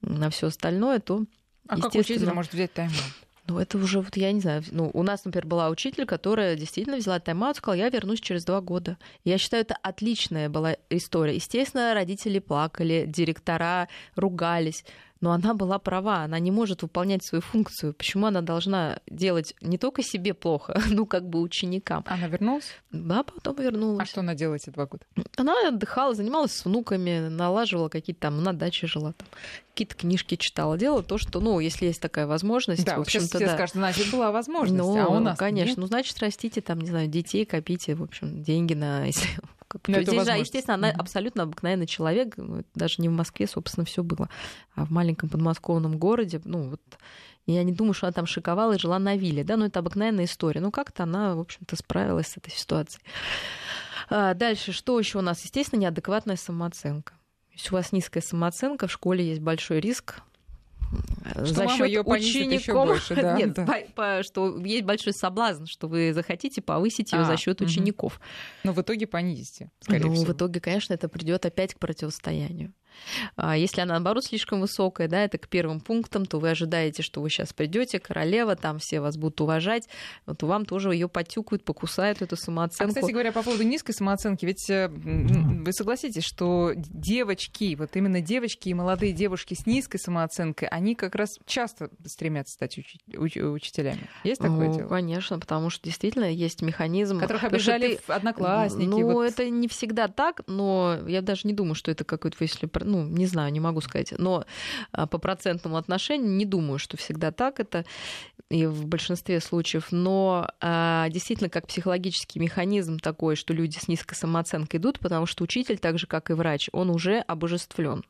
на 0.00 0.30
все 0.30 0.46
остальное, 0.46 1.00
то 1.00 1.24
а 1.68 1.80
как 1.80 1.94
учитель 1.94 2.32
может 2.32 2.52
взять 2.52 2.72
тайм-аут? 2.72 3.28
Ну, 3.48 3.58
это 3.58 3.78
уже, 3.78 4.00
вот 4.02 4.14
я 4.18 4.30
не 4.32 4.42
знаю, 4.42 4.62
ну, 4.72 4.90
у 4.92 5.02
нас, 5.02 5.24
например, 5.24 5.46
была 5.46 5.70
учитель, 5.70 6.04
которая 6.04 6.54
действительно 6.54 6.98
взяла 6.98 7.18
тайм-аут, 7.18 7.56
сказала, 7.56 7.78
я 7.78 7.88
вернусь 7.88 8.20
через 8.20 8.44
два 8.44 8.60
года. 8.60 8.98
Я 9.24 9.38
считаю, 9.38 9.62
это 9.62 9.74
отличная 9.82 10.50
была 10.50 10.76
история. 10.90 11.34
Естественно, 11.34 11.94
родители 11.94 12.40
плакали, 12.40 13.04
директора 13.06 13.88
ругались 14.16 14.84
но 15.20 15.32
она 15.32 15.54
была 15.54 15.78
права, 15.78 16.22
она 16.22 16.38
не 16.38 16.50
может 16.50 16.82
выполнять 16.82 17.24
свою 17.24 17.42
функцию. 17.42 17.94
Почему 17.94 18.26
она 18.26 18.40
должна 18.40 19.00
делать 19.08 19.54
не 19.60 19.78
только 19.78 20.02
себе 20.02 20.34
плохо, 20.34 20.80
ну 20.90 21.06
как 21.06 21.28
бы 21.28 21.40
ученикам? 21.40 22.04
Она 22.06 22.28
вернулась? 22.28 22.74
Да, 22.90 23.22
потом 23.22 23.56
вернулась. 23.56 24.02
А 24.02 24.06
что 24.06 24.20
она 24.20 24.34
делала 24.34 24.56
эти 24.56 24.70
два 24.70 24.86
года? 24.86 25.04
Она 25.36 25.68
отдыхала, 25.68 26.14
занималась 26.14 26.52
с 26.52 26.64
внуками, 26.64 27.28
налаживала 27.28 27.88
какие-то 27.88 28.22
там, 28.22 28.42
на 28.42 28.52
даче 28.52 28.86
жила 28.86 29.12
там, 29.12 29.28
какие-то 29.70 29.94
книжки 29.94 30.36
читала, 30.36 30.76
делала 30.76 31.02
то, 31.02 31.18
что, 31.18 31.40
ну, 31.40 31.60
если 31.60 31.86
есть 31.86 32.00
такая 32.00 32.26
возможность, 32.26 32.84
да, 32.84 32.96
в 32.96 33.00
общем-то, 33.00 33.38
да. 33.38 33.54
скажут, 33.54 33.76
значит, 33.76 34.10
была 34.10 34.32
возможность, 34.32 34.82
ну, 34.82 35.00
а 35.00 35.08
у 35.08 35.20
нас 35.20 35.38
конечно, 35.38 35.70
нет? 35.70 35.78
ну, 35.78 35.86
значит, 35.86 36.18
растите 36.18 36.60
там, 36.60 36.80
не 36.80 36.88
знаю, 36.88 37.08
детей, 37.08 37.44
копите, 37.44 37.94
в 37.94 38.02
общем, 38.02 38.42
деньги 38.42 38.74
на, 38.74 39.04
если 39.06 39.28
как 39.68 39.82
бы, 39.82 40.02
здесь 40.02 40.24
же, 40.24 40.30
естественно, 40.32 40.74
она 40.74 40.90
абсолютно 40.90 41.44
обыкновенный 41.44 41.86
человек, 41.86 42.34
ну, 42.36 42.64
даже 42.74 42.96
не 42.98 43.08
в 43.08 43.12
Москве, 43.12 43.46
собственно, 43.46 43.84
все 43.84 44.02
было, 44.02 44.28
а 44.74 44.84
в 44.84 44.90
маленьком 44.90 45.28
подмосковном 45.28 45.98
городе, 45.98 46.40
ну 46.44 46.70
вот 46.70 46.80
я 47.46 47.62
не 47.62 47.72
думаю, 47.72 47.94
что 47.94 48.06
она 48.06 48.12
там 48.12 48.26
шиковала 48.26 48.74
и 48.74 48.78
жила 48.78 48.98
на 48.98 49.16
вилле, 49.16 49.42
да, 49.42 49.56
но 49.56 49.66
это 49.66 49.78
обыкновенная 49.78 50.26
история. 50.26 50.60
Ну, 50.60 50.70
как-то 50.70 51.04
она, 51.04 51.34
в 51.34 51.40
общем-то, 51.40 51.76
справилась 51.76 52.28
с 52.28 52.36
этой 52.36 52.50
ситуацией. 52.50 53.02
А 54.10 54.34
дальше, 54.34 54.72
что 54.72 54.98
еще 54.98 55.18
у 55.18 55.22
нас? 55.22 55.42
Естественно, 55.42 55.80
неадекватная 55.80 56.36
самооценка. 56.36 57.14
Если 57.52 57.70
у 57.70 57.72
вас 57.78 57.90
низкая 57.92 58.22
самооценка, 58.22 58.86
в 58.86 58.92
школе 58.92 59.26
есть 59.26 59.40
большой 59.40 59.80
риск 59.80 60.20
что 61.44 61.54
за 61.54 61.68
счет 61.68 61.86
ее 61.86 62.02
учеников. 62.02 62.86
Больше, 62.88 63.14
да, 63.14 63.36
Нет, 63.36 63.54
да. 63.54 63.66
По, 63.66 63.74
по, 63.94 64.22
что 64.22 64.58
есть 64.58 64.84
большой 64.84 65.12
соблазн, 65.12 65.66
что 65.66 65.88
вы 65.88 66.12
захотите 66.12 66.62
повысить 66.62 67.12
ее 67.12 67.20
а, 67.20 67.24
за 67.24 67.36
счет 67.36 67.60
угу. 67.60 67.68
учеников. 67.68 68.20
Но 68.64 68.72
в 68.72 68.80
итоге 68.80 69.06
понизите. 69.06 69.70
Ну, 69.88 70.12
всего. 70.12 70.24
в 70.24 70.32
итоге, 70.32 70.60
конечно, 70.60 70.94
это 70.94 71.08
придет 71.08 71.44
опять 71.46 71.74
к 71.74 71.78
противостоянию. 71.78 72.72
А 73.36 73.56
если 73.56 73.80
она, 73.80 73.94
наоборот, 73.94 74.24
слишком 74.24 74.60
высокая, 74.60 75.08
да, 75.08 75.24
это 75.24 75.38
к 75.38 75.48
первым 75.48 75.80
пунктам, 75.80 76.26
то 76.26 76.38
вы 76.38 76.50
ожидаете, 76.50 77.02
что 77.02 77.20
вы 77.20 77.30
сейчас 77.30 77.52
придете, 77.52 77.98
королева, 77.98 78.56
там 78.56 78.78
все 78.78 79.00
вас 79.00 79.16
будут 79.16 79.40
уважать, 79.40 79.88
вот 80.26 80.42
вам 80.42 80.64
тоже 80.64 80.92
ее 80.92 81.08
потюкают, 81.08 81.64
покусают 81.64 82.22
эту 82.22 82.36
самооценку. 82.36 82.92
А, 82.92 82.94
кстати 82.94 83.12
говоря, 83.12 83.32
по 83.32 83.42
поводу 83.42 83.62
низкой 83.62 83.92
самооценки, 83.92 84.44
ведь 84.44 84.68
э, 84.70 84.88
вы 84.88 85.72
согласитесь, 85.72 86.24
что 86.24 86.72
девочки, 86.76 87.74
вот 87.74 87.96
именно 87.96 88.20
девочки 88.20 88.68
и 88.68 88.74
молодые 88.74 89.12
девушки 89.12 89.54
с 89.54 89.66
низкой 89.66 89.98
самооценкой, 89.98 90.68
они 90.68 90.94
как 90.94 91.14
раз 91.14 91.38
часто 91.46 91.90
стремятся 92.04 92.54
стать 92.54 92.78
уч- 92.78 92.98
уч- 93.08 93.40
учителями. 93.40 94.08
Есть 94.24 94.40
такое 94.40 94.68
ну, 94.68 94.76
дело? 94.76 94.88
Конечно, 94.88 95.38
потому 95.38 95.70
что 95.70 95.84
действительно 95.84 96.24
есть 96.24 96.62
механизм... 96.62 97.20
Которых 97.20 97.44
обижали 97.44 97.96
ты... 98.06 98.12
одноклассники. 98.12 98.88
Ну, 98.88 99.12
вот... 99.12 99.24
это 99.24 99.48
не 99.48 99.68
всегда 99.68 100.08
так, 100.08 100.42
но 100.46 100.98
я 101.06 101.22
даже 101.22 101.42
не 101.44 101.52
думаю, 101.52 101.74
что 101.74 101.90
это 101.90 102.04
какой-то, 102.04 102.36
если 102.40 102.66
ну, 102.88 103.04
не 103.04 103.26
знаю, 103.26 103.52
не 103.52 103.60
могу 103.60 103.80
сказать. 103.80 104.14
Но 104.18 104.44
а, 104.92 105.06
по 105.06 105.18
процентному 105.18 105.76
отношению 105.76 106.30
не 106.30 106.44
думаю, 106.44 106.78
что 106.78 106.96
всегда 106.96 107.30
так 107.30 107.60
это 107.60 107.84
и 108.50 108.66
в 108.66 108.86
большинстве 108.86 109.40
случаев. 109.40 109.88
Но 109.90 110.48
а, 110.60 111.08
действительно, 111.10 111.50
как 111.50 111.66
психологический 111.66 112.40
механизм 112.40 112.98
такой, 112.98 113.36
что 113.36 113.52
люди 113.52 113.78
с 113.78 113.88
низкой 113.88 114.14
самооценкой 114.14 114.80
идут, 114.80 114.98
потому 114.98 115.26
что 115.26 115.44
учитель, 115.44 115.78
так 115.78 115.98
же 115.98 116.06
как 116.06 116.30
и 116.30 116.34
врач, 116.34 116.68
он 116.72 116.90
уже 116.90 117.18
обожествлен. 117.20 118.04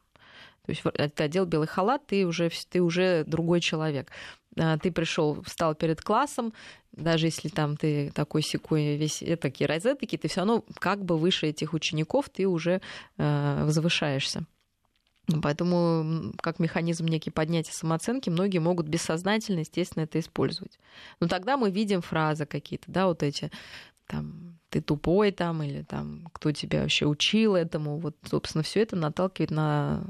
То 0.66 0.72
есть 0.72 0.82
ты 1.14 1.22
одел 1.22 1.46
белый 1.46 1.66
халат, 1.66 2.06
ты 2.06 2.26
уже, 2.26 2.50
ты 2.70 2.82
уже 2.82 3.24
другой 3.26 3.60
человек. 3.60 4.10
А, 4.58 4.78
ты 4.78 4.92
пришел, 4.92 5.42
встал 5.42 5.74
перед 5.74 6.02
классом, 6.02 6.52
даже 6.92 7.26
если 7.26 7.48
там 7.48 7.76
ты 7.76 8.10
такой 8.14 8.42
секой 8.42 8.96
весь 8.96 9.22
такие 9.40 9.66
розетки, 9.66 10.16
ты 10.16 10.28
все 10.28 10.40
равно 10.40 10.64
как 10.78 11.04
бы 11.04 11.16
выше 11.16 11.46
этих 11.46 11.72
учеников 11.72 12.28
ты 12.28 12.46
уже 12.46 12.80
э, 13.16 13.64
возвышаешься. 13.64 14.44
Поэтому 15.42 16.32
как 16.40 16.58
механизм 16.58 17.06
некий 17.06 17.30
поднятия 17.30 17.72
самооценки 17.72 18.30
многие 18.30 18.58
могут 18.58 18.88
бессознательно, 18.88 19.60
естественно, 19.60 20.04
это 20.04 20.18
использовать. 20.18 20.78
Но 21.20 21.28
тогда 21.28 21.56
мы 21.56 21.70
видим 21.70 22.00
фразы 22.00 22.46
какие-то, 22.46 22.90
да, 22.90 23.06
вот 23.06 23.22
эти 23.22 23.50
там 24.06 24.58
ты 24.70 24.80
тупой 24.80 25.32
там 25.32 25.62
или 25.62 25.82
там 25.82 26.28
кто 26.32 26.52
тебя 26.52 26.82
вообще 26.82 27.06
учил 27.06 27.56
этому. 27.56 27.98
Вот, 27.98 28.16
собственно, 28.24 28.62
все 28.62 28.80
это 28.82 28.96
наталкивает 28.96 29.50
на 29.50 30.02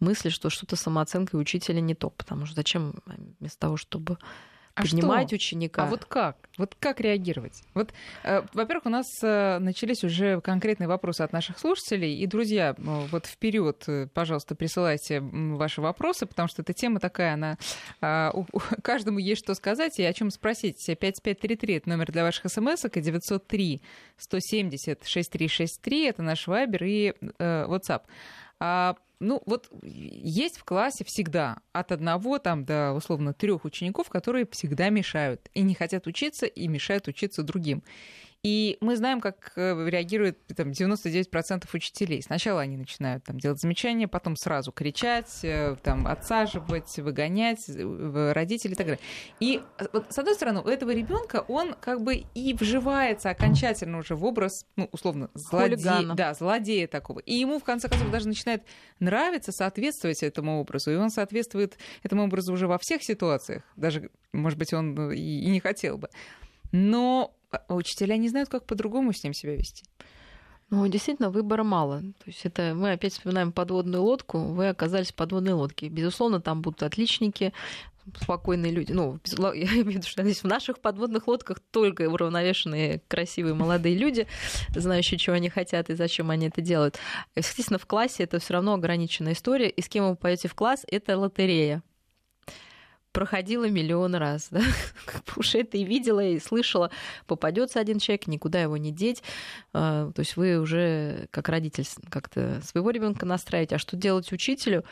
мысли, 0.00 0.28
что 0.28 0.50
что-то 0.50 0.76
самооценкой 0.76 1.40
учителя 1.40 1.80
не 1.80 1.94
то, 1.94 2.10
потому 2.10 2.46
что 2.46 2.54
зачем 2.54 2.94
вместо 3.40 3.58
того, 3.58 3.76
чтобы 3.76 4.18
а 4.76 4.82
поднимать 4.82 5.28
что? 5.28 5.36
ученика. 5.36 5.82
А 5.84 5.86
вот 5.86 6.04
как? 6.04 6.36
Вот 6.58 6.74
как 6.78 7.00
реагировать? 7.00 7.62
Вот, 7.74 7.92
э, 8.24 8.42
во-первых, 8.52 8.86
у 8.86 8.90
нас 8.90 9.06
э, 9.22 9.58
начались 9.58 10.04
уже 10.04 10.40
конкретные 10.42 10.86
вопросы 10.86 11.22
от 11.22 11.32
наших 11.32 11.58
слушателей. 11.58 12.16
И, 12.18 12.26
друзья, 12.26 12.74
э, 12.76 13.06
вот 13.10 13.26
вперед, 13.26 13.84
э, 13.88 14.06
пожалуйста, 14.12 14.54
присылайте 14.54 15.20
ваши 15.20 15.80
вопросы, 15.80 16.26
потому 16.26 16.48
что 16.48 16.62
эта 16.62 16.74
тема 16.74 17.00
такая, 17.00 17.34
она 17.34 17.58
э, 18.00 18.30
у, 18.34 18.46
у, 18.52 18.60
каждому 18.82 19.18
есть 19.18 19.42
что 19.42 19.54
сказать 19.54 19.98
и 19.98 20.04
о 20.04 20.12
чем 20.12 20.30
спросить. 20.30 20.84
5533 20.86 21.74
это 21.74 21.88
номер 21.88 22.12
для 22.12 22.22
ваших 22.22 22.50
смс 22.50 22.84
и 22.84 23.00
903 23.00 23.82
170 24.18 25.06
6363 25.06 26.04
это 26.04 26.22
наш 26.22 26.46
вайбер 26.46 26.84
и 26.84 27.14
э, 27.38 27.66
WhatsApp. 27.66 28.02
А 28.60 28.96
ну, 29.18 29.42
вот 29.46 29.68
есть 29.82 30.58
в 30.58 30.64
классе 30.64 31.04
всегда 31.04 31.58
от 31.72 31.92
одного 31.92 32.38
там 32.38 32.64
до, 32.64 32.92
условно, 32.92 33.32
трех 33.32 33.64
учеников, 33.64 34.08
которые 34.08 34.46
всегда 34.50 34.90
мешают 34.90 35.48
и 35.54 35.62
не 35.62 35.74
хотят 35.74 36.06
учиться, 36.06 36.46
и 36.46 36.68
мешают 36.68 37.08
учиться 37.08 37.42
другим. 37.42 37.82
И 38.46 38.78
мы 38.80 38.96
знаем, 38.96 39.20
как 39.20 39.54
э, 39.56 39.88
реагируют 39.88 40.38
там, 40.54 40.70
99% 40.70 41.64
учителей. 41.72 42.22
Сначала 42.22 42.60
они 42.60 42.76
начинают 42.76 43.24
там, 43.24 43.40
делать 43.40 43.60
замечания, 43.60 44.06
потом 44.06 44.36
сразу 44.36 44.70
кричать, 44.70 45.40
э, 45.42 45.74
там, 45.82 46.06
отсаживать, 46.06 46.96
выгонять 46.98 47.68
э, 47.68 48.32
родителей 48.32 48.74
и 48.74 48.76
так 48.76 48.86
далее. 48.86 49.00
И 49.40 49.60
вот, 49.92 50.12
с 50.12 50.18
одной 50.20 50.36
стороны, 50.36 50.60
у 50.60 50.68
этого 50.68 50.92
ребенка 50.92 51.44
он 51.48 51.74
как 51.74 52.04
бы 52.04 52.22
и 52.34 52.54
вживается 52.54 53.30
окончательно 53.30 53.98
уже 53.98 54.14
в 54.14 54.24
образ, 54.24 54.64
ну, 54.76 54.88
условно, 54.92 55.28
злодея, 55.34 56.14
да, 56.14 56.32
злодея 56.32 56.86
такого. 56.86 57.18
И 57.18 57.34
ему, 57.34 57.58
в 57.58 57.64
конце 57.64 57.88
концов, 57.88 58.12
даже 58.12 58.28
начинает 58.28 58.62
нравиться 59.00 59.50
соответствовать 59.50 60.22
этому 60.22 60.60
образу. 60.60 60.92
И 60.92 60.94
он 60.94 61.10
соответствует 61.10 61.78
этому 62.04 62.22
образу 62.22 62.52
уже 62.52 62.68
во 62.68 62.78
всех 62.78 63.02
ситуациях. 63.02 63.64
Даже, 63.74 64.08
может 64.32 64.56
быть, 64.56 64.72
он 64.72 65.10
и 65.10 65.46
не 65.46 65.58
хотел 65.58 65.98
бы. 65.98 66.10
Но 66.70 67.32
учителя 67.68 68.16
не 68.16 68.28
знают, 68.28 68.48
как 68.48 68.64
по-другому 68.64 69.12
с 69.12 69.22
ним 69.22 69.32
себя 69.32 69.56
вести. 69.56 69.84
Ну, 70.68 70.86
действительно, 70.88 71.30
выбора 71.30 71.62
мало. 71.62 72.00
То 72.00 72.24
есть 72.26 72.44
это 72.44 72.74
мы 72.74 72.92
опять 72.92 73.12
вспоминаем 73.12 73.52
подводную 73.52 74.02
лодку, 74.02 74.38
вы 74.38 74.68
оказались 74.68 75.12
в 75.12 75.14
подводной 75.14 75.52
лодке. 75.52 75.88
Безусловно, 75.88 76.40
там 76.40 76.60
будут 76.60 76.82
отличники, 76.82 77.52
спокойные 78.20 78.72
люди. 78.72 78.90
Ну, 78.90 79.20
я 79.38 79.52
имею 79.52 79.84
в 79.84 79.88
виду, 79.88 80.06
что 80.06 80.24
здесь 80.24 80.42
в 80.42 80.46
наших 80.46 80.80
подводных 80.80 81.28
лодках 81.28 81.60
только 81.70 82.08
уравновешенные, 82.08 83.00
красивые 83.06 83.54
молодые 83.54 83.96
люди, 83.96 84.26
знающие, 84.74 85.18
чего 85.18 85.36
они 85.36 85.50
хотят 85.50 85.88
и 85.88 85.94
зачем 85.94 86.30
они 86.30 86.48
это 86.48 86.60
делают. 86.60 86.98
Естественно, 87.36 87.78
в 87.78 87.86
классе 87.86 88.24
это 88.24 88.40
все 88.40 88.54
равно 88.54 88.74
ограниченная 88.74 89.34
история, 89.34 89.68
и 89.68 89.80
с 89.80 89.88
кем 89.88 90.08
вы 90.08 90.16
пойдете 90.16 90.48
в 90.48 90.54
класс, 90.54 90.84
это 90.88 91.16
лотерея 91.16 91.82
проходила 93.16 93.66
миллион 93.70 94.14
раз, 94.14 94.48
да, 94.50 94.60
уже 95.36 95.60
это 95.60 95.78
и 95.78 95.84
видела, 95.84 96.20
и 96.20 96.38
слышала, 96.38 96.90
попадется 97.26 97.80
один 97.80 97.98
человек, 97.98 98.26
никуда 98.26 98.60
его 98.60 98.76
не 98.76 98.92
деть, 98.92 99.22
а, 99.72 100.12
то 100.12 100.20
есть 100.20 100.36
вы 100.36 100.58
уже 100.58 101.26
как 101.30 101.48
родитель 101.48 101.86
как-то 102.10 102.60
своего 102.62 102.90
ребенка 102.90 103.24
настраиваете, 103.24 103.76
а 103.76 103.78
что 103.78 103.96
делать 103.96 104.30
учителю? 104.32 104.84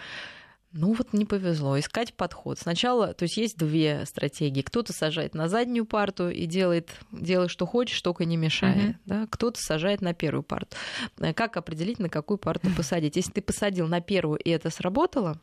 Ну 0.72 0.94
вот 0.94 1.12
не 1.12 1.24
повезло. 1.24 1.78
Искать 1.78 2.14
подход. 2.14 2.58
Сначала, 2.58 3.14
то 3.14 3.22
есть 3.22 3.36
есть 3.36 3.56
две 3.56 4.04
стратегии. 4.06 4.60
Кто-то 4.60 4.92
сажает 4.92 5.32
на 5.32 5.48
заднюю 5.48 5.84
парту 5.84 6.30
и 6.30 6.46
делает, 6.46 6.90
делает 7.12 7.52
что 7.52 7.64
хочешь, 7.64 8.02
только 8.02 8.24
не 8.24 8.36
мешает. 8.36 8.76
Uh-huh. 8.76 8.96
Да? 9.06 9.26
Кто-то 9.30 9.60
сажает 9.60 10.00
на 10.00 10.14
первую 10.14 10.42
парту. 10.42 10.76
Э, 11.20 11.32
как 11.32 11.56
определить, 11.56 12.00
на 12.00 12.08
какую 12.08 12.38
парту 12.38 12.70
посадить? 12.76 13.14
Если 13.14 13.30
ты 13.30 13.40
посадил 13.40 13.86
на 13.86 14.00
первую, 14.00 14.40
и 14.40 14.50
это 14.50 14.68
сработало, 14.70 15.38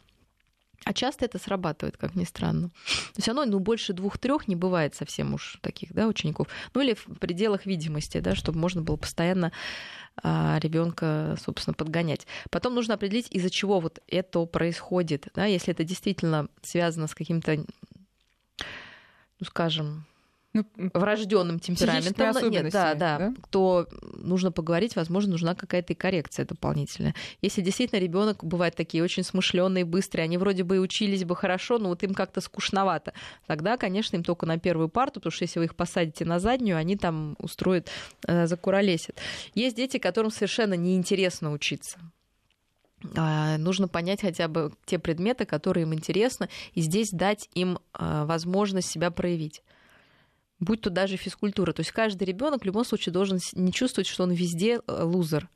а 0.83 0.93
часто 0.93 1.25
это 1.25 1.37
срабатывает, 1.37 1.97
как 1.97 2.15
ни 2.15 2.23
странно. 2.23 2.69
То 2.69 3.17
есть 3.17 3.29
оно 3.29 3.45
ну, 3.45 3.59
больше 3.59 3.93
двух-трех 3.93 4.47
не 4.47 4.55
бывает 4.55 4.95
совсем 4.95 5.33
уж 5.33 5.57
таких 5.61 5.93
да, 5.93 6.07
учеников. 6.07 6.47
Ну 6.73 6.81
или 6.81 6.93
в 6.93 7.05
пределах 7.19 7.65
видимости, 7.65 8.19
да, 8.19 8.35
чтобы 8.35 8.57
можно 8.57 8.81
было 8.81 8.95
постоянно 8.95 9.51
а, 10.23 10.57
ребенка, 10.59 11.37
собственно, 11.43 11.73
подгонять. 11.73 12.25
Потом 12.49 12.73
нужно 12.73 12.95
определить, 12.95 13.27
из-за 13.29 13.49
чего 13.49 13.79
вот 13.79 13.99
это 14.07 14.45
происходит. 14.45 15.27
Да, 15.35 15.45
если 15.45 15.73
это 15.73 15.83
действительно 15.83 16.47
связано 16.63 17.07
с 17.07 17.13
каким-то, 17.13 17.57
ну, 17.57 19.45
скажем, 19.45 20.05
ну, 20.53 20.65
врожденным 20.93 21.59
темпераментом. 21.59 22.51
Нет, 22.51 22.71
да, 22.71 22.93
да, 22.93 23.17
да, 23.17 23.33
то 23.49 23.87
нужно 24.15 24.51
поговорить, 24.51 24.95
возможно, 24.95 25.31
нужна 25.31 25.55
какая-то 25.55 25.93
и 25.93 25.95
коррекция 25.95 26.45
дополнительная. 26.45 27.15
Если 27.41 27.61
действительно 27.61 27.99
ребенок 27.99 28.43
бывает 28.43 28.75
такие 28.75 29.03
очень 29.03 29.23
смышленные, 29.23 29.85
быстрые, 29.85 30.25
они 30.25 30.37
вроде 30.37 30.63
бы 30.63 30.75
и 30.75 30.79
учились 30.79 31.23
бы 31.23 31.35
хорошо, 31.35 31.77
но 31.77 31.89
вот 31.89 32.03
им 32.03 32.13
как-то 32.13 32.41
скучновато, 32.41 33.13
тогда, 33.47 33.77
конечно, 33.77 34.17
им 34.17 34.23
только 34.23 34.45
на 34.45 34.59
первую 34.59 34.89
парту, 34.89 35.21
потому 35.21 35.31
что 35.31 35.43
если 35.43 35.59
вы 35.59 35.65
их 35.65 35.75
посадите 35.75 36.25
на 36.25 36.39
заднюю, 36.39 36.77
они 36.77 36.97
там 36.97 37.35
устроят, 37.39 37.89
э, 38.27 38.45
закуролесят. 38.45 39.17
Есть 39.55 39.77
дети, 39.77 39.97
которым 39.99 40.31
совершенно 40.31 40.73
неинтересно 40.73 41.51
учиться 41.51 41.97
а, 43.15 43.57
нужно 43.57 43.87
понять 43.87 44.21
хотя 44.21 44.47
бы 44.47 44.71
те 44.85 44.99
предметы, 44.99 45.45
которые 45.45 45.83
им 45.83 45.93
интересны, 45.93 46.49
и 46.73 46.81
здесь 46.81 47.11
дать 47.11 47.49
им 47.53 47.79
э, 47.97 48.25
возможность 48.25 48.89
себя 48.89 49.11
проявить 49.11 49.63
будь 50.61 50.81
то 50.81 50.89
даже 50.89 51.17
физкультура. 51.17 51.73
То 51.73 51.81
есть 51.81 51.91
каждый 51.91 52.23
ребенок 52.23 52.61
в 52.61 52.65
любом 52.65 52.85
случае 52.85 53.11
должен 53.11 53.39
не 53.53 53.73
чувствовать, 53.73 54.07
что 54.07 54.23
он 54.23 54.31
везде 54.31 54.79
э, 54.87 55.03
лузер. 55.03 55.49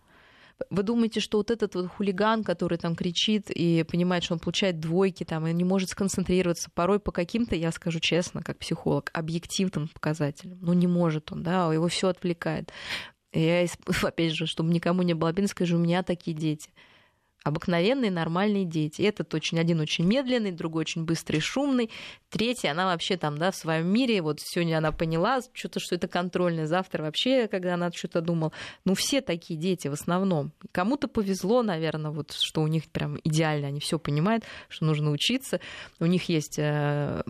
Вы 0.69 0.83
думаете, 0.83 1.19
что 1.19 1.37
вот 1.37 1.51
этот 1.51 1.75
вот 1.75 1.87
хулиган, 1.87 2.43
который 2.43 2.77
там 2.77 2.95
кричит 2.95 3.51
и 3.51 3.83
понимает, 3.83 4.23
что 4.23 4.35
он 4.35 4.39
получает 4.39 4.79
двойки 4.79 5.25
там 5.25 5.45
и 5.47 5.53
не 5.53 5.65
может 5.65 5.89
сконцентрироваться, 5.89 6.69
порой 6.73 6.99
по 6.99 7.11
каким-то, 7.11 7.55
я 7.55 7.71
скажу 7.71 7.99
честно, 7.99 8.41
как 8.41 8.57
психолог, 8.57 9.11
объективным 9.13 9.89
показателям, 9.89 10.57
ну 10.61 10.73
не 10.73 10.87
может 10.87 11.31
он, 11.31 11.43
да, 11.43 11.71
его 11.73 11.87
все 11.89 12.07
отвлекает. 12.07 12.71
Я, 13.33 13.65
опять 14.03 14.33
же, 14.33 14.45
чтобы 14.47 14.73
никому 14.73 15.01
не 15.01 15.13
было 15.13 15.29
обидно, 15.29 15.49
скажу, 15.49 15.75
у 15.75 15.79
меня 15.79 16.03
такие 16.03 16.35
дети 16.35 16.69
обыкновенные 17.45 18.09
нормальные 18.09 18.65
дети. 18.65 19.03
Этот 19.03 19.33
очень 19.35 19.59
один 19.59 19.79
очень 19.79 20.03
медленный, 20.03 20.51
другой 20.51 20.81
очень 20.81 21.05
быстрый, 21.05 21.39
шумный, 21.39 21.91
третий 22.29 22.67
она 22.67 22.87
вообще 22.87 23.17
там, 23.17 23.37
да, 23.37 23.51
в 23.51 23.55
своем 23.55 23.87
мире. 23.87 24.23
Вот 24.23 24.39
сегодня 24.41 24.79
она 24.79 24.91
поняла 24.91 25.41
что-то, 25.53 25.79
что 25.79 25.93
это 25.93 26.07
контрольное, 26.07 26.65
завтра 26.65 27.03
вообще, 27.03 27.47
когда 27.47 27.75
она 27.75 27.91
что-то 27.91 28.21
думала. 28.21 28.51
Ну 28.83 28.95
все 28.95 29.21
такие 29.21 29.59
дети 29.59 29.87
в 29.87 29.93
основном. 29.93 30.53
Кому-то 30.71 31.07
повезло, 31.07 31.61
наверное, 31.61 32.09
вот 32.09 32.31
что 32.31 32.63
у 32.63 32.67
них 32.67 32.89
прям 32.89 33.19
идеально, 33.23 33.67
они 33.67 33.79
все 33.79 33.99
понимают, 33.99 34.43
что 34.67 34.85
нужно 34.85 35.11
учиться. 35.11 35.59
У 35.99 36.07
них 36.07 36.27
есть 36.27 36.57
э, 36.57 37.21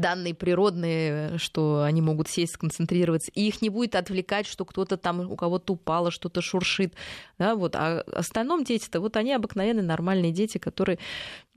данные 0.00 0.34
природные, 0.34 1.38
что 1.38 1.82
они 1.82 2.00
могут 2.00 2.28
сесть, 2.28 2.54
сконцентрироваться, 2.54 3.30
и 3.34 3.46
их 3.46 3.62
не 3.62 3.68
будет 3.68 3.94
отвлекать, 3.94 4.46
что 4.46 4.64
кто-то 4.64 4.96
там, 4.96 5.20
у 5.20 5.36
кого-то 5.36 5.74
упало, 5.74 6.10
что-то 6.10 6.40
шуршит. 6.40 6.94
Да, 7.38 7.54
вот. 7.54 7.76
А 7.76 8.02
остальном 8.12 8.64
дети-то, 8.64 9.00
вот 9.00 9.16
они 9.16 9.32
обыкновенные 9.32 9.84
нормальные 9.84 10.32
дети, 10.32 10.58
которые 10.58 10.98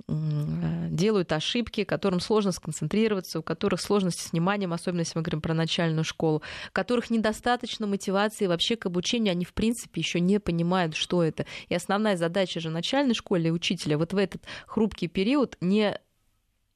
делают 0.08 1.32
ошибки, 1.32 1.84
которым 1.84 2.20
сложно 2.20 2.52
сконцентрироваться, 2.52 3.40
у 3.40 3.44
которых 3.44 3.82
сложности 3.82 4.22
с 4.22 4.32
вниманием, 4.32 4.74
особенно 4.74 5.02
если 5.02 5.18
мы 5.18 5.24
говорим 5.24 5.42
про 5.42 5.54
начальную 5.54 6.04
школу, 6.04 6.38
у 6.38 6.74
которых 6.74 7.10
недостаточно 7.10 7.88
мотивации 7.88 8.48
вообще 8.48 8.76
к 8.76 8.86
обучению, 8.86 9.32
они 9.32 9.46
в 9.46 9.54
принципе 9.54 10.02
еще 10.02 10.20
не 10.20 10.40
понимают, 10.40 10.96
что 10.96 11.24
это. 11.24 11.46
И 11.70 11.76
основная 11.76 12.18
задача 12.18 12.60
же 12.60 12.70
начальной 12.70 13.14
школы 13.16 13.44
и 13.48 13.52
учителя 13.52 13.98
вот 13.98 14.14
в 14.14 14.18
этот 14.18 14.44
хрупкий 14.68 15.08
период 15.08 15.58
не 15.62 16.00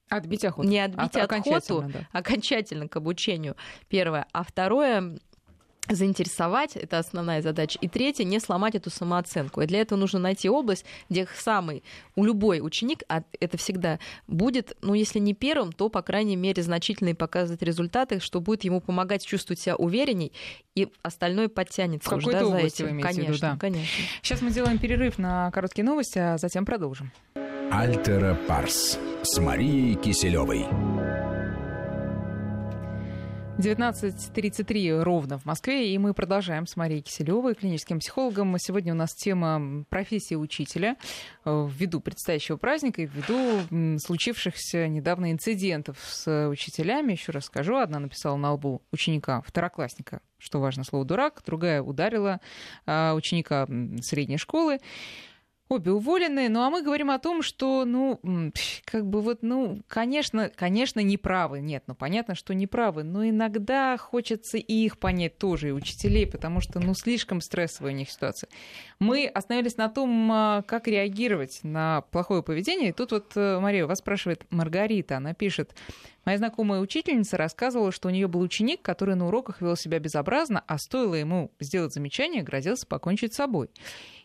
Отбить 0.09 0.43
охоту. 0.43 0.67
Не 0.67 0.79
отбить 0.79 1.15
а, 1.15 1.23
охоту 1.23 1.23
окончательно, 1.23 1.89
да. 1.89 2.07
окончательно 2.11 2.87
к 2.87 2.95
обучению. 2.95 3.55
Первое. 3.87 4.25
А 4.33 4.43
второе 4.43 5.19
заинтересовать, 5.89 6.75
это 6.75 6.99
основная 6.99 7.41
задача. 7.41 7.77
И 7.81 7.87
третье, 7.87 8.23
не 8.23 8.39
сломать 8.39 8.75
эту 8.75 8.89
самооценку. 8.89 9.61
И 9.61 9.65
для 9.65 9.81
этого 9.81 9.99
нужно 9.99 10.19
найти 10.19 10.49
область, 10.49 10.85
где 11.09 11.27
самый, 11.35 11.83
у 12.15 12.23
любой 12.23 12.61
ученик, 12.61 13.03
а 13.09 13.23
это 13.39 13.57
всегда 13.57 13.99
будет, 14.27 14.77
ну, 14.81 14.93
если 14.93 15.19
не 15.19 15.33
первым, 15.33 15.71
то, 15.71 15.89
по 15.89 16.01
крайней 16.01 16.35
мере, 16.35 16.61
значительные 16.63 17.15
показывать 17.15 17.61
результаты, 17.61 18.19
что 18.19 18.41
будет 18.41 18.63
ему 18.63 18.81
помогать 18.81 19.25
чувствовать 19.25 19.59
себя 19.59 19.75
уверенней, 19.75 20.31
и 20.75 20.87
остальное 21.01 21.49
подтянется 21.49 22.09
в 22.09 22.13
уже, 22.13 22.31
да, 22.31 22.45
за 22.45 22.57
этим. 22.57 22.95
Вы 22.95 23.01
конечно, 23.01 23.23
в 23.23 23.27
виду, 23.27 23.39
да. 23.41 23.57
конечно. 23.59 24.03
Сейчас 24.21 24.41
мы 24.41 24.51
делаем 24.51 24.77
перерыв 24.77 25.17
на 25.17 25.51
короткие 25.51 25.85
новости, 25.85 26.19
а 26.19 26.37
затем 26.37 26.65
продолжим. 26.65 27.11
Альтера 27.71 28.37
Парс 28.47 28.97
с 29.21 29.39
Марией 29.39 29.95
Киселевой. 29.95 30.65
19.33 33.59 35.01
ровно 35.01 35.37
в 35.37 35.43
Москве, 35.43 35.93
и 35.93 35.97
мы 35.97 36.13
продолжаем 36.13 36.65
с 36.65 36.77
Марией 36.77 37.01
Киселевой, 37.01 37.55
клиническим 37.55 37.99
психологом. 37.99 38.55
Сегодня 38.57 38.93
у 38.93 38.95
нас 38.95 39.13
тема 39.13 39.83
профессии 39.89 40.35
учителя 40.35 40.95
э, 41.43 41.67
ввиду 41.69 41.99
предстоящего 41.99 42.55
праздника 42.55 43.01
и 43.01 43.05
ввиду 43.05 43.97
случившихся 43.99 44.87
недавно 44.87 45.33
инцидентов 45.33 45.97
с 45.99 46.47
учителями. 46.47 47.11
Еще 47.11 47.33
раз 47.33 47.47
скажу, 47.47 47.75
одна 47.75 47.99
написала 47.99 48.37
на 48.37 48.53
лбу 48.53 48.81
ученика, 48.93 49.41
второклассника, 49.41 50.21
что 50.37 50.61
важно, 50.61 50.85
слово 50.85 51.03
«дурак», 51.03 51.41
другая 51.45 51.81
ударила 51.81 52.39
а, 52.85 53.13
ученика 53.13 53.67
средней 54.01 54.37
школы. 54.37 54.79
Обе 55.69 55.91
уволены. 55.91 56.49
Ну, 56.49 56.63
а 56.63 56.71
мы 56.71 56.81
говорим 56.81 57.11
о 57.11 57.19
том, 57.19 57.43
что, 57.43 57.85
ну, 57.85 58.19
как 58.85 59.05
бы 59.05 59.21
вот, 59.21 59.43
ну, 59.43 59.79
конечно, 59.87 60.49
конечно, 60.55 60.99
неправы. 60.99 61.59
Нет, 61.59 61.83
ну, 61.85 61.93
понятно, 61.93 62.33
что 62.33 62.55
неправы. 62.55 63.03
Но 63.03 63.23
иногда 63.29 63.95
хочется 63.97 64.57
и 64.57 64.73
их 64.73 64.97
понять 64.97 65.37
тоже, 65.37 65.69
и 65.69 65.71
учителей, 65.71 66.25
потому 66.25 66.59
что, 66.59 66.79
ну, 66.79 66.95
слишком 66.95 67.39
стрессовая 67.39 67.93
у 67.93 67.95
них 67.95 68.09
ситуация. 68.09 68.49
Мы 68.97 69.27
остановились 69.27 69.77
на 69.77 69.89
том, 69.89 70.31
а, 70.31 70.63
как 70.63 70.87
реагировать 70.87 71.59
на 71.61 72.01
плохое 72.09 72.41
поведение. 72.41 72.89
И 72.89 72.93
тут 72.93 73.11
вот 73.11 73.33
э, 73.35 73.59
Мария 73.59 73.85
вас 73.85 73.99
спрашивает 73.99 74.45
Маргарита. 74.49 75.17
Она 75.17 75.35
пишет, 75.35 75.75
Моя 76.25 76.37
знакомая 76.37 76.79
учительница 76.79 77.37
рассказывала, 77.37 77.91
что 77.91 78.07
у 78.07 78.11
нее 78.11 78.27
был 78.27 78.41
ученик, 78.41 78.83
который 78.83 79.15
на 79.15 79.27
уроках 79.27 79.61
вел 79.61 79.75
себя 79.75 79.97
безобразно, 79.97 80.63
а 80.67 80.77
стоило 80.77 81.15
ему 81.15 81.51
сделать 81.59 81.93
замечание, 81.93 82.43
грозился 82.43 82.85
покончить 82.85 83.33
с 83.33 83.37
собой. 83.37 83.69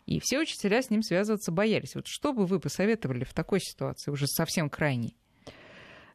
И 0.07 0.21
все 0.21 0.41
учителя 0.41 0.83
с 0.83 0.91
ним 0.91 1.03
связываться 1.03 1.51
боялись. 1.51 1.95
Вот 1.95 2.07
что 2.07 2.33
бы 2.33 2.47
вы 2.47 2.61
посоветовали 2.61 3.25
в 3.25 3.33
такой 3.33 3.61
ситуации, 3.61 4.11
уже 4.11 4.27
совсем 4.27 4.69
крайней? 4.69 5.17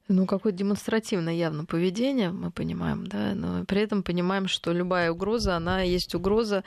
Ну, 0.08 0.25
какое-то 0.25 0.58
демонстративное 0.58 1.34
явно 1.34 1.65
поведение, 1.65 2.32
мы 2.32 2.49
понимаем, 2.49 3.06
да, 3.06 3.36
но 3.36 3.63
при 3.65 3.82
этом 3.82 4.02
понимаем, 4.02 4.47
что 4.47 4.73
любая 4.73 5.12
угроза, 5.12 5.56
она 5.56 5.82
есть 5.84 6.15
угроза, 6.15 6.63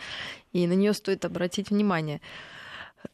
и 0.52 0.64
на 0.68 0.74
нее 0.74 0.92
стоит 0.92 1.24
обратить 1.24 1.70
внимание. 1.70 2.20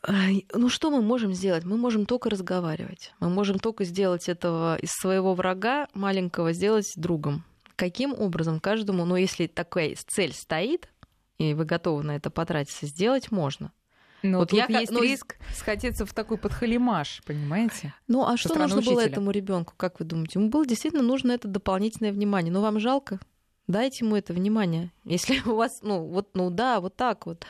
Ну, 0.06 0.68
что 0.68 0.90
мы 0.90 1.00
можем 1.00 1.32
сделать? 1.32 1.64
Мы 1.64 1.78
можем 1.78 2.04
только 2.04 2.28
разговаривать. 2.28 3.14
Мы 3.20 3.30
можем 3.30 3.58
только 3.58 3.84
сделать 3.84 4.28
этого 4.28 4.76
из 4.76 4.90
своего 4.90 5.32
врага 5.32 5.88
маленького, 5.94 6.52
сделать 6.52 6.92
другом. 6.96 7.42
Каким 7.74 8.12
образом 8.12 8.60
каждому, 8.60 9.06
ну, 9.06 9.16
если 9.16 9.46
такая 9.46 9.96
цель 10.06 10.34
стоит, 10.34 10.90
и 11.38 11.54
вы 11.54 11.64
готовы 11.64 12.02
на 12.02 12.16
это 12.16 12.28
потратиться, 12.28 12.86
сделать 12.86 13.30
можно. 13.30 13.72
Но 14.22 14.38
вот 14.38 14.50
тут 14.50 14.58
я, 14.58 14.80
есть 14.80 14.92
ну, 14.92 15.02
риск 15.02 15.36
сходиться 15.54 16.04
в 16.04 16.12
такой 16.12 16.38
подхалимаш, 16.38 17.22
понимаете? 17.24 17.94
Ну 18.08 18.26
а 18.26 18.36
что 18.36 18.58
нужно 18.58 18.78
учителя? 18.78 18.94
было 18.94 19.00
этому 19.04 19.30
ребенку, 19.30 19.74
как 19.76 20.00
вы 20.00 20.06
думаете? 20.06 20.38
Ему 20.38 20.48
было 20.48 20.66
действительно 20.66 21.02
нужно 21.02 21.32
это 21.32 21.48
дополнительное 21.48 22.12
внимание. 22.12 22.52
Но 22.52 22.58
ну, 22.60 22.64
вам 22.64 22.80
жалко? 22.80 23.20
Дайте 23.68 24.04
ему 24.04 24.16
это 24.16 24.32
внимание. 24.32 24.90
Если 25.04 25.40
у 25.48 25.54
вас, 25.54 25.80
ну 25.82 26.04
вот, 26.04 26.30
ну 26.34 26.50
да, 26.50 26.80
вот 26.80 26.96
так 26.96 27.26
вот. 27.26 27.44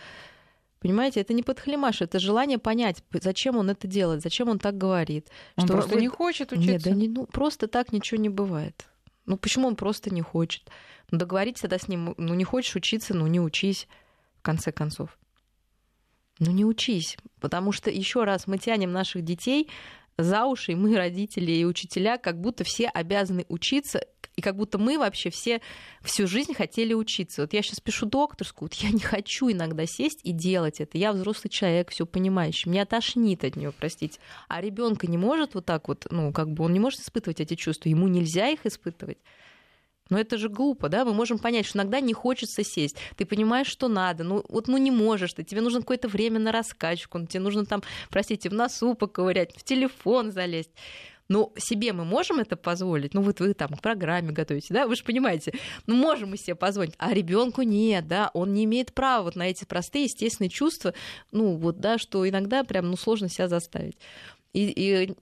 Понимаете, 0.81 1.21
это 1.21 1.33
не 1.35 1.43
подхалимаш, 1.43 2.03
это 2.03 2.21
желание 2.21 2.59
понять, 2.59 3.03
зачем 3.13 3.57
он 3.57 3.69
это 3.69 3.89
делает, 3.89 4.23
зачем 4.23 4.49
он 4.49 4.61
так 4.61 4.79
говорит. 4.79 5.29
Он 5.57 5.65
что 5.65 5.73
просто 5.73 5.97
он... 5.97 6.01
не 6.01 6.09
хочет 6.09 6.53
учиться. 6.53 6.71
Нет, 6.71 6.83
да 6.83 6.91
не, 6.93 7.09
ну, 7.09 7.27
просто 7.27 7.67
так 7.67 7.93
ничего 7.93 8.21
не 8.21 8.29
бывает. 8.29 8.87
Ну 9.27 9.37
почему 9.37 9.67
он 9.67 9.75
просто 9.75 10.11
не 10.11 10.23
хочет? 10.23 10.71
Ну 11.11 11.19
договоритесь 11.19 11.63
тогда 11.63 11.79
с 11.79 11.89
ним, 11.89 12.15
ну 12.17 12.35
не 12.35 12.45
хочешь 12.45 12.77
учиться, 12.77 13.15
ну 13.15 13.27
не 13.27 13.41
учись, 13.41 13.89
в 14.39 14.43
конце 14.43 14.71
концов. 14.71 15.19
Ну 16.39 16.53
не 16.53 16.65
учись, 16.65 17.17
потому 17.41 17.73
что 17.73 17.91
еще 17.91 18.25
раз 18.25 18.47
мы 18.47 18.59
тянем 18.59 18.93
наших 18.93 19.23
детей 19.23 19.69
за 20.17 20.45
уши, 20.45 20.73
и 20.73 20.75
мы, 20.75 20.97
родители 20.97 21.53
и 21.53 21.65
учителя, 21.65 22.19
как 22.19 22.41
будто 22.41 22.65
все 22.65 22.89
обязаны 22.89 23.45
учиться, 23.49 24.05
и 24.37 24.41
как 24.41 24.55
будто 24.55 24.79
мы 24.79 24.99
вообще 24.99 25.31
все 25.31 25.61
всю 26.01 26.29
жизнь 26.29 26.55
хотели 26.55 26.95
учиться. 26.95 27.43
Вот 27.43 27.53
я 27.53 27.63
сейчас 27.63 27.81
пишу 27.81 28.07
докторскую, 28.07 28.69
вот 28.71 28.75
я 28.75 28.91
не 28.91 29.01
хочу 29.01 29.51
иногда 29.51 29.85
сесть 29.85 30.21
и 30.23 30.33
делать 30.33 30.81
это. 30.81 30.97
Я 30.97 31.13
взрослый 31.13 31.51
человек, 31.51 31.91
все 31.91 32.07
понимающий, 32.07 32.71
меня 32.71 32.87
тошнит 32.87 33.43
от 33.43 33.57
нее, 33.57 33.73
простите. 33.73 34.21
А 34.47 34.61
ребенка 34.61 35.09
не 35.09 35.19
может 35.19 35.55
вот 35.55 35.67
так 35.67 35.89
вот, 35.89 36.07
ну, 36.11 36.33
как 36.33 36.53
бы 36.53 36.65
он 36.65 36.73
не 36.73 36.81
может 36.81 37.01
испытывать 37.01 37.41
эти 37.41 37.55
чувства, 37.55 37.89
ему 37.89 38.07
нельзя 38.07 38.49
их 38.49 38.65
испытывать. 38.65 39.19
Но 40.11 40.19
это 40.19 40.39
же 40.39 40.49
глупо, 40.49 40.89
да? 40.89 41.05
Мы 41.05 41.13
можем 41.13 41.39
понять, 41.39 41.67
что 41.67 41.79
иногда 41.79 42.01
не 42.01 42.13
хочется 42.13 42.65
сесть. 42.65 42.97
Ты 43.17 43.27
понимаешь, 43.27 43.67
что 43.67 43.89
надо. 43.89 44.25
Ну, 44.25 44.45
вот 44.49 44.69
ну 44.69 44.77
не 44.79 44.91
можешь 44.91 45.35
ты. 45.35 45.45
Тебе 45.45 45.61
нужно 45.61 45.81
какое-то 45.81 46.09
время 46.09 46.39
на 46.39 46.53
раскачку. 46.53 47.25
Тебе 47.27 47.41
нужно 47.41 47.67
там, 47.67 47.83
простите, 48.11 48.49
в 48.49 48.55
носу 48.55 48.95
поковырять, 48.95 49.55
в 49.57 49.65
телефон 49.65 50.33
залезть. 50.33 50.71
Но 51.29 51.53
себе 51.59 51.93
мы 51.93 52.05
можем 52.05 52.41
это 52.41 52.57
позволить. 52.57 53.13
Ну, 53.13 53.21
вот 53.21 53.41
вы 53.41 53.53
там 53.53 53.69
к 53.69 53.83
программе 53.83 54.33
готовите, 54.33 54.73
да, 54.73 54.87
вы 54.87 54.97
же 54.97 55.05
понимаете, 55.05 55.53
ну, 55.87 55.95
можем 55.95 56.31
мы 56.31 56.39
себе 56.39 56.55
позволить, 56.55 56.95
а 56.97 57.13
ребенку 57.13 57.63
нет, 57.63 58.09
да, 58.09 58.31
он 58.33 58.55
не 58.55 58.65
имеет 58.65 58.95
права 58.95 59.25
вот 59.25 59.37
на 59.37 59.49
эти 59.49 59.67
простые 59.67 60.05
естественные 60.05 60.49
чувства, 60.49 60.95
ну, 61.31 61.57
вот, 61.57 61.81
да, 61.81 61.99
что 61.99 62.27
иногда 62.27 62.65
прям, 62.65 62.91
ну, 62.91 62.97
сложно 62.97 63.29
себя 63.29 63.47
заставить. 63.47 63.99
И, 64.55 64.71
и 64.71 65.15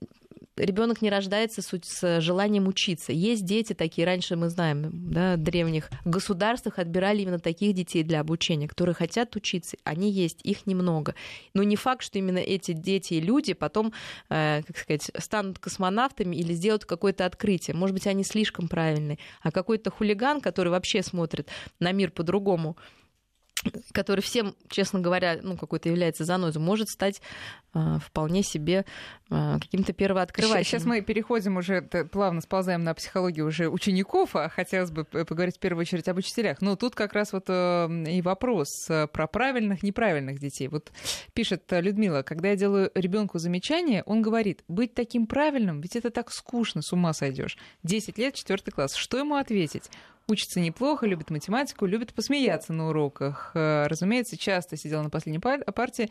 ребенок 0.57 1.01
не 1.01 1.09
рождается 1.09 1.61
с 1.61 2.21
желанием 2.21 2.67
учиться. 2.67 3.11
Есть 3.11 3.45
дети 3.45 3.73
такие, 3.73 4.05
раньше 4.05 4.35
мы 4.35 4.49
знаем, 4.49 4.89
да, 4.93 5.37
древних 5.37 5.89
государствах 6.05 6.79
отбирали 6.79 7.21
именно 7.21 7.39
таких 7.39 7.73
детей 7.73 8.03
для 8.03 8.19
обучения, 8.19 8.67
которые 8.67 8.95
хотят 8.95 9.35
учиться. 9.35 9.77
Они 9.83 10.11
есть, 10.11 10.39
их 10.43 10.65
немного. 10.65 11.15
Но 11.53 11.63
не 11.63 11.75
факт, 11.75 12.03
что 12.03 12.17
именно 12.19 12.39
эти 12.39 12.73
дети 12.73 13.15
и 13.15 13.21
люди 13.21 13.53
потом, 13.53 13.93
э, 14.29 14.61
как 14.65 14.77
сказать, 14.77 15.11
станут 15.17 15.59
космонавтами 15.59 16.35
или 16.35 16.53
сделают 16.53 16.85
какое-то 16.85 17.25
открытие. 17.25 17.75
Может 17.75 17.93
быть, 17.93 18.07
они 18.07 18.23
слишком 18.23 18.67
правильные. 18.67 19.19
А 19.41 19.51
какой-то 19.51 19.91
хулиган, 19.91 20.41
который 20.41 20.69
вообще 20.69 21.03
смотрит 21.03 21.49
на 21.79 21.91
мир 21.91 22.11
по-другому, 22.11 22.77
который 23.91 24.21
всем, 24.21 24.55
честно 24.69 24.99
говоря, 24.99 25.39
ну, 25.41 25.57
какой-то 25.57 25.89
является 25.89 26.23
занозой, 26.23 26.61
может 26.61 26.89
стать 26.89 27.21
э, 27.73 27.97
вполне 28.03 28.43
себе 28.43 28.85
э, 29.29 29.57
каким-то 29.59 29.93
первооткрывателем. 29.93 30.63
Сейчас 30.63 30.85
мы 30.85 31.01
переходим 31.01 31.57
уже, 31.57 31.81
плавно 31.81 32.41
сползаем 32.41 32.83
на 32.83 32.93
психологию 32.93 33.47
уже 33.47 33.69
учеников, 33.69 34.35
а 34.35 34.49
хотелось 34.49 34.91
бы 34.91 35.03
поговорить 35.03 35.57
в 35.57 35.59
первую 35.59 35.81
очередь 35.81 36.07
об 36.07 36.17
учителях. 36.17 36.61
Но 36.61 36.75
тут 36.75 36.95
как 36.95 37.13
раз 37.13 37.33
вот 37.33 37.45
э, 37.47 38.03
и 38.07 38.21
вопрос 38.21 38.67
э, 38.89 39.07
про 39.07 39.27
правильных, 39.27 39.83
неправильных 39.83 40.39
детей. 40.39 40.67
Вот 40.67 40.91
пишет 41.33 41.63
Людмила, 41.69 42.21
когда 42.21 42.49
я 42.49 42.55
делаю 42.55 42.91
ребенку 42.95 43.39
замечание, 43.39 44.03
он 44.03 44.21
говорит, 44.21 44.63
быть 44.67 44.93
таким 44.93 45.27
правильным, 45.27 45.81
ведь 45.81 45.95
это 45.95 46.09
так 46.09 46.31
скучно, 46.31 46.81
с 46.81 46.93
ума 46.93 47.13
сойдешь. 47.13 47.57
10 47.83 48.17
лет, 48.17 48.35
4 48.35 48.59
класс. 48.71 48.95
Что 48.95 49.17
ему 49.17 49.35
ответить? 49.35 49.89
Учится 50.27 50.59
неплохо, 50.59 51.05
любит 51.05 51.29
математику, 51.29 51.85
любит 51.85 52.13
посмеяться 52.13 52.73
на 52.73 52.89
уроках. 52.89 53.51
Э, 53.53 53.87
разумеется, 53.87 54.37
часто 54.37 54.77
сидела 54.77 55.01
на 55.01 55.09
последней 55.09 55.39
партии, 55.39 56.09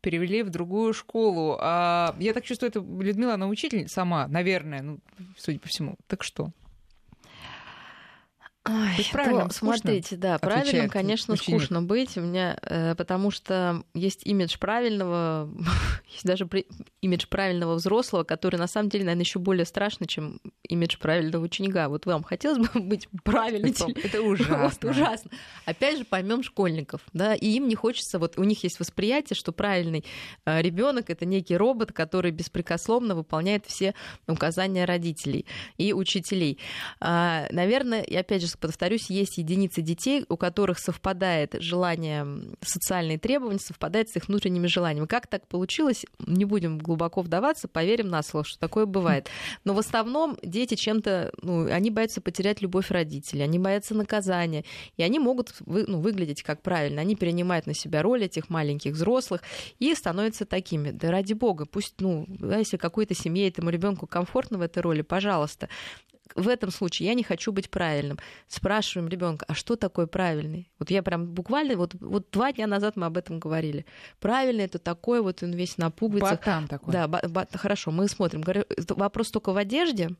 перевели 0.00 0.42
в 0.42 0.50
другую 0.50 0.92
школу. 0.92 1.56
А 1.60 2.14
я 2.18 2.32
так 2.32 2.44
чувствую, 2.44 2.70
это 2.70 2.80
Людмила, 2.80 3.34
она 3.34 3.46
учитель 3.46 3.88
сама, 3.88 4.26
наверное, 4.28 4.82
ну, 4.82 4.98
судя 5.36 5.58
по 5.58 5.68
всему. 5.68 5.96
Так 6.06 6.22
что? 6.22 6.50
Ой, 8.64 9.04
правильно, 9.10 9.50
смотрите, 9.50 10.14
да, 10.14 10.38
правильным, 10.38 10.88
конечно, 10.88 11.34
ученик. 11.34 11.60
скучно 11.62 11.82
быть 11.82 12.16
у 12.16 12.20
меня, 12.20 12.56
э, 12.62 12.94
потому 12.94 13.32
что 13.32 13.82
есть 13.92 14.24
имидж 14.24 14.56
правильного, 14.56 15.50
есть 16.12 16.24
даже 16.24 16.48
имидж 17.00 17.26
правильного 17.28 17.74
взрослого, 17.74 18.22
который 18.22 18.56
на 18.56 18.68
самом 18.68 18.88
деле, 18.88 19.04
наверное, 19.04 19.24
еще 19.24 19.40
более 19.40 19.64
страшный, 19.64 20.06
чем 20.06 20.38
имидж 20.62 20.98
правильного 20.98 21.42
ученика. 21.42 21.88
Вот 21.88 22.06
вам 22.06 22.22
хотелось 22.22 22.58
бы 22.58 22.80
быть 22.80 23.08
правильным? 23.24 23.74
Это 23.96 24.22
ужасно. 24.22 24.58
Вот, 24.62 24.84
ужасно. 24.84 25.32
Опять 25.64 25.98
же, 25.98 26.04
поймем 26.04 26.44
школьников, 26.44 27.00
да, 27.12 27.34
и 27.34 27.48
им 27.48 27.66
не 27.66 27.74
хочется, 27.74 28.20
вот 28.20 28.38
у 28.38 28.44
них 28.44 28.62
есть 28.62 28.78
восприятие, 28.78 29.36
что 29.36 29.50
правильный 29.50 30.04
э, 30.46 30.62
ребенок 30.62 31.10
это 31.10 31.26
некий 31.26 31.56
робот, 31.56 31.92
который 31.92 32.30
беспрекословно 32.30 33.16
выполняет 33.16 33.66
все 33.66 33.94
указания 34.28 34.84
родителей 34.84 35.46
и 35.78 35.92
учителей. 35.92 36.60
А, 37.00 37.48
наверное, 37.50 38.02
и 38.02 38.14
опять 38.14 38.40
же 38.42 38.51
повторюсь, 38.58 39.10
есть 39.10 39.38
единицы 39.38 39.82
детей, 39.82 40.24
у 40.28 40.36
которых 40.36 40.78
совпадает 40.78 41.54
желание, 41.58 42.26
социальные 42.60 43.18
требования, 43.18 43.58
совпадает 43.58 44.10
с 44.10 44.16
их 44.16 44.28
внутренними 44.28 44.66
желаниями. 44.66 45.06
Как 45.06 45.26
так 45.26 45.46
получилось, 45.46 46.04
не 46.26 46.44
будем 46.44 46.78
глубоко 46.78 47.22
вдаваться, 47.22 47.68
поверим 47.68 48.08
на 48.08 48.22
слово, 48.22 48.44
что 48.44 48.58
такое 48.58 48.86
бывает. 48.86 49.28
Но 49.64 49.74
в 49.74 49.78
основном 49.78 50.38
дети 50.42 50.74
чем-то, 50.74 51.32
ну, 51.42 51.70
они 51.70 51.90
боятся 51.90 52.20
потерять 52.20 52.62
любовь 52.62 52.90
родителей, 52.90 53.42
они 53.42 53.58
боятся 53.58 53.94
наказания, 53.94 54.64
и 54.96 55.02
они 55.02 55.18
могут 55.18 55.54
вы, 55.60 55.84
ну, 55.86 56.00
выглядеть 56.00 56.42
как 56.42 56.62
правильно. 56.62 57.00
Они 57.00 57.16
перенимают 57.16 57.66
на 57.66 57.74
себя 57.74 58.02
роль 58.02 58.24
этих 58.24 58.48
маленьких 58.50 58.92
взрослых 58.92 59.42
и 59.78 59.94
становятся 59.94 60.44
такими. 60.44 60.90
Да 60.90 61.10
ради 61.10 61.32
бога, 61.32 61.66
пусть, 61.66 61.94
ну, 62.00 62.26
да, 62.28 62.58
если 62.58 62.76
какой-то 62.76 63.14
семье 63.14 63.48
этому 63.48 63.70
ребенку 63.70 64.06
комфортно 64.06 64.58
в 64.58 64.62
этой 64.62 64.82
роли, 64.82 65.02
пожалуйста 65.02 65.68
в 66.34 66.48
этом 66.48 66.70
случае 66.70 67.08
я 67.08 67.14
не 67.14 67.22
хочу 67.22 67.52
быть 67.52 67.70
правильным. 67.70 68.18
Спрашиваем 68.48 69.08
ребенка, 69.08 69.44
а 69.48 69.54
что 69.54 69.76
такое 69.76 70.06
правильный? 70.06 70.70
Вот 70.78 70.90
я 70.90 71.02
прям 71.02 71.26
буквально, 71.26 71.76
вот, 71.76 71.94
вот 72.00 72.26
два 72.30 72.52
дня 72.52 72.66
назад 72.66 72.96
мы 72.96 73.06
об 73.06 73.16
этом 73.16 73.38
говорили. 73.38 73.86
Правильный 74.20 74.64
это 74.64 74.78
такой, 74.78 75.20
вот 75.20 75.42
он 75.42 75.52
весь 75.52 75.78
напугается. 75.78 76.36
Батан 76.36 76.68
такой. 76.68 76.92
Да, 76.92 77.08
ба- 77.08 77.48
хорошо, 77.52 77.90
мы 77.90 78.08
смотрим. 78.08 78.42
Вопрос 78.88 79.30
только 79.30 79.52
в 79.52 79.56
одежде, 79.56 80.10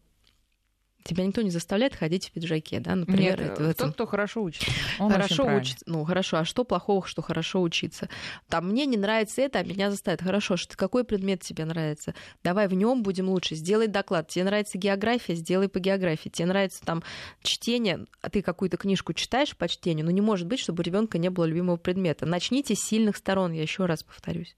Тебя 1.04 1.26
никто 1.26 1.42
не 1.42 1.50
заставляет 1.50 1.94
ходить 1.94 2.28
в 2.28 2.32
пиджаке, 2.32 2.80
да, 2.80 2.94
например. 2.94 3.40
Нет, 3.40 3.58
это, 3.58 3.74
тот, 3.74 3.94
кто 3.94 4.06
хорошо 4.06 4.42
учится. 4.42 4.70
Он 4.98 5.10
хорошо 5.10 5.44
учится. 5.44 5.84
Ну, 5.86 6.04
хорошо, 6.04 6.38
а 6.38 6.44
что 6.44 6.64
плохого, 6.64 7.06
что 7.06 7.22
хорошо 7.22 7.60
учиться? 7.60 8.08
Там 8.48 8.68
мне 8.68 8.86
не 8.86 8.96
нравится 8.96 9.42
это, 9.42 9.58
а 9.58 9.64
меня 9.64 9.90
заставят. 9.90 10.22
Хорошо, 10.22 10.56
что 10.56 10.76
какой 10.76 11.04
предмет 11.04 11.40
тебе 11.40 11.64
нравится? 11.64 12.14
Давай 12.44 12.68
в 12.68 12.74
нем 12.74 13.02
будем 13.02 13.28
лучше. 13.28 13.54
Сделай 13.54 13.88
доклад. 13.88 14.28
Тебе 14.28 14.44
нравится 14.44 14.78
география, 14.78 15.34
сделай 15.34 15.68
по 15.68 15.80
географии. 15.80 16.28
Тебе 16.28 16.46
нравится 16.46 16.84
там 16.84 17.02
чтение, 17.42 18.06
а 18.20 18.30
ты 18.30 18.42
какую-то 18.42 18.76
книжку 18.76 19.12
читаешь 19.12 19.56
по 19.56 19.68
чтению, 19.68 20.06
но 20.06 20.12
не 20.12 20.20
может 20.20 20.46
быть, 20.46 20.60
чтобы 20.60 20.80
у 20.80 20.84
ребенка 20.84 21.18
не 21.18 21.30
было 21.30 21.44
любимого 21.44 21.76
предмета. 21.76 22.26
Начните 22.26 22.74
с 22.74 22.80
сильных 22.80 23.16
сторон, 23.16 23.52
я 23.52 23.62
еще 23.62 23.86
раз 23.86 24.02
повторюсь. 24.02 24.56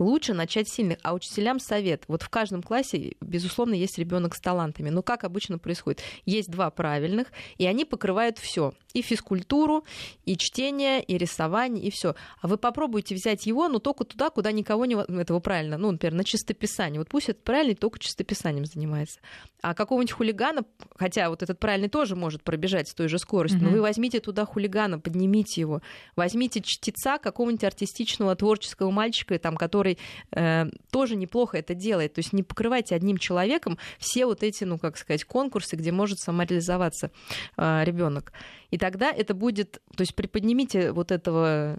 Лучше 0.00 0.34
начать 0.34 0.68
с 0.68 0.74
сильных. 0.74 0.98
А 1.02 1.14
учителям 1.14 1.60
совет. 1.60 2.04
Вот 2.08 2.22
в 2.22 2.28
каждом 2.28 2.62
классе, 2.62 3.14
безусловно, 3.20 3.74
есть 3.74 3.98
ребенок 3.98 4.34
с 4.34 4.40
талантами. 4.40 4.90
Но 4.90 5.02
как 5.02 5.24
обычно 5.24 5.58
происходит? 5.58 6.00
Есть 6.24 6.50
два 6.50 6.70
правильных, 6.70 7.28
и 7.58 7.66
они 7.66 7.84
покрывают 7.84 8.38
все. 8.38 8.72
И 8.92 9.02
физкультуру, 9.02 9.84
и 10.24 10.36
чтение, 10.36 11.02
и 11.02 11.16
рисование, 11.16 11.84
и 11.84 11.90
все. 11.90 12.16
А 12.40 12.48
вы 12.48 12.56
попробуйте 12.56 13.14
взять 13.14 13.46
его, 13.46 13.68
но 13.68 13.78
только 13.78 14.04
туда, 14.04 14.30
куда 14.30 14.50
никого 14.50 14.84
не... 14.86 14.94
Этого 15.20 15.38
правильно. 15.38 15.78
Ну, 15.78 15.92
например, 15.92 16.14
на 16.14 16.24
чистописание. 16.24 16.98
Вот 16.98 17.08
пусть 17.08 17.28
этот 17.28 17.44
правильный 17.44 17.74
только 17.74 17.98
чистописанием 17.98 18.64
занимается. 18.64 19.20
А 19.62 19.74
какого-нибудь 19.74 20.12
хулигана, 20.12 20.62
хотя 20.96 21.28
вот 21.28 21.42
этот 21.42 21.60
правильный 21.60 21.90
тоже 21.90 22.16
может 22.16 22.42
пробежать 22.42 22.88
с 22.88 22.94
той 22.94 23.08
же 23.08 23.18
скоростью, 23.18 23.60
mm-hmm. 23.60 23.64
но 23.64 23.70
вы 23.70 23.80
возьмите 23.82 24.20
туда 24.20 24.46
хулигана, 24.46 24.98
поднимите 24.98 25.60
его. 25.60 25.82
Возьмите 26.16 26.62
чтеца 26.62 27.18
какого-нибудь 27.18 27.64
артистичного, 27.64 28.34
творческого 28.34 28.90
мальчика, 28.90 29.38
там, 29.38 29.56
который 29.56 29.89
который 29.90 29.98
э, 30.32 30.70
тоже 30.90 31.16
неплохо 31.16 31.58
это 31.58 31.74
делает. 31.74 32.14
То 32.14 32.20
есть 32.20 32.32
не 32.32 32.42
покрывайте 32.42 32.94
одним 32.94 33.18
человеком 33.18 33.78
все 33.98 34.26
вот 34.26 34.42
эти, 34.42 34.64
ну, 34.64 34.78
как 34.78 34.96
сказать, 34.96 35.24
конкурсы, 35.24 35.76
где 35.76 35.92
может 35.92 36.18
самореализоваться 36.18 37.10
э, 37.56 37.84
ребенок. 37.84 38.32
И 38.70 38.78
тогда 38.78 39.10
это 39.10 39.34
будет, 39.34 39.80
то 39.96 40.02
есть 40.02 40.14
приподнимите 40.14 40.92
вот 40.92 41.10
этого 41.10 41.78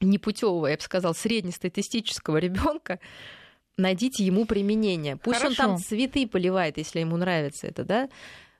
непутевого, 0.00 0.66
я 0.66 0.76
бы 0.76 0.82
сказала, 0.82 1.12
среднестатистического 1.12 2.38
ребенка, 2.38 2.98
найдите 3.76 4.24
ему 4.24 4.44
применение. 4.44 5.16
Пусть 5.16 5.38
Хорошо. 5.40 5.62
он 5.62 5.68
там 5.68 5.78
цветы 5.78 6.26
поливает, 6.26 6.78
если 6.78 7.00
ему 7.00 7.16
нравится 7.16 7.66
это, 7.66 7.84
да? 7.84 8.08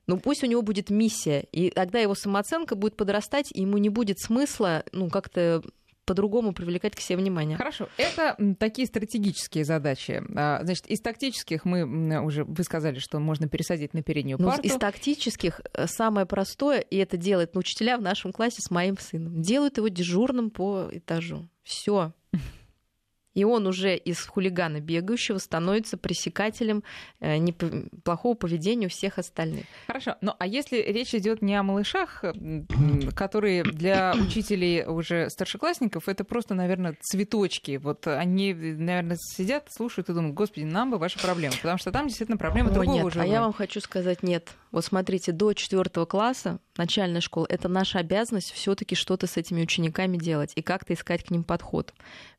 Ну, 0.07 0.19
пусть 0.19 0.45
у 0.45 0.47
него 0.47 0.61
будет 0.61 0.91
миссия, 0.91 1.47
и 1.51 1.71
тогда 1.71 1.99
его 1.99 2.15
самооценка 2.15 2.75
будет 2.75 2.95
подрастать, 2.95 3.51
и 3.51 3.63
ему 3.63 3.79
не 3.79 3.89
будет 3.89 4.19
смысла, 4.19 4.85
ну, 4.93 5.09
как-то 5.09 5.63
по-другому 6.05 6.53
привлекать 6.53 6.95
к 6.95 7.01
себе 7.01 7.19
внимание. 7.19 7.57
Хорошо, 7.57 7.89
это 7.97 8.37
такие 8.59 8.87
стратегические 8.87 9.65
задачи. 9.65 10.23
А, 10.37 10.61
значит, 10.63 10.87
из 10.87 11.01
тактических 11.01 11.65
мы 11.65 12.21
уже 12.21 12.45
вы 12.45 12.65
сказали, 12.65 12.99
что 12.99 13.19
можно 13.19 13.49
пересадить 13.49 13.95
на 13.95 14.03
переднюю 14.03 14.39
ну, 14.41 14.49
парту. 14.49 14.63
Из 14.63 14.75
тактических 14.75 15.61
э, 15.73 15.87
самое 15.87 16.27
простое, 16.27 16.81
и 16.81 16.97
это 16.97 17.17
делает 17.17 17.55
ну, 17.55 17.61
учителя 17.61 17.99
в 17.99 18.03
нашем 18.03 18.33
классе 18.33 18.61
с 18.61 18.71
моим 18.71 18.99
сыном, 18.99 19.41
делают 19.41 19.77
его 19.77 19.89
дежурным 19.89 20.51
по 20.51 20.89
этажу. 20.93 21.49
Все 21.63 22.13
и 23.35 23.45
он 23.45 23.67
уже 23.67 23.97
из 23.97 24.25
хулигана 24.25 24.81
бегающего 24.81 25.39
становится 25.39 25.97
пресекателем 25.97 26.83
э, 27.21 27.39
плохого 28.05 28.35
поведения 28.35 28.87
у 28.87 28.91
всех 28.91 29.19
остальных. 29.19 29.65
Хорошо, 29.87 30.17
ну 30.21 30.35
а 30.39 30.47
если 30.47 30.77
речь 30.77 31.15
идет 31.15 31.43
не 31.43 31.55
о 31.55 31.63
малышах, 31.63 32.25
которые 33.15 33.65
для 33.65 34.15
учителей 34.15 34.85
уже 34.85 35.29
старшеклассников, 35.31 36.09
это 36.09 36.25
просто, 36.25 36.55
наверное, 36.55 36.97
цветочки. 37.01 37.79
Вот 37.83 38.07
они, 38.07 38.55
наверное, 38.55 39.17
сидят, 39.21 39.69
слушают 39.71 40.09
и 40.09 40.15
думают, 40.15 40.35
господи, 40.35 40.65
нам 40.65 40.91
бы 40.91 40.99
ваша 40.99 41.19
проблема, 41.19 41.55
потому 41.57 41.79
что 41.79 41.93
там 41.93 42.07
действительно 42.07 42.39
проблема 42.39 42.71
О, 42.71 42.75
другого 42.75 42.97
нет, 42.97 43.05
уже. 43.05 43.21
А 43.21 43.27
я 43.27 43.41
вам 43.41 43.53
хочу 43.53 43.81
сказать, 43.81 44.23
нет. 44.23 44.53
Вот 44.71 44.85
смотрите, 44.85 45.33
до 45.33 45.53
четвертого 45.53 46.05
класса 46.05 46.59
начальной 46.77 47.21
школы 47.21 47.47
это 47.49 47.69
наша 47.69 48.01
обязанность 48.01 48.53
все-таки 48.53 48.97
что-то 48.97 49.27
с 49.27 49.37
этими 49.37 49.63
учениками 49.63 50.17
делать 50.17 50.53
и 50.57 50.63
как-то 50.63 50.95
искать 50.95 51.25
к 51.25 51.31
ним 51.31 51.45
подход. 51.45 51.95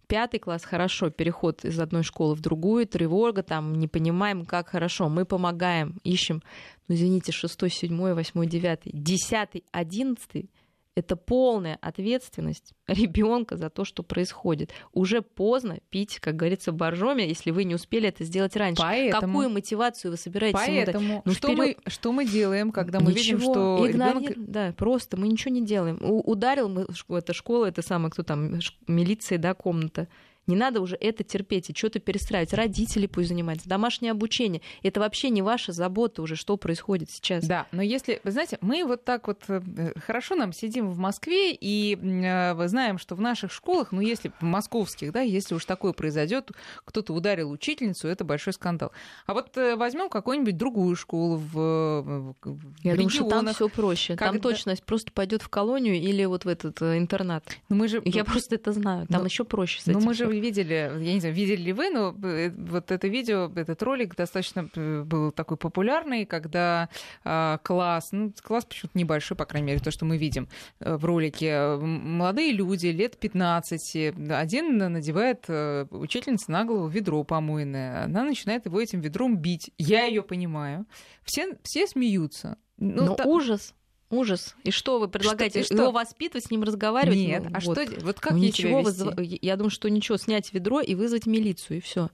Пятый 0.08 0.40
класс 0.40 0.64
хорошо, 0.64 1.10
переход 1.10 1.66
из 1.66 1.80
одной 1.80 2.04
школы 2.04 2.36
в 2.36 2.42
другую, 2.42 2.86
тревога, 2.86 3.44
там 3.44 3.76
не 3.76 3.88
понимаем, 3.88 4.46
как 4.46 4.70
хорошо. 4.70 5.10
Мы 5.10 5.26
помогаем, 5.26 6.00
ищем, 6.04 6.44
ну 6.88 6.96
извините, 6.96 7.32
шестой, 7.32 7.70
седьмой, 7.70 8.14
восьмой, 8.14 8.48
девятый, 8.48 8.92
десятый, 8.94 9.64
одиннадцатый 9.72 10.50
это 10.96 11.16
полная 11.18 11.78
ответственность 11.82 12.74
ребенка 12.88 13.58
за 13.58 13.70
то, 13.70 13.84
что 13.86 14.02
происходит. 14.02 14.72
Уже 14.94 15.22
поздно 15.22 15.80
пить, 15.90 16.20
как 16.20 16.36
говорится, 16.36 16.72
боржоми, 16.72 17.22
если 17.24 17.52
вы 17.52 17.66
не 17.66 17.76
успели 17.76 18.08
это 18.08 18.24
сделать 18.24 18.56
раньше. 18.56 18.82
Поэтому, 18.82 19.34
Какую 19.34 19.50
мотивацию 19.50 20.12
вы 20.12 20.18
собираетесь 20.18 20.60
Поэтому 20.60 21.22
ну, 21.26 21.34
что, 21.34 21.52
мы, 21.52 21.78
что 21.88 22.12
мы 22.12 22.26
делаем, 22.26 22.72
когда 22.72 23.00
мы 23.00 23.12
ничего, 23.12 23.38
видим, 23.38 23.40
что 23.40 23.88
игнори... 23.88 24.28
ребенок... 24.28 24.52
Да, 24.52 24.74
просто 24.78 25.18
мы 25.18 25.28
ничего 25.28 25.54
не 25.54 25.66
делаем. 25.66 26.00
У, 26.02 26.20
ударил 26.22 26.70
мы, 26.70 26.88
это 27.10 27.34
школа, 27.34 27.66
это 27.66 27.82
самое, 27.82 28.12
кто 28.12 28.24
там, 28.24 28.60
милиция, 28.88 29.38
да, 29.38 29.54
комната. 29.54 30.08
Не 30.48 30.56
надо 30.56 30.82
уже 30.82 30.96
это 31.00 31.24
терпеть 31.24 31.70
и 31.70 31.76
что-то 31.76 32.00
перестраивать. 32.00 32.54
Родители 32.54 33.08
пусть 33.08 33.30
занимаются, 33.30 33.68
домашнее 33.68 34.12
обучение. 34.12 34.62
Это 34.84 35.00
вообще 35.00 35.30
не 35.30 35.42
ваша 35.42 35.72
забота 35.72 36.22
уже, 36.22 36.36
что 36.36 36.58
происходит 36.58 37.10
сейчас. 37.10 37.46
Да, 37.46 37.68
но 37.72 37.82
если, 37.82 38.22
вы 38.24 38.32
знаете, 38.32 38.58
мы 38.62 38.84
вот 38.86 39.04
так 39.04 39.28
вот 39.28 39.44
э, 39.48 39.62
хорошо 40.06 40.36
нам 40.36 40.54
сидим 40.54 40.90
в 40.90 40.98
Москве 40.98 41.54
и 41.54 41.98
э, 41.98 42.68
знаем, 42.68 42.98
что 42.98 43.16
в 43.16 43.22
наших 43.22 43.52
школах, 43.52 43.92
ну 43.92 44.02
если 44.02 44.32
в 44.40 44.44
московских, 44.44 45.12
да, 45.12 45.22
если 45.22 45.56
уж 45.56 45.66
такое 45.66 45.94
произойдет, 45.94 46.52
кто-то 46.84 47.14
ударил 47.14 47.52
учительницу, 47.52 48.08
это 48.08 48.24
большой 48.24 48.54
скандал. 48.54 48.92
А 49.26 49.34
вот 49.34 49.58
э, 49.58 49.76
возьмем 49.76 50.10
какую-нибудь 50.10 50.58
другую 50.58 50.96
школу 50.96 51.38
в, 51.38 51.54
в 51.54 52.36
Я 52.84 52.94
регионах. 52.94 52.98
думаю, 52.98 53.10
что 53.10 53.30
там 53.30 53.48
все 53.54 53.70
проще. 53.70 54.16
Когда... 54.16 54.34
Там 54.34 54.42
точность 54.42 54.84
просто 54.84 55.12
пойдет 55.12 55.42
в 55.42 55.50
колонию 55.50 55.96
или 55.96 56.24
вот 56.26 56.46
в 56.46 56.48
этот 56.48 56.82
интернат. 56.82 57.44
Но 57.70 57.76
мы 57.76 57.88
же... 57.88 58.02
Я 58.06 58.24
просто 58.26 58.56
это 58.56 58.72
знаю. 58.72 59.08
Там 59.08 59.22
но... 59.22 59.28
еще 59.28 59.44
проще 59.44 59.82
с 59.82 59.88
этим. 59.88 60.00
Но 60.00 60.06
мы 60.06 60.14
же 60.14 60.35
видели, 60.40 60.74
я 60.74 61.14
не 61.14 61.20
знаю, 61.20 61.36
видели 61.36 61.62
ли 61.62 61.74
вы, 61.74 61.90
но 61.90 62.16
э, 62.24 62.50
вот 62.50 62.92
это 62.92 63.08
видео, 63.08 63.52
этот 63.56 63.82
ролик 63.84 64.16
достаточно 64.16 64.70
э, 64.76 65.04
был 65.04 65.32
такой 65.32 65.58
популярный, 65.58 66.26
когда 66.26 66.90
а, 67.24 67.60
класс, 67.60 68.10
ну, 68.12 68.34
класс 68.42 68.66
почему-то 68.66 68.98
небольшой, 68.98 69.38
по 69.38 69.46
крайней 69.46 69.68
мере, 69.68 69.80
то, 69.80 69.92
что 69.92 70.06
мы 70.06 70.18
видим 70.18 70.48
э, 70.80 70.96
в 70.96 71.06
ролике, 71.06 71.78
молодые 71.78 72.52
люди, 72.52 72.88
лет 72.88 73.18
15, 73.18 74.14
один 74.32 74.78
надевает 74.78 75.46
учительница 75.92 76.52
на 76.52 76.66
голову 76.66 76.88
ведро 76.88 77.24
помойное, 77.24 78.06
она 78.06 78.24
начинает 78.24 78.66
его 78.66 78.80
этим 78.80 79.02
ведром 79.02 79.38
бить. 79.38 79.72
Я 79.78 80.06
ее 80.06 80.24
понимаю. 80.24 80.86
Все, 81.24 81.58
все 81.64 81.88
смеются. 81.88 82.58
Ну, 82.78 83.06
Но 83.06 83.16
та... 83.16 83.26
ужас. 83.26 83.74
Ужас. 84.16 84.56
И 84.64 84.72
что 84.72 85.00
вы 85.00 85.08
предлагаете? 85.08 85.64
Что, 85.64 85.76
Его 85.76 85.92
воспитывать, 85.92 86.46
с 86.46 86.52
ним 86.52 86.64
разговаривать? 86.64 87.18
Нет. 87.18 87.44
Ну, 87.44 87.52
а 87.54 87.60
вот. 87.60 87.78
что? 87.78 88.02
Вот 88.02 88.20
как 88.20 88.34
ну, 88.34 88.40
ничего 88.40 88.82
вызв... 88.82 89.08
Я 89.20 89.56
думаю, 89.56 89.72
что 89.72 89.90
ничего, 89.90 90.18
снять 90.18 90.54
ведро 90.54 90.82
и 90.82 90.96
вызвать 90.96 91.26
милицию, 91.26 91.78
и 91.78 91.82
все. 91.82 92.10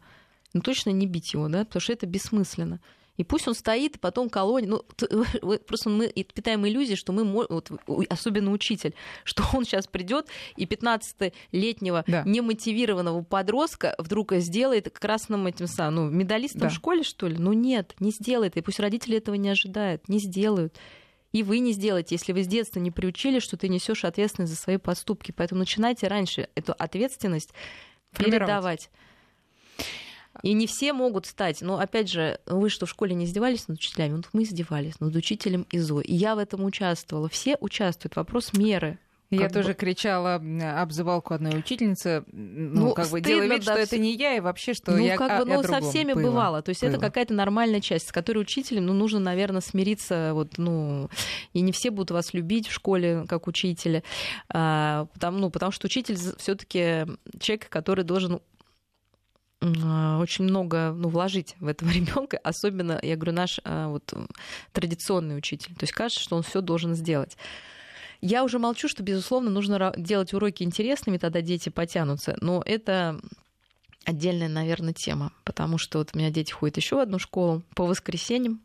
Ну 0.54 0.62
точно 0.62 0.90
не 0.90 1.08
бить 1.08 1.34
его, 1.34 1.48
да, 1.48 1.66
потому 1.66 1.82
что 1.82 1.94
это 1.94 2.06
бессмысленно. 2.06 2.80
И 3.18 3.24
пусть 3.24 3.48
он 3.48 3.54
стоит, 3.54 3.98
и 3.98 4.00
потом 4.00 4.30
колония. 4.30 4.68
Ну, 4.68 4.84
просто 5.68 5.90
мы 5.90 6.08
питаем 6.10 6.66
иллюзии, 6.68 6.96
что 6.96 7.12
мы, 7.12 7.24
вот, 7.24 7.70
особенно 8.10 8.52
учитель, 8.52 8.96
что 9.24 9.44
он 9.54 9.66
сейчас 9.66 9.88
придет 9.88 10.28
и 10.56 10.66
15-летнего 10.66 12.04
да. 12.08 12.24
немотивированного 12.26 13.24
подростка 13.24 13.96
вдруг 13.98 14.34
сделает 14.36 14.90
красным 14.90 15.46
этим 15.48 15.68
самым, 15.68 15.96
ну, 15.96 16.10
медалистом 16.10 16.62
да. 16.62 16.70
в 16.70 16.74
школе, 16.74 17.04
что 17.04 17.28
ли? 17.28 17.38
Ну 17.38 17.54
нет, 17.54 17.96
не 18.00 18.12
сделает. 18.12 18.58
И 18.58 18.62
пусть 18.62 18.80
родители 18.80 19.18
этого 19.18 19.36
не 19.36 19.50
ожидают, 19.50 20.08
не 20.08 20.20
сделают 20.20 20.76
и 21.32 21.44
вы 21.44 21.60
не 21.60 21.72
сделаете, 21.72 22.15
если 22.15 22.34
вы 22.34 22.44
с 22.44 22.48
детства 22.48 22.80
не 22.80 22.91
приучили, 22.91 23.39
что 23.39 23.58
ты 23.58 23.70
несешь 23.70 24.04
ответственность 24.04 24.54
за 24.54 24.60
свои 24.60 24.78
поступки. 24.78 25.32
Поэтому 25.32 25.60
начинайте 25.60 26.08
раньше 26.08 26.50
эту 26.56 26.74
ответственность 26.78 27.52
передавать. 28.17 28.89
И 30.44 30.54
не 30.54 30.67
все 30.67 30.94
могут 30.94 31.26
стать. 31.26 31.62
Но 31.62 31.80
опять 31.80 32.10
же, 32.10 32.39
вы 32.46 32.70
что, 32.70 32.86
в 32.86 32.89
школе 32.89 33.13
не 33.15 33.26
издевались 33.26 33.67
над 33.67 33.78
учителями? 33.78 34.17
Вот 34.17 34.30
мы 34.34 34.44
издевались 34.44 35.00
над 35.00 35.15
учителем 35.15 35.67
ИЗО. 35.72 36.02
И 36.02 36.13
я 36.13 36.36
в 36.36 36.39
этом 36.39 36.63
участвовала. 36.63 37.30
Все 37.30 37.58
участвуют. 37.60 38.15
Вопрос 38.15 38.54
меры. 38.54 38.98
Я 39.32 39.44
как 39.44 39.54
тоже 39.54 39.70
бы... 39.70 39.74
кричала 39.76 40.36
обзывалку 40.36 41.34
одной 41.34 41.58
учительницы, 41.58 42.26
ну, 42.34 42.88
ну 42.88 42.94
как 42.94 43.08
бы 43.10 43.22
делая 43.22 43.48
вид, 43.48 43.63
да, 43.65 43.74
что 43.74 43.82
это 43.82 43.98
не 43.98 44.13
я, 44.15 44.36
и 44.36 44.41
вообще, 44.41 44.74
что 44.74 44.91
ну, 44.91 44.98
я 44.98 45.15
как 45.15 45.46
бы, 45.46 45.54
ну, 45.54 45.63
со 45.63 45.80
всеми 45.80 46.12
было. 46.13 46.24
бывало. 46.24 46.62
То 46.62 46.70
есть 46.70 46.82
было. 46.82 46.89
это 46.89 47.00
какая-то 47.00 47.34
нормальная 47.34 47.80
часть, 47.80 48.10
с 48.10 48.12
которой 48.12 48.39
учителем, 48.39 48.86
ну, 48.86 48.94
нужно, 48.94 49.20
наверное, 49.20 49.62
смириться, 49.62 50.32
вот, 50.34 50.58
ну, 50.58 51.10
и 51.54 51.62
не 51.62 51.72
все 51.72 51.91
будут 51.91 52.12
вас 52.12 52.34
любить 52.34 52.67
в 52.67 52.74
школе 52.74 53.26
как 53.28 53.48
учителя, 53.48 54.04
а, 54.50 55.06
потому, 55.13 55.38
ну, 55.38 55.50
потому 55.50 55.72
что 55.72 55.86
учитель 55.86 56.17
все 56.38 56.56
таки 56.56 57.06
человек, 57.39 57.70
который 57.70 58.04
должен 58.04 58.41
а, 59.62 60.20
очень 60.20 60.46
много 60.46 60.91
ну, 60.91 61.10
вложить 61.10 61.56
в 61.60 61.67
этого 61.67 61.89
ребенка, 61.91 62.38
особенно, 62.44 63.00
я 63.02 63.15
говорю, 63.15 63.34
наш 63.34 63.60
а, 63.63 63.88
вот, 63.88 64.13
традиционный 64.74 65.38
учитель. 65.38 65.74
То 65.76 65.84
есть 65.84 65.94
кажется, 65.94 66.22
что 66.22 66.36
он 66.36 66.44
все 66.44 66.62
должен 66.62 66.96
сделать. 66.96 67.38
Я 68.22 68.44
уже 68.44 68.60
молчу, 68.60 68.88
что, 68.88 69.02
безусловно, 69.02 69.50
нужно 69.50 69.94
делать 69.98 70.34
уроки 70.34 70.64
интересными, 70.64 71.18
тогда 71.18 71.42
дети 71.42 71.70
потянутся. 71.70 72.38
Но 72.40 72.62
это 72.66 73.20
отдельная, 74.06 74.48
наверное, 74.48 74.94
тема, 74.94 75.34
потому 75.44 75.78
что 75.78 75.98
вот 75.98 76.12
у 76.14 76.18
меня 76.18 76.30
дети 76.30 76.52
ходят 76.52 76.78
еще 76.78 76.96
в 76.96 77.00
одну 77.00 77.18
школу 77.18 77.64
по 77.76 77.86
воскресеньям. 77.86 78.62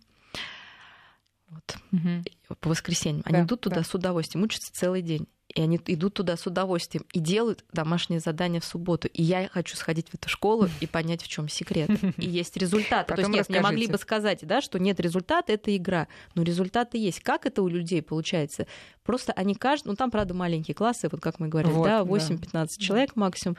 Вот. 1.49 1.77
Угу. 1.93 2.57
По 2.61 2.69
воскресеньям. 2.71 3.23
Они 3.25 3.39
да, 3.39 3.45
идут 3.45 3.61
туда 3.63 3.77
да. 3.77 3.85
с 3.85 3.95
удовольствием, 3.95 4.45
учатся 4.45 4.73
целый 4.73 5.03
день 5.03 5.27
и 5.57 5.63
они 5.63 5.81
идут 5.87 6.15
туда 6.15 6.37
с 6.37 6.47
удовольствием 6.47 7.05
и 7.13 7.19
делают 7.19 7.65
домашнее 7.73 8.21
задание 8.21 8.61
в 8.61 8.65
субботу. 8.65 9.09
И 9.09 9.23
я 9.23 9.49
хочу 9.49 9.77
сходить 9.77 10.09
в 10.11 10.15
эту 10.15 10.29
школу 10.29 10.69
и 10.81 10.87
понять, 10.87 11.23
в 11.23 11.29
чем 11.29 11.49
секрет. 11.49 11.91
И 12.19 12.29
есть 12.29 12.57
результаты. 12.57 13.15
То 13.15 13.21
есть 13.21 13.33
нет, 13.33 13.49
мне 13.49 13.61
могли 13.61 13.87
бы 13.87 13.97
сказать, 13.97 14.41
да, 14.43 14.61
что 14.61 14.79
нет 14.79 15.01
результата, 15.01 15.53
это 15.53 15.75
игра. 15.75 16.09
Но 16.35 16.43
результаты 16.43 16.99
есть. 16.99 17.21
Как 17.21 17.47
это 17.47 17.63
у 17.63 17.69
людей 17.69 18.03
получается? 18.03 18.67
Просто 19.03 19.33
они 19.33 19.55
каждый, 19.55 19.89
ну 19.89 19.95
там, 19.95 20.11
правда, 20.11 20.35
маленькие 20.35 20.75
классы, 20.75 21.09
вот 21.11 21.21
как 21.21 21.39
мы 21.39 21.49
говорили, 21.49 21.73
вот, 21.73 21.85
да, 21.85 22.01
8-15 22.03 22.51
да. 22.53 22.67
человек 22.79 23.17
максимум 23.17 23.57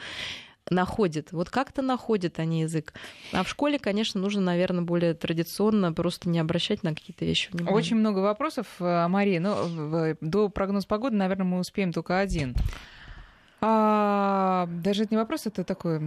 находят. 0.70 1.32
Вот 1.32 1.50
как-то 1.50 1.82
находят 1.82 2.40
они 2.40 2.62
язык. 2.62 2.94
А 3.32 3.44
в 3.44 3.50
школе, 3.50 3.80
конечно, 3.80 4.20
нужно, 4.20 4.42
наверное, 4.42 4.84
более 4.84 5.14
традиционно 5.14 5.94
просто 5.94 6.30
не 6.30 6.40
обращать 6.40 6.84
на 6.84 6.94
какие-то 6.94 7.26
вещи 7.26 7.50
внимания. 7.52 7.76
Очень 7.76 7.98
много 7.98 8.20
вопросов, 8.20 8.68
э, 8.80 9.08
Мария. 9.08 9.40
Но 9.40 10.16
до 10.22 10.50
прогноза 10.50 10.88
погоды, 10.88 11.16
наверное, 11.16 11.46
мы 11.46 11.60
успеем 11.60 11.94
только 11.94 12.20
один. 12.20 12.56
А, 13.60 14.68
даже 14.68 15.04
это 15.04 15.16
не 15.16 15.18
вопрос, 15.18 15.48
это 15.48 15.64
такой 15.64 16.00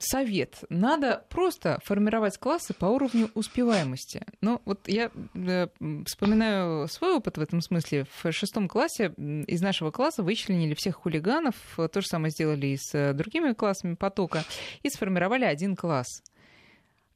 совет. 0.00 0.64
Надо 0.70 1.24
просто 1.28 1.78
формировать 1.84 2.38
классы 2.38 2.72
по 2.72 2.86
уровню 2.86 3.30
успеваемости. 3.34 4.22
Ну, 4.40 4.62
вот 4.64 4.88
я 4.88 5.10
э, 5.34 5.68
вспоминаю 6.06 6.88
свой 6.88 7.16
опыт 7.16 7.36
в 7.36 7.42
этом 7.42 7.60
смысле. 7.60 8.06
В 8.22 8.32
шестом 8.32 8.68
классе 8.68 9.12
из 9.16 9.60
нашего 9.60 9.90
класса 9.90 10.22
вычленили 10.22 10.74
всех 10.74 10.96
хулиганов, 10.96 11.54
то 11.76 12.00
же 12.00 12.06
самое 12.06 12.30
сделали 12.30 12.68
и 12.68 12.76
с 12.78 12.94
э, 12.94 13.12
другими 13.12 13.52
классами 13.52 13.94
потока, 13.94 14.44
и 14.82 14.88
сформировали 14.88 15.44
один 15.44 15.76
класс. 15.76 16.22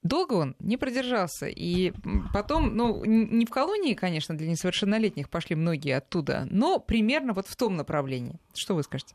Долго 0.03 0.35
он 0.35 0.57
не 0.59 0.77
продержался. 0.77 1.47
И 1.47 1.93
потом, 2.35 2.77
ну, 2.77 3.05
не 3.05 3.47
в 3.47 3.51
колонии, 3.51 3.95
конечно, 3.95 4.37
для 4.37 4.49
несовершеннолетних 4.49 5.31
пошли 5.31 5.57
многие 5.57 5.97
оттуда, 5.97 6.47
но 6.51 6.79
примерно 6.81 7.33
вот 7.33 7.47
в 7.47 7.57
том 7.57 7.77
направлении. 7.77 8.35
Что 8.53 8.75
вы 8.75 8.83
скажете? 8.83 9.14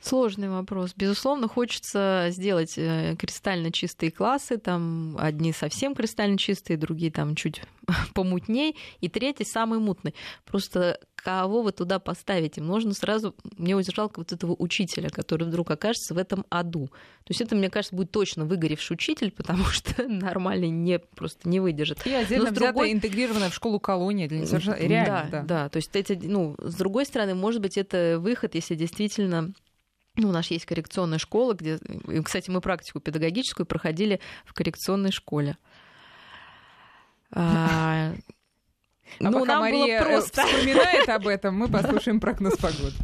Сложный 0.00 0.48
вопрос. 0.48 0.92
Безусловно, 0.96 1.48
хочется 1.48 2.28
сделать 2.30 2.74
э, 2.76 3.16
кристально 3.18 3.72
чистые 3.72 4.12
классы. 4.12 4.56
Там 4.56 5.16
одни 5.18 5.52
совсем 5.52 5.94
кристально 5.94 6.38
чистые, 6.38 6.76
другие 6.76 7.10
там 7.10 7.34
чуть 7.34 7.62
помутней, 8.14 8.76
и 9.00 9.08
третий 9.08 9.44
самый 9.44 9.78
мутный. 9.78 10.14
Просто 10.44 11.00
кого 11.16 11.62
вы 11.62 11.72
туда 11.72 11.98
поставите? 11.98 12.60
Можно 12.60 12.94
сразу... 12.94 13.34
Мне 13.56 13.74
очень 13.74 13.92
жалко 13.92 14.20
вот 14.20 14.30
этого 14.30 14.54
учителя, 14.56 15.08
который 15.08 15.44
вдруг 15.48 15.68
окажется 15.72 16.14
в 16.14 16.18
этом 16.18 16.44
аду. 16.50 16.86
То 16.86 17.30
есть 17.30 17.40
это, 17.40 17.56
мне 17.56 17.68
кажется, 17.68 17.96
будет 17.96 18.12
точно 18.12 18.44
выгоревший 18.44 18.94
учитель, 18.94 19.30
потому 19.36 19.64
что 19.64 20.06
нормально 20.06 20.66
не, 20.66 21.00
просто 21.00 21.48
не 21.48 21.58
выдержит. 21.58 22.06
И 22.06 22.12
отдельно 22.12 22.52
взятая, 22.52 22.68
другой... 22.72 22.92
интегрированная 22.92 23.50
в 23.50 23.54
школу 23.54 23.80
колония 23.80 24.28
для 24.28 24.38
несовершеннолетних. 24.38 24.88
Реально, 24.88 25.28
да, 25.32 25.40
да. 25.40 25.46
да. 25.64 25.68
То 25.68 25.78
есть 25.78 25.90
эти, 25.96 26.12
ну, 26.12 26.54
с 26.58 26.76
другой 26.76 27.06
стороны, 27.06 27.34
может 27.34 27.60
быть, 27.60 27.76
это 27.76 28.18
выход, 28.20 28.54
если 28.54 28.76
действительно 28.76 29.52
ну, 30.16 30.28
у 30.28 30.32
нас 30.32 30.50
есть 30.50 30.66
коррекционная 30.66 31.18
школа, 31.18 31.54
где, 31.54 31.78
кстати, 32.24 32.50
мы 32.50 32.60
практику 32.60 33.00
педагогическую 33.00 33.66
проходили 33.66 34.20
в 34.44 34.52
коррекционной 34.54 35.12
школе. 35.12 35.56
А, 37.32 38.12
а 39.20 39.30
ну, 39.30 39.44
нам 39.44 39.60
Мария 39.60 40.00
было 40.00 40.08
просто. 40.08 40.46
вспоминает 40.46 41.08
об 41.08 41.26
этом, 41.26 41.54
мы 41.56 41.68
послушаем 41.70 42.20
прогноз 42.20 42.56
погоды. 42.56 42.94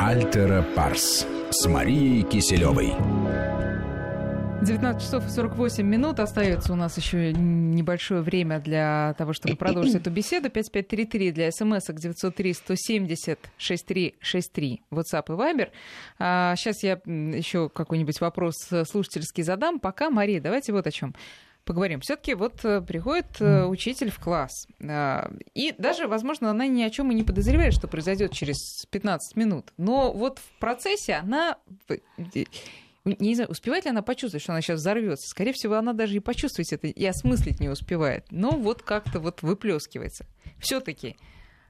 Альтера 0.00 0.62
Парс 0.74 1.26
с 1.50 1.66
Марией 1.66 2.22
Киселевой. 2.22 2.94
19 4.62 5.00
часов 5.00 5.24
и 5.24 5.30
48 5.30 5.86
минут. 5.86 6.18
Остается 6.18 6.72
у 6.72 6.76
нас 6.76 6.96
еще 6.96 7.32
небольшое 7.32 8.22
время 8.22 8.58
для 8.58 9.14
того, 9.16 9.32
чтобы 9.32 9.56
продолжить 9.56 9.94
эту 9.94 10.10
беседу. 10.10 10.50
5533 10.50 11.30
для 11.30 11.52
смс 11.52 11.86
903 11.86 12.54
170 12.54 13.38
6363 13.56 14.82
WhatsApp 14.90 15.24
и 15.28 15.30
Viber. 15.30 15.68
А, 16.18 16.56
сейчас 16.56 16.82
я 16.82 17.00
еще 17.04 17.68
какой-нибудь 17.68 18.20
вопрос 18.20 18.56
слушательский 18.84 19.44
задам. 19.44 19.78
Пока, 19.78 20.10
Мария, 20.10 20.40
давайте 20.40 20.72
вот 20.72 20.86
о 20.86 20.90
чем 20.90 21.14
поговорим. 21.64 22.00
Все-таки 22.00 22.34
вот 22.34 22.64
э, 22.64 22.80
приходит 22.80 23.40
э, 23.40 23.66
учитель 23.66 24.10
в 24.10 24.18
класс, 24.18 24.66
а, 24.82 25.30
и 25.54 25.74
даже, 25.76 26.08
возможно, 26.08 26.50
она 26.50 26.66
ни 26.66 26.82
о 26.82 26.88
чем 26.88 27.12
и 27.12 27.14
не 27.14 27.24
подозревает, 27.24 27.74
что 27.74 27.88
произойдет 27.88 28.32
через 28.32 28.86
15 28.90 29.36
минут. 29.36 29.72
Но 29.76 30.10
вот 30.10 30.38
в 30.38 30.58
процессе 30.58 31.14
она 31.14 31.58
не 33.18 33.34
знаю, 33.34 33.50
успевает 33.50 33.84
ли 33.84 33.90
она 33.90 34.02
почувствовать, 34.02 34.42
что 34.42 34.52
она 34.52 34.60
сейчас 34.60 34.80
взорвется. 34.80 35.28
Скорее 35.28 35.52
всего, 35.52 35.74
она 35.74 35.92
даже 35.92 36.16
и 36.16 36.20
почувствовать 36.20 36.72
это 36.72 36.86
и 36.86 37.04
осмыслить 37.04 37.60
не 37.60 37.68
успевает. 37.68 38.26
Но 38.30 38.50
вот 38.50 38.82
как-то 38.82 39.20
вот 39.20 39.42
выплескивается. 39.42 40.26
Все-таки 40.58 41.16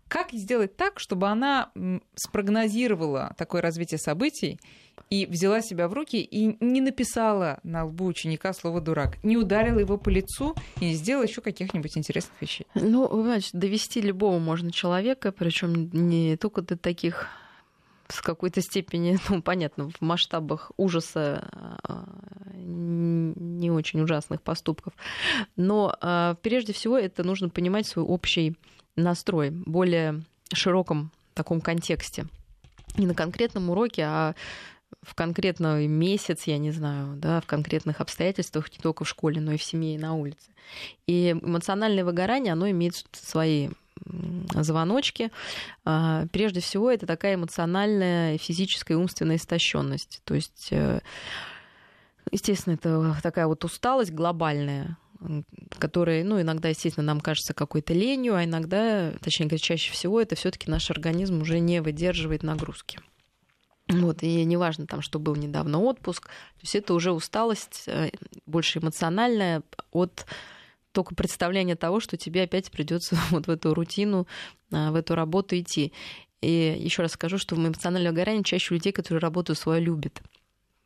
как 0.09 0.33
сделать 0.33 0.77
так, 0.77 0.99
чтобы 0.99 1.29
она 1.29 1.71
спрогнозировала 2.15 3.35
такое 3.37 3.61
развитие 3.61 3.99
событий 3.99 4.59
и 5.11 5.27
взяла 5.27 5.61
себя 5.61 5.87
в 5.87 5.93
руки 5.93 6.21
и 6.21 6.57
не 6.65 6.81
написала 6.81 7.61
на 7.63 7.85
лбу 7.85 8.07
ученика 8.07 8.53
слово 8.53 8.81
«дурак», 8.81 9.23
не 9.23 9.37
ударила 9.37 9.79
его 9.79 9.97
по 9.99 10.09
лицу 10.09 10.57
и 10.81 10.87
не 10.87 10.95
сделала 10.95 11.25
еще 11.25 11.41
каких-нибудь 11.41 11.97
интересных 11.97 12.33
вещей? 12.41 12.67
Ну, 12.75 13.07
значит, 13.23 13.55
довести 13.55 14.01
любого 14.01 14.39
можно 14.39 14.73
человека, 14.73 15.31
причем 15.31 15.91
не 15.93 16.37
только 16.37 16.63
до 16.63 16.77
таких 16.77 17.29
с 18.09 18.21
какой-то 18.21 18.61
степени, 18.61 19.19
ну, 19.29 19.43
понятно, 19.43 19.91
в 19.91 20.01
масштабах 20.01 20.73
ужаса 20.77 21.49
а, 21.53 22.05
не 22.55 23.71
очень 23.71 24.01
ужасных 24.01 24.43
поступков. 24.43 24.95
Но 25.57 25.95
а, 26.01 26.35
прежде 26.43 26.73
всего 26.73 26.99
это 26.99 27.23
нужно 27.25 27.49
понимать 27.49 27.87
свой 27.87 28.05
общий 28.05 28.57
настрой, 28.97 29.51
более 29.51 30.23
широком 30.53 31.13
таком 31.35 31.61
контексте. 31.61 32.27
Не 32.97 33.07
на 33.07 33.15
конкретном 33.15 33.71
уроке, 33.71 34.03
а 34.05 34.35
в 35.03 35.15
конкретный 35.15 35.87
месяц, 35.87 36.45
я 36.45 36.59
не 36.59 36.73
знаю, 36.73 37.17
да, 37.17 37.41
в 37.41 37.47
конкретных 37.47 38.01
обстоятельствах, 38.01 38.73
не 38.73 38.79
только 38.79 39.05
в 39.05 39.09
школе, 39.09 39.41
но 39.41 39.53
и 39.53 39.57
в 39.57 39.63
семье, 39.63 39.95
и 39.95 39.99
на 39.99 40.15
улице. 40.15 40.51
И 41.07 41.31
эмоциональное 41.31 42.05
выгорание, 42.05 42.55
оно 42.55 42.69
имеет 42.71 43.05
свои 43.13 43.69
звоночки. 44.55 45.31
А, 45.85 46.27
прежде 46.33 46.61
всего, 46.61 46.91
это 46.91 47.07
такая 47.07 47.35
эмоциональная, 47.35 48.39
физическая 48.39 48.97
и 48.97 49.01
умственная 49.01 49.37
истощенность. 49.37 50.21
То 50.25 50.35
есть, 50.35 50.69
э, 50.71 51.01
естественно, 52.31 52.75
это 52.75 53.17
такая 53.23 53.47
вот 53.47 53.65
усталость 53.65 54.13
глобальная, 54.13 54.97
которая, 55.79 56.25
ну, 56.25 56.41
иногда, 56.41 56.69
естественно, 56.69 57.07
нам 57.07 57.21
кажется 57.21 57.55
какой-то 57.55 57.93
ленью, 57.93 58.37
а 58.37 58.45
иногда, 58.45 59.13
точнее 59.21 59.47
говоря, 59.47 59.59
чаще 59.59 59.93
всего 59.93 60.21
это 60.21 60.37
все-таки 60.37 60.71
наш 60.71 60.91
организм 60.91 61.43
уже 61.43 61.59
не 61.59 61.83
выдерживает 61.83 62.43
нагрузки. 62.43 63.01
Вот, 63.89 64.23
и 64.23 64.45
неважно 64.45 64.87
там, 64.87 65.01
что 65.01 65.19
был 65.19 65.35
недавно 65.35 65.81
отпуск, 65.81 66.27
то 66.27 66.61
есть 66.63 66.75
это 66.75 66.93
уже 66.93 67.11
усталость 67.11 67.85
э, 67.87 68.11
больше 68.45 68.81
эмоциональная 68.81 69.63
от 69.93 70.27
только 70.99 71.15
представление 71.15 71.77
того, 71.77 72.01
что 72.01 72.17
тебе 72.17 72.43
опять 72.43 72.73
придется 72.73 73.17
вот 73.31 73.47
в 73.47 73.51
эту 73.51 73.73
рутину, 73.73 74.27
а, 74.73 74.91
в 74.91 74.97
эту 74.97 75.15
работу 75.15 75.57
идти. 75.57 75.93
И 76.41 76.77
еще 76.77 77.03
раз 77.03 77.13
скажу, 77.13 77.39
что 77.39 77.55
в 77.55 77.59
эмоциональном 77.61 78.13
выгорании 78.13 78.43
чаще 78.43 78.75
людей, 78.75 78.91
которые 78.91 79.21
работают 79.21 79.61
свое, 79.61 79.81
любят. 79.81 80.21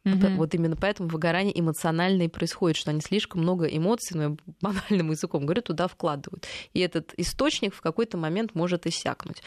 Mm-hmm. 0.05 0.37
Вот 0.37 0.55
именно 0.55 0.77
поэтому 0.77 1.09
выгорание 1.09 1.59
эмоциональное 1.59 2.27
и 2.27 2.29
происходит, 2.29 2.77
что 2.77 2.91
они 2.91 3.01
слишком 3.01 3.41
много 3.41 3.65
эмоций, 3.65 4.19
ну, 4.19 4.37
банальным 4.61 5.13
языком 5.13 5.47
говорю, 5.47 5.63
туда 5.63 5.89
вкладывают. 5.89 6.47
И 6.75 6.81
этот 6.81 7.15
источник 7.17 7.75
в 7.75 7.81
какой-то 7.81 8.19
момент 8.19 8.55
может 8.55 8.87
иссякнуть. 8.87 9.43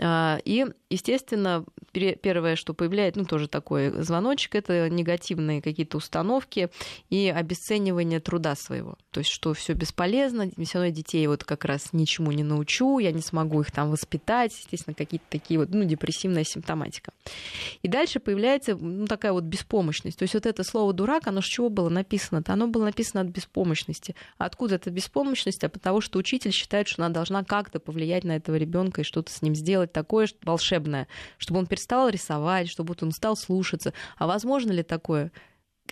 А, 0.00 0.38
и, 0.44 0.66
естественно, 0.90 1.64
первое, 1.92 2.56
что 2.56 2.74
появляется, 2.74 3.20
ну, 3.20 3.26
тоже 3.26 3.48
такой 3.48 3.90
звоночек, 4.02 4.56
это 4.56 4.90
негативные 4.90 5.62
какие-то 5.62 5.98
установки 5.98 6.70
и 7.10 7.32
обесценивание 7.34 8.18
труда 8.18 8.56
своего. 8.56 8.96
То 9.10 9.20
есть, 9.20 9.30
что 9.30 9.54
все 9.54 9.74
бесполезно, 9.74 10.50
все 10.64 10.78
равно 10.78 10.92
детей 10.92 11.26
вот 11.28 11.44
как 11.44 11.64
раз 11.64 11.92
ничему 11.92 12.32
не 12.32 12.42
научу, 12.42 12.98
я 12.98 13.12
не 13.12 13.20
смогу 13.20 13.60
их 13.60 13.70
там 13.70 13.90
воспитать, 13.90 14.52
естественно, 14.58 14.94
какие-то 14.94 15.26
такие 15.30 15.60
вот, 15.60 15.68
ну, 15.70 15.84
депрессивная 15.84 16.44
симптоматика. 16.44 17.12
И 17.82 17.88
дальше 17.88 18.18
появляется, 18.18 18.76
ну, 18.76 19.06
такая 19.06 19.32
вот 19.32 19.44
беспомощность. 19.44 20.18
То 20.18 20.24
есть, 20.24 20.34
вот 20.34 20.46
это 20.46 20.64
слово 20.64 20.92
«дурак», 20.92 21.28
оно 21.28 21.40
с 21.40 21.44
чего 21.44 21.68
было 21.68 21.88
написано-то? 21.88 22.52
Оно 22.52 22.66
было 22.66 22.84
написано 22.84 23.20
от 23.20 23.28
беспомощности. 23.28 24.16
А 24.38 24.46
откуда 24.46 24.76
эта 24.76 24.90
беспомощность? 24.90 25.62
А 25.62 25.68
потому 25.68 26.00
что 26.00 26.18
учитель 26.18 26.50
считает, 26.50 26.88
что 26.88 27.04
она 27.04 27.14
должна 27.14 27.44
как-то 27.44 27.78
повлиять 27.78 28.24
на 28.24 28.36
этого 28.36 28.56
ребенка 28.56 29.02
и 29.02 29.04
что-то 29.04 29.32
с 29.32 29.42
ним 29.42 29.54
сделать, 29.54 29.83
сделать 29.84 29.92
такое 29.92 30.28
волшебное, 30.42 31.06
чтобы 31.38 31.60
он 31.60 31.66
перестал 31.66 32.08
рисовать, 32.08 32.68
чтобы 32.68 32.94
он 33.00 33.12
стал 33.12 33.36
слушаться. 33.36 33.92
А 34.16 34.26
возможно 34.26 34.72
ли 34.72 34.82
такое? 34.82 35.32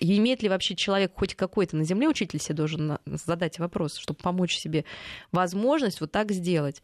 И 0.01 0.19
имеет 0.19 0.43
ли 0.43 0.49
вообще 0.49 0.75
человек 0.75 1.13
хоть 1.15 1.35
какой-то 1.35 1.77
на 1.77 1.85
Земле, 1.85 2.09
учитель 2.09 2.41
себе 2.41 2.55
должен 2.55 2.99
задать 3.05 3.59
вопрос, 3.59 3.97
чтобы 3.97 4.19
помочь 4.19 4.57
себе 4.57 4.85
возможность 5.33 6.01
вот 6.01 6.11
так 6.11 6.33
сделать? 6.33 6.83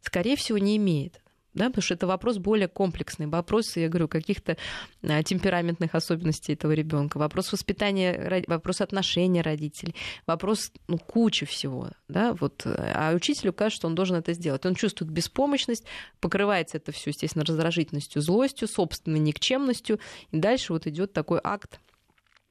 Скорее 0.00 0.36
всего, 0.36 0.58
не 0.58 0.76
имеет 0.76 1.20
да, 1.58 1.66
потому 1.66 1.82
что 1.82 1.94
это 1.94 2.06
вопрос 2.06 2.38
более 2.38 2.68
комплексный, 2.68 3.26
вопрос, 3.26 3.76
я 3.76 3.88
говорю, 3.88 4.08
каких-то 4.08 4.56
а, 5.02 5.22
темпераментных 5.22 5.94
особенностей 5.94 6.54
этого 6.54 6.72
ребенка, 6.72 7.18
вопрос 7.18 7.52
воспитания, 7.52 8.44
вопрос 8.46 8.80
отношения 8.80 9.42
родителей, 9.42 9.94
вопрос 10.26 10.72
ну, 10.86 10.98
кучи 10.98 11.44
всего, 11.44 11.90
да, 12.08 12.32
вот, 12.34 12.62
а 12.64 13.12
учителю 13.14 13.52
кажется, 13.52 13.80
что 13.80 13.88
он 13.88 13.94
должен 13.94 14.16
это 14.16 14.32
сделать. 14.32 14.64
Он 14.64 14.74
чувствует 14.74 15.10
беспомощность, 15.10 15.84
покрывается 16.20 16.78
это 16.78 16.92
все, 16.92 17.10
естественно, 17.10 17.44
раздражительностью, 17.44 18.22
злостью, 18.22 18.68
собственной 18.68 19.18
никчемностью, 19.18 19.98
и 20.30 20.38
дальше 20.38 20.72
вот 20.72 20.86
идет 20.86 21.12
такой 21.12 21.40
акт, 21.42 21.80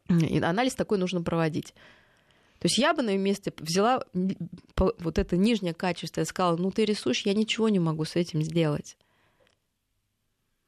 анализ 0.10 0.76
такой 0.76 0.98
нужно 0.98 1.22
проводить. 1.22 1.74
То 2.60 2.66
есть 2.66 2.78
я 2.78 2.94
бы 2.94 3.04
на 3.04 3.12
ее 3.12 3.18
месте 3.18 3.54
взяла 3.58 4.04
вот 4.76 5.18
это 5.18 5.38
нижнее 5.38 5.74
качество 5.74 6.22
и 6.22 6.26
сказала, 6.26 6.58
ну 6.58 6.72
ты 6.72 6.86
рисуешь, 6.86 7.22
я 7.26 7.34
ничего 7.34 7.70
не 7.70 7.80
могу 7.80 8.06
с 8.06 8.16
этим 8.16 8.42
сделать. 8.42 8.98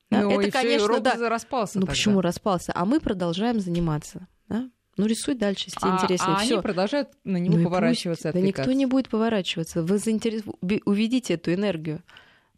Да, 0.10 0.22
ну, 0.22 0.32
это 0.32 0.48
это, 0.48 0.52
конечно, 0.52 1.00
да. 1.00 1.30
распался. 1.30 1.78
Ну 1.78 1.82
тогда. 1.82 1.92
почему 1.92 2.22
распался? 2.22 2.72
А 2.76 2.86
мы 2.86 3.00
продолжаем 3.00 3.60
заниматься. 3.60 4.28
Да? 4.48 4.70
Ну, 4.98 5.06
рисуй 5.06 5.36
дальше, 5.36 5.68
если 5.68 5.88
а, 5.88 5.96
интересно. 5.96 6.36
А 6.36 6.40
всё. 6.40 6.56
они 6.56 6.62
продолжают 6.62 7.10
на 7.24 7.38
него 7.38 7.56
Ну 7.56 7.62
и 7.62 7.64
поворачиваться. 7.64 8.32
пусть. 8.32 8.42
Да 8.42 8.46
никто 8.46 8.72
не 8.72 8.86
будет 8.86 9.08
поворачиваться. 9.08 9.84
Вы 9.84 9.98
заинтерес... 9.98 10.44
уведите 10.86 11.36
эту 11.36 11.54
энергию 11.54 12.02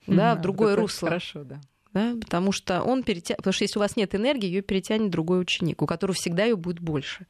да, 0.08 0.36
в 0.36 0.42
другое 0.42 0.76
русло. 0.76 1.10
Хорошо, 1.10 1.44
да. 1.44 1.62
Да, 1.94 2.16
потому 2.20 2.52
что 2.52 2.82
он 2.84 3.04
перетя... 3.04 3.36
потому 3.36 3.54
что 3.54 3.64
если 3.64 3.78
у 3.78 3.82
вас 3.82 3.96
нет 3.98 4.16
энергии, 4.16 4.48
ее 4.48 4.62
перетянет 4.62 5.12
другой 5.12 5.42
ученик, 5.42 5.82
у 5.82 5.86
которого 5.86 6.16
всегда 6.16 6.46
ее 6.46 6.56
будет 6.56 6.80
больше. 6.80 7.28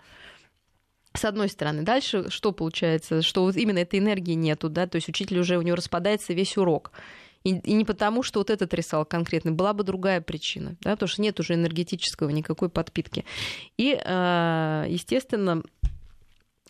С 1.14 1.26
одной 1.26 1.50
стороны. 1.50 1.84
Дальше 1.84 2.30
что 2.30 2.52
получается? 2.52 3.22
Что 3.22 3.44
вот 3.44 3.58
именно 3.58 3.80
этой 3.80 4.00
энергии 4.00 4.34
нету, 4.34 4.70
да, 4.70 4.88
то 4.88 4.96
есть 4.96 5.10
учитель 5.10 5.40
уже 5.40 5.58
у 5.58 5.62
него 5.62 5.76
распадается 5.76 6.34
весь 6.34 6.58
урок. 6.58 6.92
И, 7.44 7.58
и 7.58 7.74
не 7.74 7.86
потому, 7.86 8.24
что 8.24 8.40
вот 8.40 8.50
этот 8.50 8.74
рисовал 8.74 9.06
конкретно, 9.06 9.52
была 9.52 9.74
бы 9.74 9.84
другая 9.84 10.22
причина, 10.22 10.76
да, 10.82 10.92
потому 10.92 11.10
что 11.10 11.22
нет 11.22 11.40
уже 11.40 11.56
энергетического 11.56 12.30
никакой 12.30 12.70
подпитки. 12.70 13.26
И, 13.78 14.00
э, 14.00 14.86
естественно, 14.88 15.64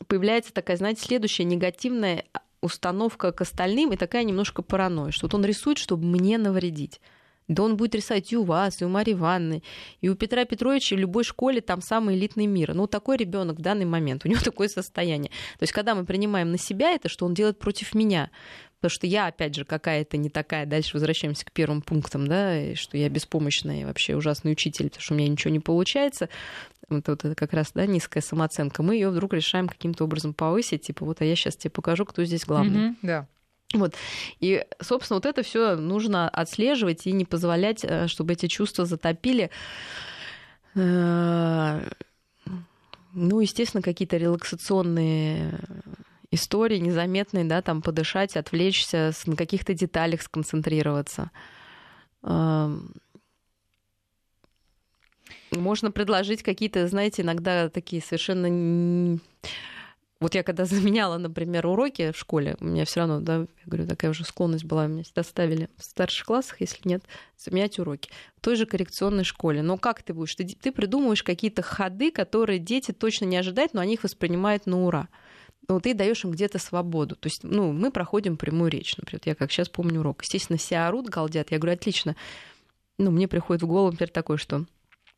появляется 0.07 0.53
такая, 0.53 0.77
знаете, 0.77 1.01
следующая 1.01 1.43
негативная 1.43 2.25
установка 2.61 3.31
к 3.31 3.41
остальным 3.41 3.91
и 3.91 3.97
такая 3.97 4.23
немножко 4.23 4.61
паранойя, 4.61 5.11
что 5.11 5.25
вот 5.25 5.33
он 5.33 5.43
рисует, 5.43 5.77
чтобы 5.77 6.05
мне 6.05 6.37
навредить. 6.37 7.01
Да 7.51 7.63
он 7.63 7.75
будет 7.75 7.95
рисовать 7.95 8.31
и 8.31 8.37
у 8.37 8.43
вас, 8.43 8.81
и 8.81 8.85
у 8.85 8.89
Марии 8.89 9.13
Ивановны, 9.13 9.61
и 9.99 10.07
у 10.07 10.15
Петра 10.15 10.45
Петровича, 10.45 10.95
в 10.95 10.99
любой 10.99 11.23
школе 11.23 11.59
там 11.59 11.81
самый 11.81 12.15
элитный 12.15 12.45
мир. 12.45 12.73
Ну, 12.73 12.87
такой 12.87 13.17
ребенок 13.17 13.59
в 13.59 13.61
данный 13.61 13.85
момент, 13.85 14.25
у 14.25 14.29
него 14.29 14.39
такое 14.43 14.69
состояние. 14.69 15.31
То 15.59 15.63
есть, 15.63 15.73
когда 15.73 15.93
мы 15.93 16.05
принимаем 16.05 16.51
на 16.51 16.57
себя 16.57 16.91
это, 16.91 17.09
что 17.09 17.25
он 17.25 17.33
делает 17.33 17.59
против 17.59 17.93
меня, 17.93 18.29
Потому 18.79 18.95
что 18.95 19.05
я, 19.05 19.27
опять 19.27 19.53
же, 19.53 19.63
какая-то 19.63 20.17
не 20.17 20.31
такая. 20.31 20.65
Дальше 20.65 20.93
возвращаемся 20.95 21.45
к 21.45 21.51
первым 21.51 21.83
пунктам, 21.83 22.25
да, 22.25 22.73
что 22.73 22.97
я 22.97 23.09
беспомощная 23.09 23.81
и 23.81 23.85
вообще 23.85 24.15
ужасный 24.15 24.53
учитель, 24.53 24.85
потому 24.85 25.03
что 25.03 25.13
у 25.13 25.17
меня 25.17 25.29
ничего 25.29 25.53
не 25.53 25.59
получается. 25.59 26.29
Вот, 26.89 27.07
вот 27.07 27.23
это 27.23 27.35
как 27.35 27.53
раз, 27.53 27.73
да, 27.75 27.85
низкая 27.85 28.23
самооценка. 28.23 28.81
Мы 28.81 28.95
ее 28.95 29.11
вдруг 29.11 29.33
решаем 29.33 29.67
каким-то 29.67 30.05
образом 30.05 30.33
повысить, 30.33 30.81
типа, 30.81 31.05
вот, 31.05 31.21
а 31.21 31.25
я 31.25 31.35
сейчас 31.35 31.57
тебе 31.57 31.69
покажу, 31.69 32.05
кто 32.05 32.23
здесь 32.23 32.43
главный. 32.43 32.87
Мгм, 32.87 32.97
да. 33.03 33.27
Вот. 33.73 33.95
И, 34.39 34.65
собственно, 34.81 35.17
вот 35.17 35.25
это 35.25 35.43
все 35.43 35.75
нужно 35.75 36.27
отслеживать 36.29 37.07
и 37.07 37.11
не 37.13 37.25
позволять, 37.25 37.83
э, 37.83 38.07
чтобы 38.07 38.33
эти 38.33 38.47
чувства 38.47 38.85
затопили. 38.85 39.49
Э, 40.75 41.81
Ну, 43.13 43.41
естественно, 43.41 43.81
какие-то 43.81 44.17
релаксационные 44.17 45.59
истории 46.31 46.77
незаметные, 46.77 47.43
да, 47.43 47.61
там 47.61 47.81
подышать, 47.81 48.37
отвлечься, 48.37 49.11
на 49.25 49.35
каких-то 49.35 49.73
деталях 49.73 50.21
сконцентрироваться. 50.21 51.29
Эм, 52.23 52.93
Можно 55.51 55.91
предложить 55.91 56.43
какие-то, 56.43 56.87
знаете, 56.87 57.21
иногда 57.21 57.69
такие 57.69 58.01
совершенно... 58.01 59.19
Вот 60.21 60.35
я 60.35 60.43
когда 60.43 60.63
заменяла, 60.65 61.17
например, 61.17 61.67
уроки 61.67 62.11
в 62.11 62.17
школе, 62.17 62.55
у 62.61 62.65
меня 62.65 62.85
все 62.85 63.01
равно, 63.01 63.19
да, 63.19 63.39
я 63.39 63.47
говорю, 63.65 63.87
такая 63.87 64.11
уже 64.11 64.23
склонность 64.23 64.63
была, 64.63 64.87
меня 64.87 65.03
всегда 65.03 65.23
ставили 65.23 65.69
в 65.75 65.83
старших 65.83 66.25
классах, 66.25 66.61
если 66.61 66.87
нет, 66.87 67.03
заменять 67.37 67.77
уроки. 67.79 68.09
В 68.37 68.41
той 68.41 68.55
же 68.55 68.65
коррекционной 68.65 69.25
школе. 69.25 69.61
Но 69.61 69.77
как 69.77 70.03
ты 70.03 70.13
будешь? 70.13 70.35
Ты, 70.35 70.47
ты 70.47 70.71
придумываешь 70.71 71.23
какие-то 71.23 71.61
ходы, 71.63 72.11
которые 72.11 72.59
дети 72.59 72.91
точно 72.91 73.25
не 73.25 73.35
ожидают, 73.35 73.73
но 73.73 73.81
они 73.81 73.95
их 73.95 74.03
воспринимают 74.03 74.65
на 74.65 74.85
ура 74.85 75.09
ну, 75.67 75.79
ты 75.79 75.93
даешь 75.93 76.25
им 76.25 76.31
где-то 76.31 76.59
свободу. 76.59 77.15
То 77.15 77.27
есть, 77.27 77.43
ну, 77.43 77.71
мы 77.71 77.91
проходим 77.91 78.35
прямую 78.35 78.71
речь, 78.71 78.97
например. 78.97 79.21
Я 79.25 79.35
как 79.35 79.51
сейчас 79.51 79.69
помню 79.69 80.01
урок. 80.01 80.21
Естественно, 80.21 80.57
все 80.57 80.79
орут, 80.79 81.07
галдят. 81.07 81.51
Я 81.51 81.59
говорю, 81.59 81.75
отлично. 81.75 82.15
Ну, 82.97 83.11
мне 83.11 83.27
приходит 83.27 83.63
в 83.63 83.67
голову, 83.67 83.91
например, 83.91 84.09
такое, 84.09 84.37
что 84.37 84.65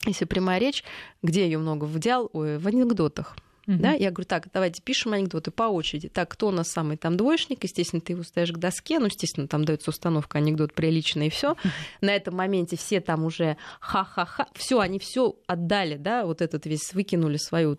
если 0.05 0.25
прямая 0.25 0.59
речь, 0.59 0.83
где 1.21 1.45
ее 1.45 1.57
много? 1.57 1.85
В 1.85 1.97
диал... 1.97 2.29
Ой, 2.33 2.57
в 2.57 2.67
анекдотах. 2.67 3.35
Мгм. 3.65 3.81
Да? 3.81 3.93
Я 3.93 4.11
говорю, 4.11 4.27
так, 4.27 4.47
давайте 4.53 4.81
пишем 4.81 5.13
анекдоты 5.13 5.51
по 5.51 5.63
очереди. 5.63 6.09
Так, 6.09 6.29
кто 6.29 6.47
у 6.47 6.51
нас 6.51 6.69
самый 6.69 6.97
там 6.97 7.15
двоечник? 7.15 7.63
Естественно, 7.63 8.01
ты 8.01 8.13
его 8.13 8.23
ставишь 8.23 8.51
к 8.51 8.57
доске. 8.57 8.99
Ну, 8.99 9.05
естественно, 9.05 9.47
там 9.47 9.63
дается 9.63 9.89
установка 9.89 10.39
анекдот 10.39 10.73
приличный 10.73 11.27
и 11.27 11.29
все. 11.29 11.55
На 12.01 12.15
этом 12.15 12.35
моменте 12.35 12.75
все 12.75 12.99
там 12.99 13.23
уже 13.23 13.57
ха-ха-ха. 13.79 14.47
Все, 14.53 14.79
они 14.79 14.99
все 14.99 15.35
отдали, 15.47 15.95
да, 15.95 16.25
вот 16.25 16.41
этот 16.41 16.65
весь, 16.65 16.93
выкинули 16.93 17.37
свою 17.37 17.77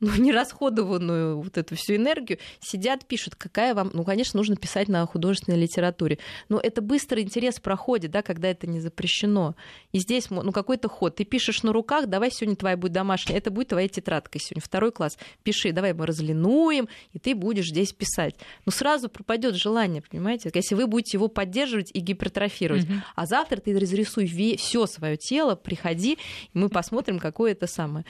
ну, 0.00 0.14
нерасходованную 0.16 1.40
вот 1.40 1.58
эту 1.58 1.76
всю 1.76 1.96
энергию. 1.96 2.38
Сидят, 2.60 3.06
пишут, 3.06 3.34
какая 3.34 3.74
вам... 3.74 3.90
Ну, 3.92 4.04
конечно, 4.04 4.38
нужно 4.38 4.56
писать 4.56 4.88
на 4.88 5.04
художественной 5.06 5.58
литературе. 5.58 6.18
Но 6.48 6.60
это 6.60 6.80
быстро 6.80 7.20
интерес 7.20 7.58
проходит, 7.60 8.10
да, 8.10 8.22
когда 8.22 8.48
это 8.48 8.66
не 8.66 8.80
запрещено. 8.80 9.56
И 9.92 9.98
здесь, 9.98 10.30
ну, 10.30 10.52
какой-то 10.52 10.88
ход. 10.88 11.16
Ты 11.16 11.24
пишешь 11.24 11.62
на 11.62 11.72
руках, 11.72 12.06
давай 12.06 12.30
сегодня 12.30 12.56
твоя 12.56 12.76
будет 12.76 12.92
домашняя, 12.92 13.36
это 13.36 13.50
будет 13.50 13.68
твоя 13.68 13.88
тетрадка 13.88 14.38
сегодня, 14.38 14.62
второй 14.62 14.92
класс. 14.92 15.18
Пиши, 15.42 15.72
давай 15.72 15.92
мы 15.92 16.06
разлинуем, 16.06 16.88
и 17.12 17.18
ты 17.18 17.34
будешь 17.34 17.68
здесь 17.68 17.92
писать. 17.92 18.36
Ну, 18.66 18.72
сразу 18.72 19.08
пропадет 19.08 19.54
желание, 19.54 20.02
понимаете? 20.02 20.50
Если 20.54 20.74
вы 20.74 20.86
будете 20.86 21.16
его 21.16 21.28
поддерживать 21.28 21.90
и 21.92 22.00
гипертрофировать. 22.00 22.88
Мгм. 22.88 23.02
А 23.14 23.26
завтра 23.26 23.58
ты 23.58 23.78
разрисуй 23.78 24.26
все 24.56 24.86
свое 24.86 25.16
тело, 25.16 25.54
приходи, 25.56 26.18
и 26.54 26.58
мы 26.58 26.68
посмотрим, 26.68 27.18
какое 27.18 27.52
это 27.52 27.66
самое. 27.66 28.04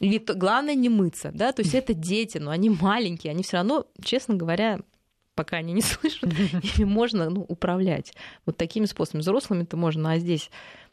И 0.00 0.18
главное 0.18 0.74
не 0.74 0.88
мыться, 0.88 1.30
да, 1.34 1.52
то 1.52 1.62
есть 1.62 1.74
это 1.74 1.92
дети, 1.92 2.38
но 2.38 2.50
они 2.50 2.70
маленькие, 2.70 3.32
они 3.32 3.42
все 3.42 3.56
равно, 3.56 3.86
честно 4.02 4.34
говоря, 4.34 4.80
пока 5.38 5.58
они 5.58 5.72
не 5.72 5.82
слышат, 5.82 6.24
ими 6.32 6.84
можно 6.84 7.30
ну, 7.30 7.42
управлять. 7.42 8.12
Вот 8.44 8.56
такими 8.56 8.86
способами. 8.86 9.22
Взрослыми-то 9.22 9.76
можно, 9.76 10.10
а 10.12 10.18
здесь 10.18 10.50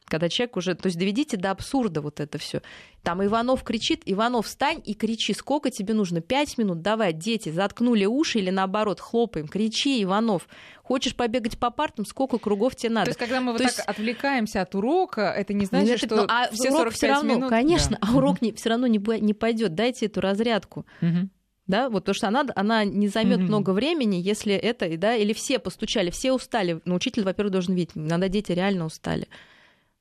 когда 0.08 0.30
человек 0.30 0.56
уже... 0.56 0.76
То 0.76 0.86
есть 0.86 1.00
доведите 1.00 1.36
до 1.36 1.50
абсурда 1.50 2.00
вот 2.00 2.20
это 2.20 2.38
все. 2.38 2.62
Там 3.02 3.26
Иванов 3.26 3.64
кричит, 3.64 4.04
Иванов, 4.06 4.46
встань 4.46 4.80
и 4.86 4.94
кричи, 4.94 5.34
сколько 5.34 5.72
тебе 5.72 5.96
нужно? 5.96 6.22
Пять 6.22 6.60
минут, 6.60 6.84
давай, 6.84 7.12
дети, 7.12 7.50
заткнули 7.50 8.06
уши 8.06 8.38
или 8.38 8.52
наоборот, 8.52 9.00
хлопаем, 9.00 9.48
кричи, 9.48 10.04
Иванов. 10.04 10.48
Хочешь 10.84 11.16
побегать 11.16 11.58
по 11.58 11.72
партам, 11.72 12.06
сколько 12.06 12.38
кругов 12.38 12.76
тебе 12.76 12.92
надо? 12.92 13.06
То 13.06 13.10
есть, 13.10 13.20
когда 13.20 13.42
мы 13.42 13.52
вот 13.54 13.58
То 13.58 13.64
так 13.64 13.78
есть- 13.78 13.88
отвлекаемся 13.88 14.62
от 14.62 14.76
урока, 14.76 15.34
это 15.36 15.54
не 15.54 15.62
Ну, 15.62 15.70
значит, 15.70 16.04
это- 16.04 16.06
что 16.06 16.16
ну, 16.18 16.26
а 16.30 16.50
все 16.52 16.70
урок 16.70 16.94
45 16.94 16.96
все 16.98 17.08
равно, 17.08 17.36
минут... 17.38 17.50
конечно, 17.50 17.98
Да. 18.00 18.08
а 18.08 18.16
урок 18.16 18.44
не, 18.44 18.54
все 18.54 18.70
равно 18.70 18.86
не, 18.86 19.00
не 19.22 19.34
пойдет. 19.34 19.74
Дайте 19.74 20.06
эту 20.06 20.22
разрядку. 20.22 20.86
Мгм. 21.02 21.32
Да, 21.68 21.90
вот 21.90 22.02
потому 22.04 22.14
что 22.16 22.28
она, 22.28 22.46
она 22.56 22.84
не 22.86 23.08
займет 23.08 23.40
Мгм. 23.40 23.48
много 23.48 23.72
времени, 23.72 24.16
если 24.18 24.54
это, 24.54 24.96
да, 24.98 25.16
или 25.16 25.34
все 25.34 25.58
постучали, 25.58 26.12
все 26.12 26.32
устали. 26.32 26.80
Ну, 26.86 26.96
учитель, 26.96 27.24
во-первых, 27.24 27.52
должен 27.54 27.74
видеть, 27.74 27.92
иногда 27.96 28.28
дети 28.28 28.52
реально 28.52 28.86
устали. 28.86 29.28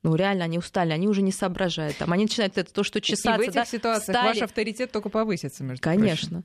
Ну, 0.02 0.14
реально 0.14 0.44
они 0.44 0.58
устали, 0.58 0.92
они 0.92 1.08
уже 1.08 1.22
не 1.22 1.32
соображают. 1.32 1.96
Там, 1.96 2.12
они 2.12 2.24
начинают 2.24 2.58
это, 2.58 2.70
то, 2.70 2.84
что 2.84 2.98
И 2.98 3.02
чесаться, 3.02 3.38
в 3.38 3.40
этих 3.40 3.54
да, 3.54 3.64
ситуациях 3.64 4.02
встали. 4.16 4.26
ваш 4.34 4.42
авторитет 4.42 4.92
только 4.92 5.08
повысится, 5.08 5.64
между 5.64 5.82
прочим. 5.82 6.00
Конечно. 6.00 6.42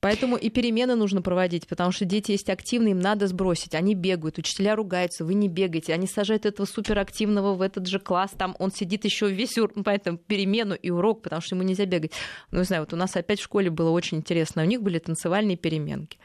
Поэтому 0.00 0.36
и 0.36 0.50
перемены 0.50 0.94
нужно 0.94 1.22
проводить, 1.22 1.66
потому 1.66 1.90
что 1.90 2.04
дети 2.04 2.32
есть 2.32 2.50
активные, 2.50 2.92
им 2.92 3.00
надо 3.00 3.26
сбросить. 3.26 3.74
Они 3.74 3.94
бегают, 3.94 4.38
учителя 4.38 4.76
ругаются, 4.76 5.24
вы 5.24 5.34
не 5.34 5.48
бегаете. 5.48 5.94
Они 5.94 6.06
сажают 6.06 6.44
этого 6.44 6.66
суперактивного 6.66 7.54
в 7.54 7.62
этот 7.62 7.86
же 7.86 7.98
класс, 7.98 8.32
там 8.36 8.54
он 8.58 8.70
сидит 8.70 9.04
еще 9.04 9.30
весь 9.30 9.56
ур... 9.58 9.72
поэтому 9.84 10.18
перемену 10.18 10.74
и 10.74 10.90
урок, 10.90 11.22
потому 11.22 11.40
что 11.40 11.56
ему 11.56 11.64
нельзя 11.64 11.86
бегать. 11.86 12.12
Ну, 12.50 12.58
не 12.58 12.64
знаю, 12.64 12.82
вот 12.82 12.92
у 12.92 12.96
нас 12.96 13.16
опять 13.16 13.40
в 13.40 13.44
школе 13.44 13.70
было 13.70 13.90
очень 13.90 14.18
интересно. 14.18 14.62
У 14.62 14.66
них 14.66 14.82
были 14.82 14.98
танцевальные 14.98 15.56
переменки. 15.56 16.18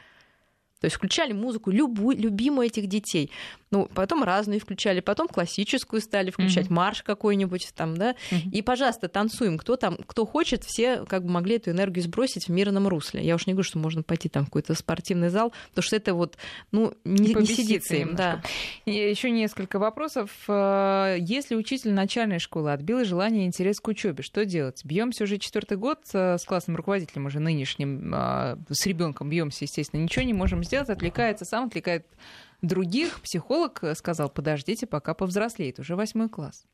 То 0.80 0.86
есть 0.86 0.96
включали 0.96 1.32
музыку 1.32 1.70
любую, 1.70 2.18
любимую 2.18 2.66
этих 2.66 2.88
детей. 2.88 3.30
Ну, 3.72 3.88
потом 3.94 4.22
разную 4.22 4.60
включали, 4.60 5.00
потом 5.00 5.26
классическую 5.26 6.00
стали 6.00 6.30
включать, 6.30 6.66
Мгм. 6.66 6.74
марш 6.74 7.02
какой-нибудь 7.02 7.72
там, 7.74 7.96
да. 7.96 8.14
Мгм. 8.30 8.50
И, 8.50 8.62
пожалуйста, 8.62 9.08
танцуем. 9.08 9.58
Кто 9.58 9.76
там, 9.76 9.96
кто 10.06 10.26
хочет, 10.26 10.62
все 10.62 11.04
как 11.06 11.24
бы 11.24 11.30
могли 11.30 11.56
эту 11.56 11.70
энергию 11.70 12.04
сбросить 12.04 12.46
в 12.48 12.50
мирном 12.50 12.86
русле. 12.86 13.24
Я 13.24 13.34
уж 13.34 13.46
не 13.46 13.54
говорю, 13.54 13.64
что 13.64 13.78
можно 13.78 14.02
пойти 14.02 14.28
там 14.28 14.42
в 14.44 14.46
какой-то 14.46 14.74
спортивный 14.74 15.30
зал, 15.30 15.52
потому 15.70 15.82
что 15.82 15.96
это 15.96 16.14
вот, 16.14 16.36
ну, 16.70 16.94
не, 17.04 17.34
не 17.34 17.46
сидится 17.46 17.96
им, 17.96 18.14
да. 18.14 18.42
Еще 18.84 19.30
несколько 19.30 19.78
вопросов. 19.78 20.30
Э, 20.48 21.16
Если 21.18 21.54
учитель 21.56 21.92
начальной 21.92 22.38
школы 22.38 22.72
отбил 22.72 23.02
желание 23.04 23.44
и 23.44 23.46
интерес 23.46 23.80
к 23.80 23.88
учебе, 23.88 24.22
что 24.22 24.44
делать? 24.44 24.82
Бьемся 24.84 25.24
уже 25.24 25.38
четвертый 25.38 25.78
год 25.78 26.00
э, 26.12 26.36
с 26.36 26.44
классным 26.44 26.76
руководителем, 26.76 27.26
уже 27.26 27.40
нынешним, 27.40 28.12
э, 28.14 28.56
с 28.70 28.86
ребенком 28.86 29.30
бьемся, 29.30 29.64
естественно, 29.64 30.02
ничего 30.02 30.24
не 30.26 30.34
можем 30.34 30.62
сделать, 30.62 30.90
отвлекается 30.90 31.46
сам, 31.46 31.68
отвлекает 31.68 32.06
других. 32.62 33.20
Психолог 33.20 33.82
э, 33.82 33.94
сказал, 33.94 34.30
подождите, 34.30 34.86
пока 34.86 35.14
повзрослеет, 35.14 35.78
уже 35.78 35.96
восьмой 35.96 36.28
класс. 36.28 36.64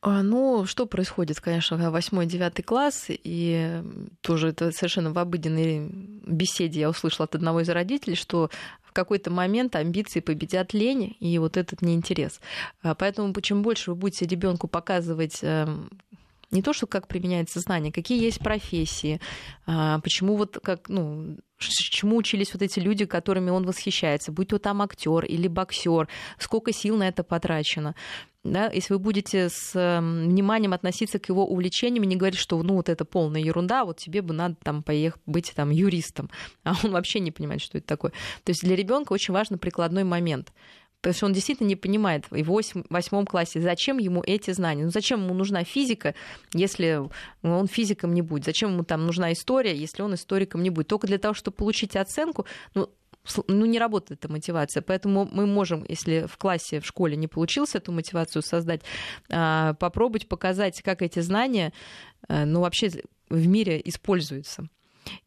А, 0.00 0.22
Ну, 0.22 0.66
что 0.66 0.86
происходит, 0.86 1.40
конечно, 1.40 1.90
восьмой, 1.90 2.26
девятый 2.26 2.62
класс, 2.62 3.06
и 3.08 3.82
тоже 4.20 4.48
это 4.48 4.70
совершенно 4.72 5.12
в 5.12 5.18
обыденной 5.18 5.88
беседе 6.26 6.80
я 6.80 6.90
услышала 6.90 7.24
от 7.24 7.34
одного 7.34 7.60
из 7.60 7.68
родителей, 7.68 8.16
что 8.16 8.50
в 8.82 8.92
какой-то 8.92 9.30
момент 9.30 9.76
амбиции 9.76 10.20
победят 10.20 10.74
лень 10.74 11.16
и 11.20 11.38
вот 11.38 11.56
этот 11.56 11.80
неинтерес. 11.80 12.40
А, 12.82 12.94
Поэтому 12.94 13.32
чем 13.40 13.62
больше 13.62 13.92
вы 13.92 13.96
будете 13.96 14.26
ребенку 14.26 14.68
показывать 14.68 15.38
эм, 15.42 15.88
не 16.50 16.62
то, 16.62 16.72
что 16.72 16.86
как 16.86 17.08
применяется 17.08 17.60
знание, 17.60 17.92
какие 17.92 18.22
есть 18.22 18.38
профессии, 18.38 19.20
а, 19.66 19.98
почему 20.00 20.36
вот 20.36 20.58
как, 20.62 20.88
ну, 20.88 21.38
чему 21.72 22.16
учились 22.16 22.52
вот 22.52 22.62
эти 22.62 22.80
люди, 22.80 23.04
которыми 23.04 23.50
он 23.50 23.64
восхищается, 23.64 24.32
будь 24.32 24.48
то 24.48 24.58
там 24.58 24.82
актер 24.82 25.24
или 25.24 25.48
боксер, 25.48 26.08
сколько 26.38 26.72
сил 26.72 26.96
на 26.96 27.08
это 27.08 27.24
потрачено. 27.24 27.94
Да, 28.44 28.70
если 28.70 28.92
вы 28.92 28.98
будете 28.98 29.48
с 29.48 29.72
вниманием 29.72 30.74
относиться 30.74 31.18
к 31.18 31.30
его 31.30 31.46
увлечениям 31.46 32.04
и 32.04 32.06
не 32.06 32.16
говорить, 32.16 32.38
что 32.38 32.62
ну 32.62 32.74
вот 32.74 32.90
это 32.90 33.06
полная 33.06 33.40
ерунда, 33.40 33.86
вот 33.86 33.96
тебе 33.96 34.20
бы 34.20 34.34
надо 34.34 34.56
там 34.62 34.82
поехать 34.82 35.22
быть 35.24 35.50
там 35.56 35.70
юристом, 35.70 36.30
а 36.62 36.74
он 36.84 36.90
вообще 36.90 37.20
не 37.20 37.30
понимает, 37.30 37.62
что 37.62 37.78
это 37.78 37.86
такое. 37.86 38.12
То 38.44 38.50
есть 38.50 38.62
для 38.62 38.76
ребенка 38.76 39.14
очень 39.14 39.32
важен 39.32 39.58
прикладной 39.58 40.04
момент. 40.04 40.52
Потому 41.04 41.16
что 41.16 41.26
он 41.26 41.32
действительно 41.34 41.66
не 41.68 41.76
понимает 41.76 42.24
в 42.30 42.82
восьмом 42.88 43.26
классе, 43.26 43.60
зачем 43.60 43.98
ему 43.98 44.22
эти 44.26 44.52
знания. 44.52 44.84
Ну 44.84 44.90
зачем 44.90 45.22
ему 45.22 45.34
нужна 45.34 45.62
физика, 45.62 46.14
если 46.54 47.02
он 47.42 47.66
физиком 47.68 48.14
не 48.14 48.22
будет? 48.22 48.46
Зачем 48.46 48.72
ему 48.72 48.84
там 48.84 49.04
нужна 49.04 49.30
история, 49.34 49.76
если 49.76 50.00
он 50.00 50.14
историком 50.14 50.62
не 50.62 50.70
будет? 50.70 50.88
Только 50.88 51.06
для 51.06 51.18
того, 51.18 51.34
чтобы 51.34 51.58
получить 51.58 51.94
оценку, 51.94 52.46
ну, 52.74 52.88
ну, 53.48 53.66
не 53.66 53.78
работает 53.78 54.24
эта 54.24 54.32
мотивация. 54.32 54.80
Поэтому 54.80 55.28
мы 55.30 55.44
можем, 55.44 55.84
если 55.86 56.24
в 56.26 56.38
классе, 56.38 56.80
в 56.80 56.86
школе 56.86 57.16
не 57.16 57.28
получилось 57.28 57.74
эту 57.74 57.92
мотивацию 57.92 58.40
создать, 58.40 58.80
а, 59.28 59.74
попробовать 59.74 60.26
показать, 60.26 60.80
как 60.80 61.02
эти 61.02 61.18
знания 61.20 61.74
э, 62.28 62.46
ну, 62.46 62.60
вообще 62.60 62.90
в 63.28 63.46
мире 63.46 63.78
используются 63.84 64.70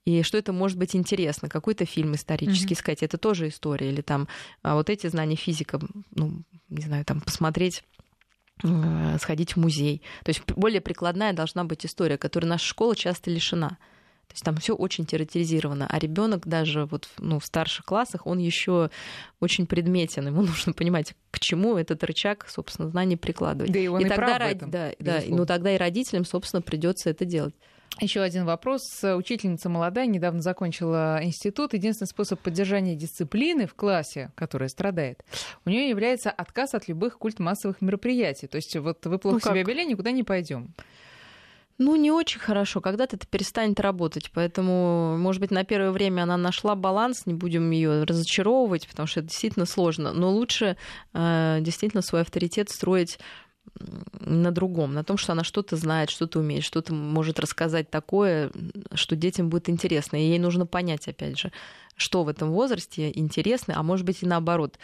и 0.06 0.24
что 0.24 0.38
это 0.38 0.54
может 0.54 0.78
быть 0.78 0.96
интересно, 0.96 1.50
какой-то 1.50 1.86
фильм 1.86 2.16
исторический 2.16 2.74
mm-hmm. 2.74 2.78
сказать, 2.78 3.04
это 3.04 3.18
тоже 3.18 3.48
история, 3.48 3.90
или 3.90 4.02
там 4.02 4.28
а 4.62 4.76
вот 4.76 4.90
эти 4.90 5.08
знания 5.08 5.36
физика, 5.36 5.80
ну, 6.16 6.44
не 6.70 6.84
знаю, 6.84 7.06
там 7.06 7.22
посмотреть 7.22 7.84
э, 8.64 9.18
сходить 9.20 9.56
в 9.56 9.58
музей. 9.58 10.02
То 10.24 10.30
есть 10.30 10.44
более 10.56 10.82
прикладная 10.82 11.34
должна 11.34 11.64
быть 11.64 11.86
история, 11.86 12.18
которой 12.18 12.46
наша 12.46 12.66
школа 12.66 12.96
часто 12.96 13.30
лишена. 13.30 13.78
То 14.28 14.34
есть 14.34 14.44
там 14.44 14.58
все 14.58 14.76
очень 14.76 15.06
теоретизировано, 15.06 15.88
а 15.90 16.00
ребенок 16.00 16.48
даже 16.48 16.86
вот 16.86 17.08
ну, 17.18 17.40
в 17.40 17.46
старших 17.46 17.86
классах 17.86 18.28
он 18.28 18.40
еще 18.40 18.90
очень 19.40 19.66
предметен, 19.66 20.28
ему 20.28 20.42
нужно 20.44 20.74
понимать, 20.74 21.16
к 21.32 21.40
чему 21.40 21.78
этот 21.78 22.04
рычаг, 22.04 22.46
собственно, 22.50 22.90
знаний 22.90 23.16
прикладывать. 23.16 23.72
Да 23.72 23.80
и 23.80 23.88
он 23.88 24.02
и, 24.02 24.06
и 24.06 24.10
тогда, 24.10 24.36
прав 24.36 24.52
этом, 24.52 24.70
да, 24.70 24.92
да, 25.00 25.22
ну 25.28 25.46
тогда 25.46 25.74
и 25.74 25.78
родителям, 25.78 26.26
собственно, 26.26 26.62
придется 26.62 27.10
это 27.10 27.24
делать. 27.24 27.56
Еще 28.00 28.22
один 28.22 28.46
вопрос. 28.46 29.04
Учительница 29.04 29.70
молодая, 29.70 30.06
недавно 30.06 30.42
закончила 30.42 31.20
институт. 31.24 31.74
Единственный 31.74 32.08
способ 32.08 32.40
поддержания 32.40 32.96
дисциплины 32.96 33.66
в 33.66 33.74
классе, 33.74 34.32
которая 34.36 34.70
страдает, 34.70 35.24
у 35.66 35.70
нее 35.70 35.90
является 35.90 36.30
отказ 36.30 36.76
от 36.76 36.88
любых 36.88 37.18
культ 37.18 37.40
массовых 37.40 37.82
мероприятий. 37.82 38.46
То 38.46 38.58
есть 38.58 38.76
вот 38.76 39.04
вы 39.06 39.18
плохо 39.18 39.40
ну, 39.44 39.52
себя 39.52 39.64
вели, 39.64 39.86
никуда 39.86 40.12
не 40.12 40.24
пойдем. 40.24 40.76
Ну, 41.80 41.96
не 41.96 42.12
очень 42.12 42.40
хорошо. 42.40 42.82
Когда-то 42.82 43.18
это 43.18 43.28
перестанет 43.28 43.80
работать. 43.80 44.32
Поэтому, 44.34 45.16
может 45.18 45.40
быть, 45.42 45.52
на 45.52 45.64
первое 45.64 45.92
время 45.92 46.24
она 46.24 46.36
нашла 46.36 46.76
баланс, 46.76 47.28
не 47.28 47.36
будем 47.36 47.70
ее 47.70 48.04
разочаровывать, 48.04 48.88
потому 48.88 49.06
что 49.08 49.20
это 49.20 49.30
действительно 49.30 49.66
сложно. 49.66 50.12
Но 50.12 50.32
лучше 50.32 50.76
э, 51.14 51.58
действительно 51.62 52.02
свой 52.02 52.22
авторитет 52.22 52.70
строить 52.70 53.20
на 54.20 54.52
другом, 54.52 54.94
на 54.94 55.04
том, 55.04 55.18
что 55.18 55.34
она 55.34 55.44
что-то 55.44 55.76
знает, 55.76 56.10
что-то 56.10 56.40
умеет, 56.40 56.64
что-то 56.64 56.94
может 56.94 57.40
рассказать 57.40 57.90
такое, 57.90 58.52
что 58.94 59.16
детям 59.16 59.50
будет 59.50 59.70
интересно. 59.70 60.18
И 60.18 60.28
ей 60.28 60.40
нужно 60.40 60.66
понять, 60.66 61.08
опять 61.08 61.38
же, 61.40 61.52
что 61.96 62.24
в 62.24 62.30
этом 62.30 62.52
возрасте 62.52 63.12
интересно, 63.14 63.76
а 63.78 63.84
может 63.84 64.06
быть 64.06 64.24
и 64.24 64.26
наоборот 64.26 64.78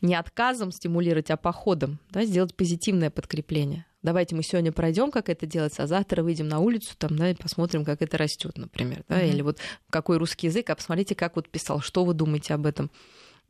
не 0.00 0.14
отказом 0.14 0.72
стимулировать, 0.72 1.30
а 1.30 1.36
походом, 1.36 1.98
да, 2.10 2.24
сделать 2.24 2.54
позитивное 2.54 3.10
подкрепление. 3.10 3.86
Давайте 4.02 4.34
мы 4.34 4.42
сегодня 4.42 4.72
пройдем, 4.72 5.12
как 5.12 5.28
это 5.28 5.46
делается, 5.46 5.84
а 5.84 5.86
завтра 5.86 6.22
выйдем 6.22 6.48
на 6.48 6.58
улицу 6.58 6.94
там, 6.98 7.16
да, 7.16 7.30
и 7.30 7.34
посмотрим, 7.34 7.84
как 7.84 8.02
это 8.02 8.18
растет, 8.18 8.58
например. 8.58 9.04
Да, 9.08 9.20
mm-hmm. 9.20 9.28
Или 9.28 9.42
вот 9.42 9.58
какой 9.90 10.18
русский 10.18 10.48
язык, 10.48 10.70
а 10.70 10.74
посмотрите, 10.74 11.14
как 11.14 11.36
вот 11.36 11.48
писал, 11.48 11.80
что 11.80 12.04
вы 12.04 12.14
думаете 12.14 12.54
об 12.54 12.66
этом 12.66 12.90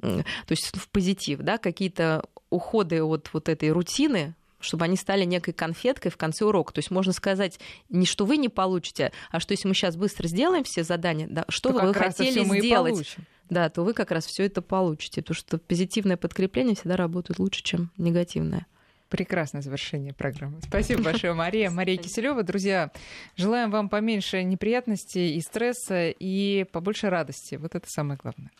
то 0.02 0.50
есть 0.50 0.76
в 0.76 0.88
позитив, 0.88 1.40
да, 1.40 1.58
какие-то 1.58 2.24
уходы 2.50 3.02
от 3.02 3.30
вот 3.32 3.48
этой 3.48 3.70
рутины, 3.70 4.34
чтобы 4.60 4.84
они 4.84 4.96
стали 4.96 5.24
некой 5.24 5.54
конфеткой 5.54 6.10
в 6.10 6.16
конце 6.16 6.44
урока. 6.44 6.72
То 6.72 6.80
есть 6.80 6.90
можно 6.90 7.12
сказать 7.12 7.58
не 7.88 8.06
что 8.06 8.24
вы 8.24 8.36
не 8.36 8.48
получите, 8.48 9.12
а 9.30 9.40
что 9.40 9.52
если 9.52 9.68
мы 9.68 9.74
сейчас 9.74 9.96
быстро 9.96 10.28
сделаем 10.28 10.64
все 10.64 10.84
задания, 10.84 11.26
да, 11.28 11.44
что 11.48 11.72
то 11.72 11.84
вы 11.86 11.94
хотели 11.94 12.44
сделать, 12.44 13.16
да, 13.48 13.68
то 13.68 13.82
вы 13.82 13.94
как 13.94 14.10
раз 14.10 14.26
все 14.26 14.44
это 14.44 14.62
получите, 14.62 15.22
потому 15.22 15.36
что 15.36 15.58
позитивное 15.58 16.16
подкрепление 16.16 16.74
всегда 16.74 16.96
работает 16.96 17.38
лучше, 17.38 17.62
чем 17.62 17.90
негативное. 17.96 18.66
Прекрасное 19.08 19.60
завершение 19.60 20.14
программы. 20.14 20.60
Спасибо 20.62 21.02
большое, 21.04 21.34
Мария. 21.34 21.70
Мария 21.70 21.98
Киселева. 21.98 22.42
Друзья, 22.42 22.90
желаем 23.36 23.70
вам 23.70 23.90
поменьше 23.90 24.42
неприятностей 24.42 25.36
и 25.36 25.40
стресса, 25.42 26.08
и 26.08 26.64
побольше 26.72 27.10
радости. 27.10 27.56
Вот 27.56 27.74
это 27.74 27.86
самое 27.90 28.18
главное. 28.22 28.52